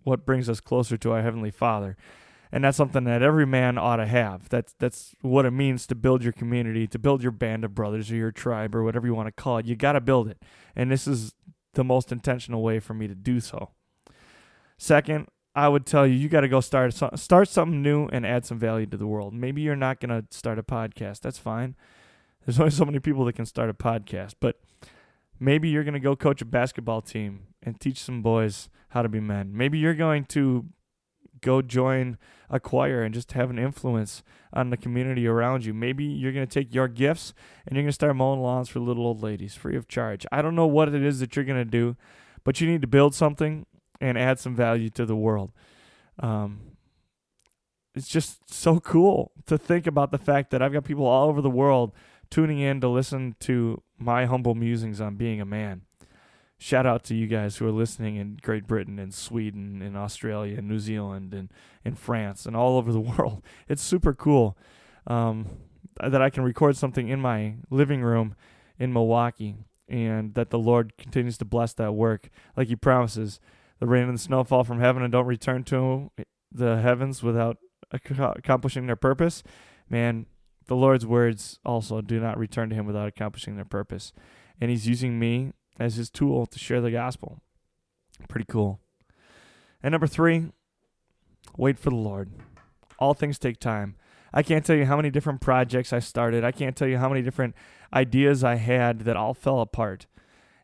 what 0.04 0.26
brings 0.26 0.48
us 0.50 0.62
closer 0.62 0.98
to 0.98 1.12
our 1.12 1.22
heavenly 1.22 1.52
Father. 1.52 1.98
And 2.52 2.64
that's 2.64 2.78
something 2.78 3.04
that 3.04 3.22
every 3.22 3.46
man 3.46 3.78
ought 3.78 3.98
to 3.98 4.06
have. 4.06 4.50
That's 4.50 4.74
that's 4.80 5.16
what 5.22 5.46
it 5.46 5.52
means 5.52 5.86
to 5.88 5.96
build 5.96 6.24
your 6.24 6.34
community, 6.34 6.88
to 6.88 7.00
build 7.00 7.22
your 7.22 7.32
band 7.32 7.64
of 7.64 7.76
brothers 7.76 8.12
or 8.12 8.16
your 8.16 8.32
tribe 8.32 8.76
or 8.76 8.84
whatever 8.84 9.06
you 9.06 9.14
want 9.14 9.28
to 9.28 9.42
call 9.42 9.60
it. 9.60 9.66
You 9.66 9.76
got 9.76 9.94
to 9.94 10.02
build 10.02 10.28
it. 10.28 10.42
And 10.76 10.92
this 10.92 11.08
is 11.08 11.34
the 11.74 11.84
most 11.84 12.12
intentional 12.12 12.62
way 12.62 12.80
for 12.80 12.94
me 12.94 13.08
to 13.08 13.16
do 13.16 13.40
so. 13.40 13.72
Second, 14.78 15.28
I 15.56 15.68
would 15.68 15.86
tell 15.86 16.08
you 16.08 16.14
you 16.14 16.30
got 16.30 16.42
to 16.42 16.48
go 16.48 16.62
start 16.62 16.94
start 16.94 17.50
something 17.50 17.82
new 17.82 18.08
and 18.08 18.26
add 18.26 18.46
some 18.46 18.60
value 18.60 18.86
to 18.88 18.98
the 18.98 19.08
world. 19.08 19.34
Maybe 19.34 19.62
you're 19.62 19.76
not 19.76 20.00
going 20.00 20.10
to 20.10 20.26
start 20.36 20.60
a 20.60 20.64
podcast. 20.64 21.22
That's 21.22 21.38
fine. 21.38 21.76
There's 22.46 22.60
only 22.60 22.72
so 22.72 22.86
many 22.86 23.00
people 23.00 23.26
that 23.26 23.34
can 23.34 23.46
start 23.46 23.70
a 23.70 23.74
podcast, 23.74 24.36
but 24.40 24.60
maybe 25.40 25.70
you're 25.70 25.84
going 25.84 25.94
to 25.94 26.00
go 26.00 26.16
coach 26.16 26.42
a 26.42 26.46
basketball 26.46 27.02
team 27.02 27.48
and 27.62 27.80
teach 27.80 28.00
some 28.00 28.22
boys 28.22 28.70
how 28.90 29.02
to 29.02 29.10
be 29.10 29.20
men. 29.20 29.52
Maybe 29.54 29.78
you're 29.78 29.94
going 29.94 30.26
to 30.26 30.66
go 31.42 31.62
join 31.62 32.18
a 32.50 32.60
choir 32.60 33.04
and 33.04 33.14
just 33.14 33.34
have 33.34 33.50
an 33.50 33.60
influence 33.60 34.24
on 34.54 34.70
the 34.70 34.78
community 34.78 35.28
around 35.28 35.66
you. 35.66 35.74
Maybe 35.74 36.04
you're 36.04 36.32
going 36.32 36.48
to 36.48 36.52
take 36.52 36.74
your 36.74 36.88
gifts 36.88 37.34
and 37.66 37.76
you're 37.76 37.84
going 37.84 37.90
to 37.90 37.94
start 37.94 38.16
mowing 38.16 38.42
lawns 38.42 38.70
for 38.70 38.80
little 38.80 39.06
old 39.06 39.22
ladies 39.22 39.56
free 39.56 39.76
of 39.76 39.88
charge. 39.88 40.26
I 40.32 40.42
don't 40.42 40.56
know 40.56 40.68
what 40.68 40.94
it 40.94 41.04
is 41.04 41.20
that 41.20 41.36
you're 41.36 41.46
going 41.46 41.64
to 41.64 41.70
do, 41.70 41.96
but 42.44 42.60
you 42.60 42.68
need 42.68 42.82
to 42.82 42.88
build 42.88 43.14
something 43.14 43.66
and 44.02 44.18
add 44.18 44.40
some 44.40 44.56
value 44.56 44.90
to 44.92 45.06
the 45.06 45.16
world. 45.16 45.52
Um, 46.20 46.62
it's 47.96 48.08
just 48.08 48.52
so 48.52 48.80
cool 48.80 49.32
to 49.46 49.58
think 49.58 49.88
about 49.88 50.12
the 50.12 50.18
fact 50.18 50.52
that 50.52 50.62
I've 50.62 50.74
got 50.74 50.84
people 50.84 51.06
all 51.06 51.30
over 51.30 51.42
the 51.42 51.50
world 51.50 51.94
tuning 52.30 52.60
in 52.60 52.82
to 52.82 52.88
listen 52.88 53.36
to 53.42 53.82
my 53.98 54.26
humble 54.26 54.56
musings 54.56 55.02
on 55.02 55.16
being 55.16 55.42
a 55.42 55.46
man 55.46 55.82
shout 56.60 56.86
out 56.86 57.04
to 57.06 57.16
you 57.16 57.26
guys 57.26 57.58
who 57.58 57.66
are 57.66 57.72
listening 57.72 58.18
in 58.18 58.38
Great 58.42 58.68
Britain 58.68 59.00
and 59.00 59.14
Sweden 59.14 59.82
and 59.82 59.98
Australia 59.98 60.58
and 60.58 60.68
New 60.68 60.78
Zealand 60.78 61.34
and, 61.34 61.52
and 61.86 61.98
France 61.98 62.46
and 62.46 62.56
all 62.56 62.78
over 62.78 62.92
the 62.92 63.00
world. 63.00 63.42
It's 63.68 63.82
super 63.82 64.14
cool 64.14 64.58
um, 65.08 65.48
that 66.00 66.22
I 66.22 66.30
can 66.30 66.44
record 66.44 66.76
something 66.76 67.08
in 67.08 67.22
my 67.22 67.56
living 67.70 68.02
room 68.02 68.36
in 68.78 68.92
Milwaukee 68.92 69.56
and 69.88 70.36
that 70.36 70.50
the 70.50 70.60
Lord 70.60 70.98
continues 70.98 71.38
to 71.40 71.46
bless 71.46 71.74
that 71.74 71.94
work 71.94 72.30
like 72.56 72.68
He 72.68 72.76
promises. 72.76 73.40
The 73.80 73.88
rain 73.88 74.04
and 74.04 74.16
the 74.16 74.22
snow 74.22 74.44
fall 74.44 74.66
from 74.66 74.82
heaven 74.82 75.02
and 75.02 75.12
don't 75.12 75.26
return 75.26 75.64
to 75.66 76.12
the 76.52 76.82
heavens 76.82 77.24
without 77.24 77.58
accomplishing 77.92 78.86
their 78.86 78.98
purpose. 78.98 79.44
Man, 79.90 80.26
the 80.68 80.76
Lord's 80.76 81.06
words 81.06 81.60
also 81.66 82.02
do 82.02 82.20
not 82.20 82.38
return 82.38 82.70
to 82.70 82.76
Him 82.76 82.86
without 82.86 83.08
accomplishing 83.08 83.56
their 83.56 83.66
purpose. 83.66 84.12
And 84.60 84.70
He's 84.70 84.88
using 84.88 85.18
me 85.18 85.54
as 85.78 85.96
his 85.96 86.10
tool 86.10 86.46
to 86.46 86.60
share 86.60 86.82
the 86.82 86.92
gospel. 86.92 87.42
Pretty 88.28 88.46
cool. 88.50 88.80
And 89.82 89.92
number 89.92 90.08
three, 90.08 90.52
wait 91.58 91.80
for 91.80 91.90
the 91.90 91.96
Lord. 91.96 92.32
All 92.98 93.14
things 93.14 93.40
take 93.40 93.60
time. 93.60 93.96
I 94.34 94.44
can't 94.44 94.66
tell 94.66 94.76
you 94.76 94.86
how 94.86 94.96
many 94.96 95.10
different 95.10 95.42
projects 95.42 95.94
I 95.94 96.00
started. 96.00 96.44
I 96.44 96.52
can't 96.52 96.76
tell 96.76 96.88
you 96.88 96.98
how 96.98 97.10
many 97.10 97.22
different 97.22 97.56
ideas 97.94 98.44
I 98.44 98.56
had 98.56 99.02
that 99.02 99.16
all 99.16 99.34
fell 99.34 99.62
apart. 99.62 100.06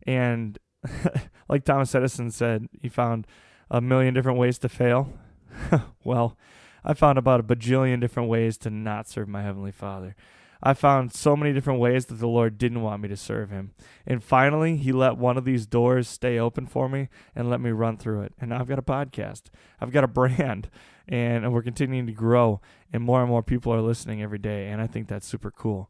And 0.06 0.60
like 1.49 1.64
Thomas 1.64 1.95
Edison 1.95 2.30
said, 2.30 2.68
he 2.82 2.89
found 2.89 3.26
a 3.72 3.82
million 3.82 4.14
different 4.14 4.38
ways 4.38 4.60
to 4.60 4.70
fail. 4.70 5.14
well, 6.03 6.38
I 6.84 6.93
found 6.93 7.18
about 7.18 7.39
a 7.39 7.43
bajillion 7.43 7.99
different 7.99 8.30
ways 8.30 8.58
to 8.60 8.70
not 8.70 9.08
serve 9.08 9.28
my 9.28 9.41
Heavenly 9.41 9.72
Father. 9.72 10.16
I 10.68 10.74
found 10.74 11.13
so 11.13 11.36
many 11.36 11.53
different 11.53 11.80
ways 11.80 12.07
that 12.07 12.16
the 12.16 12.28
Lord 12.28 12.57
didn't 12.57 12.82
want 12.82 13.03
me 13.03 13.07
to 13.09 13.16
serve 13.16 13.51
Him. 13.51 13.74
And 14.07 14.24
finally, 14.24 14.78
He 14.78 14.91
let 14.91 15.16
one 15.16 15.38
of 15.38 15.45
these 15.45 15.68
doors 15.68 16.09
stay 16.09 16.39
open 16.39 16.66
for 16.66 16.89
me 16.89 17.07
and 17.36 17.51
let 17.51 17.61
me 17.61 17.70
run 17.70 17.97
through 17.97 18.24
it. 18.24 18.34
And 18.41 18.49
now 18.49 18.59
I've 18.59 18.68
got 18.68 18.80
a 18.80 18.82
podcast, 18.82 19.43
I've 19.80 19.91
got 19.91 20.03
a 20.03 20.07
brand, 20.20 20.72
and 21.07 21.53
we're 21.53 21.61
continuing 21.61 22.07
to 22.07 22.13
grow, 22.13 22.61
and 22.91 23.03
more 23.03 23.22
and 23.22 23.30
more 23.30 23.43
people 23.43 23.72
are 23.72 23.82
listening 23.82 24.24
every 24.24 24.39
day. 24.39 24.70
And 24.70 24.82
I 24.82 24.88
think 24.88 25.07
that's 25.07 25.28
super 25.28 25.51
cool. 25.51 25.88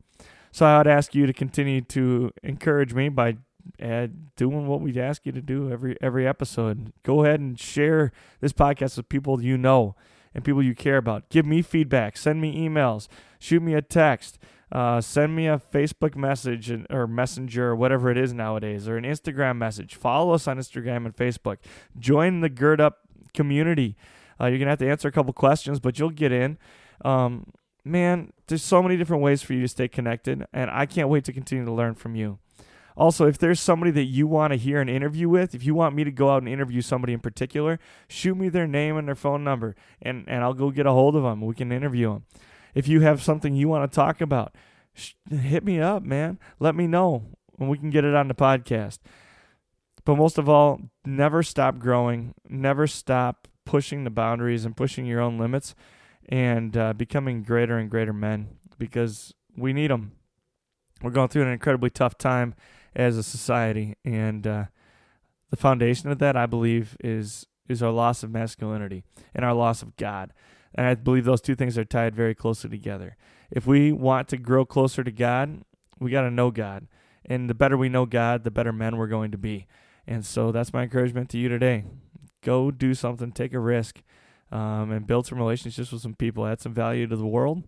So 0.51 0.65
I 0.65 0.77
would 0.77 0.87
ask 0.87 1.15
you 1.15 1.25
to 1.25 1.33
continue 1.33 1.79
to 1.81 2.31
encourage 2.43 2.93
me 2.93 3.07
by 3.07 3.37
uh, 3.81 4.07
doing 4.35 4.67
what 4.67 4.81
we 4.81 4.99
ask 4.99 5.25
you 5.25 5.31
to 5.31 5.41
do 5.41 5.71
every 5.71 5.97
every 6.01 6.27
episode. 6.27 6.91
Go 7.03 7.23
ahead 7.23 7.39
and 7.39 7.57
share 7.57 8.11
this 8.41 8.53
podcast 8.53 8.97
with 8.97 9.09
people 9.09 9.41
you 9.41 9.57
know 9.57 9.95
and 10.35 10.43
people 10.43 10.61
you 10.61 10.75
care 10.75 10.97
about. 10.97 11.29
Give 11.29 11.45
me 11.45 11.61
feedback. 11.63 12.17
Send 12.17 12.41
me 12.41 12.55
emails. 12.67 13.07
Shoot 13.39 13.63
me 13.63 13.73
a 13.73 13.81
text. 13.81 14.37
Uh, 14.71 14.99
send 14.99 15.35
me 15.35 15.47
a 15.47 15.57
Facebook 15.57 16.15
message 16.15 16.71
or 16.89 17.07
Messenger 17.07 17.69
or 17.69 17.75
whatever 17.75 18.11
it 18.11 18.17
is 18.17 18.33
nowadays, 18.33 18.87
or 18.87 18.97
an 18.97 19.05
Instagram 19.05 19.57
message. 19.57 19.95
Follow 19.95 20.33
us 20.33 20.47
on 20.47 20.57
Instagram 20.57 21.05
and 21.05 21.15
Facebook. 21.15 21.57
Join 21.97 22.41
the 22.41 22.49
Gird 22.49 22.81
Up 22.81 22.99
community. 23.33 23.95
Uh, 24.39 24.47
you're 24.47 24.59
gonna 24.59 24.71
have 24.71 24.79
to 24.79 24.89
answer 24.89 25.07
a 25.07 25.11
couple 25.11 25.31
questions, 25.33 25.79
but 25.79 25.97
you'll 25.97 26.09
get 26.09 26.31
in. 26.31 26.57
Um, 27.05 27.53
man, 27.85 28.33
there's 28.47 28.63
so 28.63 28.83
many 28.83 28.97
different 28.97 29.23
ways 29.23 29.41
for 29.41 29.53
you 29.53 29.61
to 29.61 29.67
stay 29.67 29.87
connected, 29.87 30.45
and 30.51 30.69
I 30.69 30.85
can't 30.85 31.09
wait 31.09 31.23
to 31.25 31.33
continue 31.33 31.63
to 31.63 31.71
learn 31.71 31.95
from 31.95 32.15
you. 32.15 32.39
Also, 32.97 33.27
if 33.27 33.37
there's 33.37 33.59
somebody 33.59 33.91
that 33.91 34.05
you 34.05 34.25
want 34.25 34.53
to 34.53 34.57
hear 34.57 34.79
an 34.79 34.87
interview 34.87 35.27
with, 35.27 35.53
if 35.53 35.65
you 35.65 35.75
want 35.75 35.95
me 35.95 36.03
to 36.03 36.11
go 36.11 36.29
out 36.29 36.41
and 36.41 36.47
interview 36.47 36.81
somebody 36.81 37.13
in 37.13 37.19
particular, 37.19 37.79
shoot 38.07 38.35
me 38.35 38.47
their 38.47 38.67
name 38.67 38.95
and 38.95 39.07
their 39.07 39.15
phone 39.15 39.43
number, 39.43 39.75
and, 40.01 40.23
and 40.27 40.43
I'll 40.43 40.53
go 40.53 40.71
get 40.71 40.85
a 40.85 40.91
hold 40.91 41.15
of 41.15 41.23
them. 41.23 41.41
We 41.41 41.55
can 41.55 41.71
interview 41.71 42.13
them. 42.13 42.25
If 42.73 42.87
you 42.87 43.01
have 43.01 43.21
something 43.21 43.53
you 43.53 43.67
want 43.67 43.89
to 43.89 43.95
talk 43.95 44.21
about, 44.21 44.55
sh- 44.93 45.13
hit 45.29 45.63
me 45.65 45.79
up, 45.81 46.03
man. 46.03 46.39
Let 46.59 46.75
me 46.75 46.87
know, 46.87 47.23
and 47.59 47.69
we 47.69 47.77
can 47.77 47.89
get 47.89 48.05
it 48.05 48.15
on 48.15 48.29
the 48.29 48.33
podcast. 48.33 48.99
But 50.05 50.15
most 50.15 50.37
of 50.37 50.47
all, 50.47 50.79
never 51.05 51.43
stop 51.43 51.79
growing, 51.79 52.33
never 52.47 52.87
stop 52.87 53.47
pushing 53.65 54.03
the 54.03 54.09
boundaries 54.09 54.63
and 54.63 54.77
pushing 54.77 55.05
your 55.05 55.19
own 55.19 55.37
limits 55.37 55.75
and 56.29 56.77
uh, 56.77 56.93
becoming 56.93 57.43
greater 57.43 57.77
and 57.77 57.89
greater 57.89 58.13
men 58.13 58.57
because 58.77 59.33
we 59.57 59.73
need 59.73 59.91
them. 59.91 60.13
We're 61.01 61.11
going 61.11 61.27
through 61.27 61.43
an 61.43 61.51
incredibly 61.51 61.89
tough 61.89 62.17
time 62.17 62.55
as 62.95 63.17
a 63.17 63.23
society, 63.23 63.95
and 64.03 64.47
uh, 64.47 64.65
the 65.49 65.57
foundation 65.57 66.09
of 66.09 66.19
that, 66.19 66.35
I 66.35 66.45
believe, 66.45 66.97
is 67.03 67.45
is 67.67 67.81
our 67.81 67.91
loss 67.91 68.21
of 68.21 68.29
masculinity 68.29 69.03
and 69.33 69.43
our 69.43 69.53
loss 69.53 69.81
of 69.81 69.95
God. 69.97 70.31
And 70.75 70.85
I 70.85 70.93
believe 70.93 71.25
those 71.25 71.41
two 71.41 71.55
things 71.55 71.77
are 71.77 71.85
tied 71.85 72.15
very 72.15 72.35
closely 72.35 72.69
together. 72.69 73.17
If 73.49 73.65
we 73.65 73.91
want 73.91 74.27
to 74.29 74.37
grow 74.37 74.65
closer 74.65 75.03
to 75.03 75.11
God, 75.11 75.63
we 75.99 76.11
got 76.11 76.21
to 76.21 76.31
know 76.31 76.51
God. 76.51 76.87
And 77.25 77.49
the 77.49 77.55
better 77.55 77.75
we 77.75 77.89
know 77.89 78.05
God, 78.05 78.43
the 78.43 78.51
better 78.51 78.71
men 78.71 78.97
we're 78.97 79.07
going 79.07 79.31
to 79.31 79.37
be. 79.37 79.65
And 80.05 80.25
so 80.25 80.51
that's 80.51 80.73
my 80.73 80.83
encouragement 80.83 81.29
to 81.31 81.39
you 81.39 81.49
today. 81.49 81.85
Go 82.43 82.69
do 82.69 82.93
something, 82.93 83.31
take 83.31 83.53
a 83.53 83.59
risk, 83.59 84.03
um, 84.51 84.91
and 84.91 85.07
build 85.07 85.25
some 85.25 85.39
relationships 85.39 85.91
with 85.91 86.01
some 86.01 86.13
people, 86.13 86.45
add 86.45 86.61
some 86.61 86.73
value 86.73 87.07
to 87.07 87.15
the 87.15 87.25
world, 87.25 87.63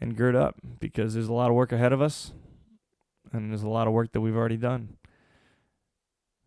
and 0.00 0.16
gird 0.16 0.34
up 0.34 0.56
because 0.80 1.14
there's 1.14 1.28
a 1.28 1.32
lot 1.32 1.48
of 1.48 1.54
work 1.54 1.70
ahead 1.70 1.92
of 1.92 2.02
us, 2.02 2.32
and 3.32 3.50
there's 3.50 3.62
a 3.62 3.68
lot 3.68 3.86
of 3.86 3.92
work 3.92 4.12
that 4.12 4.20
we've 4.20 4.36
already 4.36 4.56
done. 4.56 4.96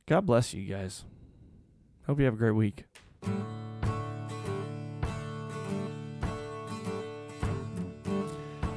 God 0.08 0.26
bless 0.26 0.54
you 0.54 0.66
guys. 0.66 1.04
Hope 2.06 2.20
you 2.20 2.26
have 2.26 2.36
a 2.36 2.38
great 2.38 2.52
week. 2.52 2.86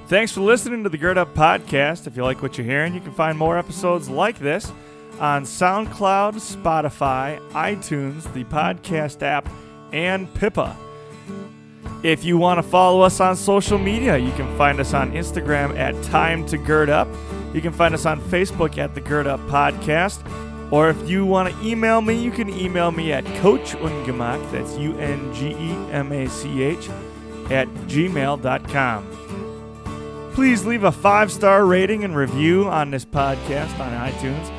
Thanks 0.08 0.32
for 0.32 0.40
listening 0.40 0.84
to 0.84 0.88
the 0.88 0.96
Gird 0.96 1.18
Up 1.18 1.34
Podcast. 1.34 2.06
If 2.06 2.16
you 2.16 2.24
like 2.24 2.40
what 2.40 2.56
you're 2.56 2.66
hearing, 2.66 2.94
you 2.94 3.00
can 3.00 3.12
find 3.12 3.36
more 3.36 3.58
episodes 3.58 4.08
like 4.08 4.38
this 4.38 4.72
on 5.20 5.44
SoundCloud, 5.44 6.34
Spotify, 6.36 7.38
iTunes, 7.50 8.32
the 8.32 8.44
podcast 8.44 9.22
app, 9.22 9.46
and 9.92 10.32
Pippa. 10.32 10.74
If 12.02 12.24
you 12.24 12.38
want 12.38 12.56
to 12.56 12.62
follow 12.62 13.02
us 13.02 13.20
on 13.20 13.36
social 13.36 13.76
media, 13.76 14.16
you 14.16 14.32
can 14.32 14.56
find 14.56 14.80
us 14.80 14.94
on 14.94 15.12
Instagram 15.12 15.76
at 15.76 16.00
Time 16.04 16.46
to 16.46 16.56
Gird 16.56 16.88
Up. 16.88 17.08
You 17.54 17.60
can 17.60 17.72
find 17.72 17.94
us 17.94 18.06
on 18.06 18.20
Facebook 18.20 18.78
at 18.78 18.94
the 18.94 19.00
Gird 19.00 19.26
Up 19.26 19.40
Podcast. 19.48 20.20
Or 20.70 20.90
if 20.90 21.08
you 21.08 21.24
want 21.24 21.54
to 21.54 21.66
email 21.66 22.02
me, 22.02 22.22
you 22.22 22.30
can 22.30 22.50
email 22.50 22.90
me 22.90 23.12
at 23.12 23.24
Coach 23.40 23.72
Ungemach, 23.72 24.52
that's 24.52 24.76
U 24.76 24.96
N 24.98 25.32
G 25.32 25.48
E 25.48 25.70
M 25.90 26.12
A 26.12 26.28
C 26.28 26.62
H, 26.62 26.90
at 27.50 27.66
gmail.com. 27.86 29.14
Please 30.34 30.66
leave 30.66 30.84
a 30.84 30.92
five 30.92 31.32
star 31.32 31.64
rating 31.64 32.04
and 32.04 32.14
review 32.14 32.68
on 32.68 32.90
this 32.90 33.04
podcast 33.04 33.78
on 33.80 33.92
iTunes. 34.12 34.52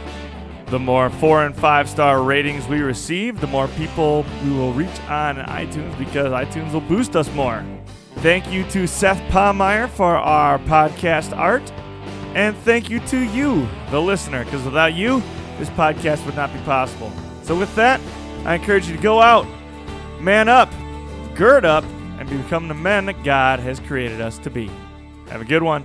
The 0.72 0.80
more 0.80 1.10
four 1.10 1.46
and 1.46 1.56
five 1.56 1.88
star 1.88 2.22
ratings 2.22 2.68
we 2.68 2.82
receive, 2.82 3.40
the 3.40 3.48
more 3.48 3.68
people 3.70 4.26
we 4.44 4.52
will 4.52 4.74
reach 4.74 5.00
on 5.10 5.38
iTunes 5.38 5.98
because 5.98 6.32
iTunes 6.32 6.74
will 6.74 6.82
boost 6.82 7.16
us 7.16 7.32
more. 7.34 7.64
Thank 8.18 8.52
you 8.52 8.64
to 8.72 8.88
Seth 8.88 9.22
Palmeyer 9.32 9.88
for 9.90 10.16
our 10.16 10.60
podcast 10.60 11.36
art. 11.38 11.72
And 12.36 12.56
thank 12.58 12.90
you 12.90 13.00
to 13.08 13.20
you, 13.20 13.68
the 13.90 14.00
listener, 14.00 14.46
because 14.46 14.64
without 14.64 14.94
you, 14.94 15.22
this 15.58 15.70
podcast 15.72 16.26
would 16.26 16.36
not 16.36 16.54
be 16.54 16.60
possible. 16.60 17.12
So, 17.44 17.58
with 17.58 17.74
that, 17.76 18.00
I 18.46 18.56
encourage 18.56 18.88
you 18.88 18.96
to 18.96 19.02
go 19.02 19.22
out, 19.22 19.48
man 20.22 20.48
up, 20.48 20.72
gird 21.36 21.66
up, 21.66 21.84
and 22.20 22.30
become 22.30 22.68
the 22.68 22.74
men 22.74 23.08
that 23.08 23.24
God 23.24 23.60
has 23.60 23.80
created 23.80 24.22
us 24.22 24.38
to 24.40 24.50
be. 24.50 24.70
Have 25.30 25.42
a 25.42 25.46
good 25.46 25.64
one. 25.64 25.84